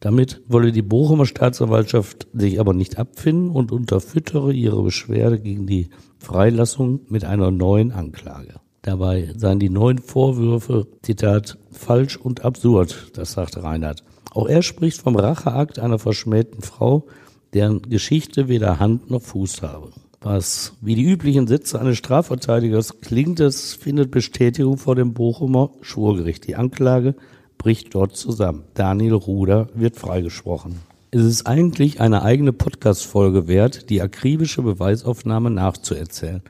Damit 0.00 0.42
wolle 0.48 0.72
die 0.72 0.82
Bochumer 0.82 1.26
Staatsanwaltschaft 1.26 2.26
sich 2.32 2.58
aber 2.58 2.72
nicht 2.72 2.98
abfinden 2.98 3.50
und 3.50 3.70
unterfüttere 3.70 4.52
ihre 4.52 4.82
Beschwerde 4.82 5.38
gegen 5.38 5.66
die 5.66 5.90
Freilassung 6.18 7.00
mit 7.08 7.24
einer 7.24 7.50
neuen 7.50 7.92
Anklage. 7.92 8.54
Dabei 8.82 9.32
seien 9.36 9.58
die 9.58 9.68
neuen 9.68 9.98
Vorwürfe, 9.98 10.86
Zitat, 11.02 11.58
falsch 11.70 12.16
und 12.16 12.44
absurd, 12.44 13.12
das 13.14 13.32
sagt 13.32 13.62
Reinhardt. 13.62 14.02
Auch 14.32 14.48
er 14.48 14.62
spricht 14.62 15.02
vom 15.02 15.16
Racheakt 15.16 15.78
einer 15.78 15.98
verschmähten 15.98 16.62
Frau, 16.62 17.06
deren 17.54 17.82
Geschichte 17.82 18.48
weder 18.48 18.78
Hand 18.78 19.10
noch 19.10 19.22
Fuß 19.22 19.62
habe. 19.62 19.90
Was 20.20 20.74
wie 20.82 20.94
die 20.94 21.04
üblichen 21.04 21.46
Sätze 21.46 21.80
eines 21.80 21.96
Strafverteidigers 21.96 23.00
klingt, 23.00 23.40
es 23.40 23.72
findet 23.72 24.10
Bestätigung 24.10 24.76
vor 24.76 24.94
dem 24.94 25.14
Bochumer 25.14 25.70
Schwurgericht. 25.80 26.46
Die 26.46 26.56
Anklage 26.56 27.14
bricht 27.56 27.94
dort 27.94 28.16
zusammen. 28.16 28.64
Daniel 28.74 29.14
Ruder 29.14 29.68
wird 29.74 29.96
freigesprochen. 29.96 30.76
Es 31.10 31.24
ist 31.24 31.46
eigentlich 31.46 32.00
eine 32.00 32.22
eigene 32.22 32.52
Podcast-Folge 32.52 33.48
wert, 33.48 33.90
die 33.90 34.00
akribische 34.02 34.62
Beweisaufnahme 34.62 35.50
nachzuerzählen. 35.50 36.42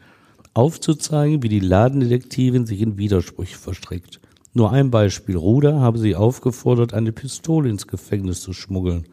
Aufzuzeigen, 0.52 1.42
wie 1.42 1.48
die 1.48 1.60
Ladendetektivin 1.60 2.66
sich 2.66 2.80
in 2.82 2.98
Widersprüche 2.98 3.56
verstrickt. 3.56 4.20
Nur 4.52 4.72
ein 4.72 4.90
Beispiel. 4.90 5.36
Ruder 5.36 5.80
habe 5.80 5.98
sie 5.98 6.16
aufgefordert, 6.16 6.92
eine 6.92 7.12
Pistole 7.12 7.70
ins 7.70 7.86
Gefängnis 7.86 8.40
zu 8.40 8.52
schmuggeln. 8.52 9.06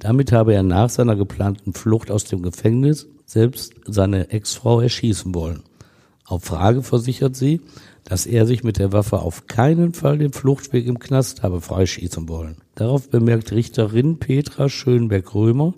Damit 0.00 0.32
habe 0.32 0.54
er 0.54 0.62
nach 0.62 0.90
seiner 0.90 1.16
geplanten 1.16 1.72
Flucht 1.72 2.10
aus 2.10 2.24
dem 2.24 2.42
Gefängnis 2.42 3.08
selbst 3.24 3.74
seine 3.86 4.30
Ex-Frau 4.30 4.80
erschießen 4.80 5.34
wollen. 5.34 5.62
Auf 6.24 6.44
Frage 6.44 6.82
versichert 6.82 7.36
sie, 7.36 7.60
dass 8.04 8.26
er 8.26 8.46
sich 8.46 8.64
mit 8.64 8.78
der 8.78 8.92
Waffe 8.92 9.20
auf 9.20 9.46
keinen 9.46 9.94
Fall 9.94 10.18
den 10.18 10.32
Fluchtweg 10.32 10.86
im 10.86 10.98
Knast 10.98 11.42
habe 11.42 11.60
freischießen 11.60 12.28
wollen. 12.28 12.56
Darauf 12.74 13.10
bemerkt 13.10 13.52
Richterin 13.52 14.18
Petra 14.18 14.68
Schönberg-Römer, 14.68 15.74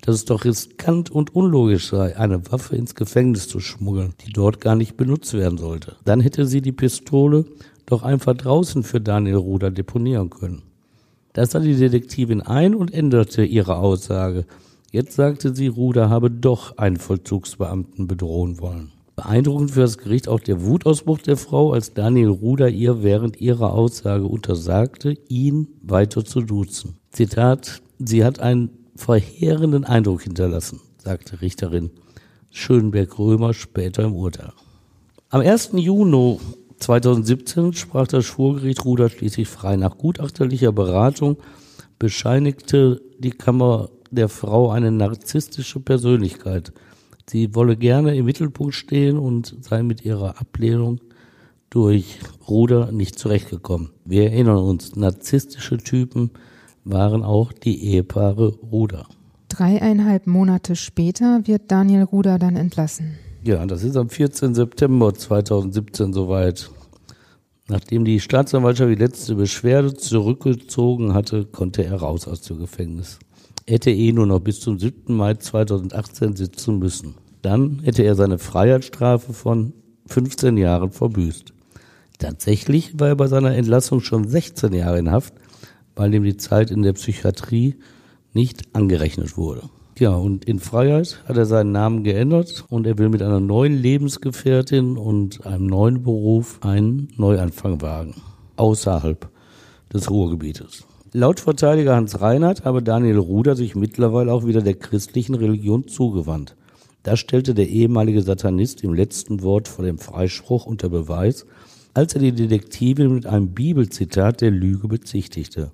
dass 0.00 0.16
es 0.16 0.24
doch 0.24 0.44
riskant 0.44 1.10
und 1.10 1.34
unlogisch 1.34 1.88
sei, 1.88 2.16
eine 2.16 2.50
Waffe 2.50 2.76
ins 2.76 2.96
Gefängnis 2.96 3.48
zu 3.48 3.60
schmuggeln, 3.60 4.14
die 4.26 4.32
dort 4.32 4.60
gar 4.60 4.74
nicht 4.74 4.96
benutzt 4.96 5.32
werden 5.34 5.58
sollte. 5.58 5.96
Dann 6.04 6.20
hätte 6.20 6.46
sie 6.46 6.60
die 6.60 6.72
Pistole 6.72 7.44
doch 7.86 8.02
einfach 8.02 8.34
draußen 8.34 8.82
für 8.82 9.00
Daniel 9.00 9.36
Ruder 9.36 9.70
deponieren 9.70 10.30
können. 10.30 10.62
Da 11.32 11.46
sah 11.46 11.60
die 11.60 11.76
Detektivin 11.76 12.42
ein 12.42 12.74
und 12.74 12.92
änderte 12.92 13.44
ihre 13.44 13.76
Aussage. 13.76 14.44
Jetzt 14.90 15.14
sagte 15.14 15.54
sie, 15.54 15.68
Ruder 15.68 16.10
habe 16.10 16.30
doch 16.30 16.76
einen 16.76 16.98
Vollzugsbeamten 16.98 18.06
bedrohen 18.06 18.60
wollen. 18.60 18.92
Beeindruckend 19.16 19.70
für 19.70 19.80
das 19.80 19.98
Gericht 19.98 20.28
auch 20.28 20.40
der 20.40 20.64
Wutausbruch 20.64 21.18
der 21.18 21.36
Frau, 21.36 21.72
als 21.72 21.94
Daniel 21.94 22.28
Ruder 22.28 22.68
ihr 22.68 23.02
während 23.02 23.40
ihrer 23.40 23.72
Aussage 23.72 24.24
untersagte, 24.24 25.16
ihn 25.28 25.68
weiter 25.82 26.24
zu 26.24 26.40
duzen. 26.40 26.96
Zitat, 27.10 27.82
sie 27.98 28.24
hat 28.24 28.40
einen 28.40 28.70
verheerenden 28.96 29.84
Eindruck 29.84 30.22
hinterlassen, 30.22 30.80
sagte 30.98 31.40
Richterin 31.40 31.90
Schönberg-Römer 32.50 33.54
später 33.54 34.04
im 34.04 34.14
Urteil. 34.14 34.52
Am 35.30 35.40
1. 35.40 35.70
Juni 35.74 36.38
2017 36.82 37.72
sprach 37.74 38.08
das 38.08 38.24
Schwurgericht 38.24 38.84
Ruder 38.84 39.08
schließlich 39.08 39.48
frei. 39.48 39.76
Nach 39.76 39.96
gutachterlicher 39.96 40.72
Beratung 40.72 41.36
bescheinigte 41.98 43.00
die 43.18 43.30
Kammer 43.30 43.88
der 44.10 44.28
Frau 44.28 44.70
eine 44.70 44.90
narzisstische 44.90 45.80
Persönlichkeit. 45.80 46.72
Sie 47.30 47.54
wolle 47.54 47.76
gerne 47.76 48.16
im 48.16 48.26
Mittelpunkt 48.26 48.74
stehen 48.74 49.16
und 49.16 49.56
sei 49.60 49.82
mit 49.82 50.04
ihrer 50.04 50.40
Ablehnung 50.40 51.00
durch 51.70 52.18
Ruder 52.48 52.90
nicht 52.92 53.18
zurechtgekommen. 53.18 53.90
Wir 54.04 54.24
erinnern 54.24 54.58
uns, 54.58 54.96
narzisstische 54.96 55.78
Typen 55.78 56.30
waren 56.84 57.22
auch 57.22 57.52
die 57.52 57.84
Ehepaare 57.84 58.58
Ruder. 58.70 59.06
Dreieinhalb 59.48 60.26
Monate 60.26 60.76
später 60.76 61.46
wird 61.46 61.70
Daniel 61.70 62.02
Ruder 62.02 62.38
dann 62.38 62.56
entlassen. 62.56 63.18
Ja, 63.44 63.66
das 63.66 63.82
ist 63.82 63.96
am 63.96 64.08
14. 64.08 64.54
September 64.54 65.12
2017 65.12 66.12
soweit. 66.12 66.70
Nachdem 67.66 68.04
die 68.04 68.20
Staatsanwaltschaft 68.20 68.90
die 68.90 68.94
letzte 68.94 69.34
Beschwerde 69.34 69.94
zurückgezogen 69.94 71.12
hatte, 71.12 71.46
konnte 71.46 71.84
er 71.84 71.96
raus 71.96 72.28
aus 72.28 72.42
dem 72.42 72.60
Gefängnis. 72.60 73.18
Hätte 73.66 73.90
eh 73.90 74.12
nur 74.12 74.26
noch 74.26 74.38
bis 74.38 74.60
zum 74.60 74.78
7. 74.78 75.12
Mai 75.16 75.34
2018 75.34 76.36
sitzen 76.36 76.78
müssen. 76.78 77.16
Dann 77.42 77.80
hätte 77.82 78.04
er 78.04 78.14
seine 78.14 78.38
Freiheitsstrafe 78.38 79.32
von 79.32 79.72
15 80.06 80.56
Jahren 80.56 80.92
verbüßt. 80.92 81.52
Tatsächlich 82.20 83.00
war 83.00 83.08
er 83.08 83.16
bei 83.16 83.26
seiner 83.26 83.56
Entlassung 83.56 84.02
schon 84.02 84.28
16 84.28 84.72
Jahre 84.72 85.00
in 85.00 85.10
Haft, 85.10 85.34
weil 85.96 86.14
ihm 86.14 86.22
die 86.22 86.36
Zeit 86.36 86.70
in 86.70 86.82
der 86.82 86.92
Psychiatrie 86.92 87.74
nicht 88.34 88.72
angerechnet 88.72 89.36
wurde. 89.36 89.68
Ja, 89.98 90.14
und 90.14 90.46
in 90.46 90.58
Freiheit 90.58 91.22
hat 91.26 91.36
er 91.36 91.44
seinen 91.44 91.72
Namen 91.72 92.02
geändert 92.02 92.64
und 92.70 92.86
er 92.86 92.96
will 92.98 93.10
mit 93.10 93.22
einer 93.22 93.40
neuen 93.40 93.74
Lebensgefährtin 93.74 94.96
und 94.96 95.46
einem 95.46 95.66
neuen 95.66 96.02
Beruf 96.02 96.60
einen 96.62 97.08
Neuanfang 97.16 97.82
wagen. 97.82 98.14
Außerhalb 98.56 99.28
des 99.92 100.10
Ruhrgebietes. 100.10 100.86
Laut 101.12 101.40
Verteidiger 101.40 101.94
Hans 101.94 102.22
Reinhardt 102.22 102.64
habe 102.64 102.82
Daniel 102.82 103.18
Ruder 103.18 103.54
sich 103.54 103.74
mittlerweile 103.74 104.32
auch 104.32 104.46
wieder 104.46 104.62
der 104.62 104.74
christlichen 104.74 105.34
Religion 105.34 105.86
zugewandt. 105.86 106.56
Das 107.02 107.20
stellte 107.20 107.52
der 107.52 107.68
ehemalige 107.68 108.22
Satanist 108.22 108.82
im 108.82 108.94
letzten 108.94 109.42
Wort 109.42 109.68
vor 109.68 109.84
dem 109.84 109.98
Freispruch 109.98 110.64
unter 110.64 110.88
Beweis, 110.88 111.44
als 111.92 112.14
er 112.14 112.20
die 112.20 112.32
Detektivin 112.32 113.14
mit 113.14 113.26
einem 113.26 113.48
Bibelzitat 113.48 114.40
der 114.40 114.52
Lüge 114.52 114.88
bezichtigte. 114.88 115.70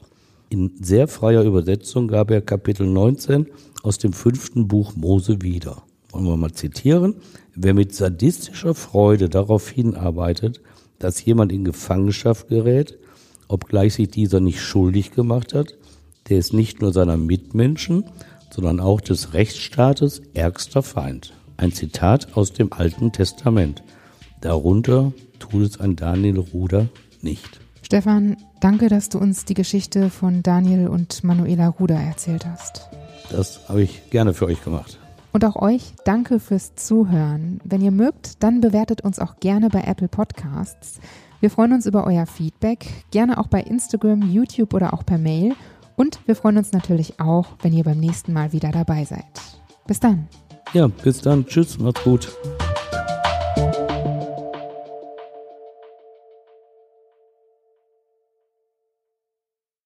In 0.50 0.72
sehr 0.80 1.08
freier 1.08 1.42
Übersetzung 1.42 2.08
gab 2.08 2.30
er 2.30 2.40
Kapitel 2.40 2.86
19 2.86 3.48
aus 3.82 3.98
dem 3.98 4.14
fünften 4.14 4.66
Buch 4.66 4.96
Mose 4.96 5.42
wieder. 5.42 5.82
Wollen 6.10 6.24
wir 6.24 6.36
mal 6.38 6.52
zitieren? 6.52 7.16
Wer 7.54 7.74
mit 7.74 7.94
sadistischer 7.94 8.74
Freude 8.74 9.28
darauf 9.28 9.68
hinarbeitet, 9.68 10.62
dass 10.98 11.22
jemand 11.22 11.52
in 11.52 11.64
Gefangenschaft 11.64 12.48
gerät, 12.48 12.98
obgleich 13.46 13.94
sich 13.94 14.08
dieser 14.08 14.40
nicht 14.40 14.60
schuldig 14.60 15.10
gemacht 15.10 15.52
hat, 15.52 15.76
der 16.30 16.38
ist 16.38 16.54
nicht 16.54 16.80
nur 16.80 16.94
seiner 16.94 17.18
Mitmenschen, 17.18 18.04
sondern 18.50 18.80
auch 18.80 19.02
des 19.02 19.34
Rechtsstaates 19.34 20.22
ärgster 20.32 20.82
Feind. 20.82 21.34
Ein 21.58 21.72
Zitat 21.72 22.36
aus 22.36 22.54
dem 22.54 22.72
Alten 22.72 23.12
Testament. 23.12 23.82
Darunter 24.40 25.12
tut 25.38 25.62
es 25.62 25.80
ein 25.80 25.94
Daniel 25.94 26.38
Ruder 26.38 26.88
nicht. 27.20 27.60
Stefan, 27.82 28.36
danke, 28.60 28.88
dass 28.88 29.08
du 29.08 29.18
uns 29.18 29.44
die 29.44 29.54
Geschichte 29.54 30.10
von 30.10 30.42
Daniel 30.42 30.88
und 30.88 31.24
Manuela 31.24 31.68
Ruder 31.68 31.96
erzählt 31.96 32.46
hast. 32.46 32.88
Das 33.30 33.68
habe 33.68 33.82
ich 33.82 34.10
gerne 34.10 34.34
für 34.34 34.46
euch 34.46 34.62
gemacht. 34.62 34.98
Und 35.32 35.44
auch 35.44 35.56
euch 35.56 35.92
danke 36.04 36.40
fürs 36.40 36.74
Zuhören. 36.74 37.60
Wenn 37.64 37.82
ihr 37.82 37.90
mögt, 37.90 38.42
dann 38.42 38.60
bewertet 38.60 39.02
uns 39.02 39.18
auch 39.18 39.36
gerne 39.40 39.68
bei 39.68 39.82
Apple 39.82 40.08
Podcasts. 40.08 41.00
Wir 41.40 41.50
freuen 41.50 41.72
uns 41.72 41.86
über 41.86 42.04
euer 42.04 42.26
Feedback, 42.26 42.86
gerne 43.10 43.38
auch 43.38 43.46
bei 43.46 43.60
Instagram, 43.60 44.22
YouTube 44.22 44.74
oder 44.74 44.92
auch 44.92 45.04
per 45.04 45.18
Mail. 45.18 45.54
Und 45.96 46.20
wir 46.26 46.34
freuen 46.34 46.58
uns 46.58 46.72
natürlich 46.72 47.20
auch, 47.20 47.46
wenn 47.62 47.72
ihr 47.72 47.84
beim 47.84 47.98
nächsten 47.98 48.32
Mal 48.32 48.52
wieder 48.52 48.72
dabei 48.72 49.04
seid. 49.04 49.24
Bis 49.86 50.00
dann. 50.00 50.28
Ja, 50.72 50.88
bis 50.88 51.20
dann. 51.20 51.46
Tschüss, 51.46 51.78
macht's 51.78 52.02
gut. 52.02 52.28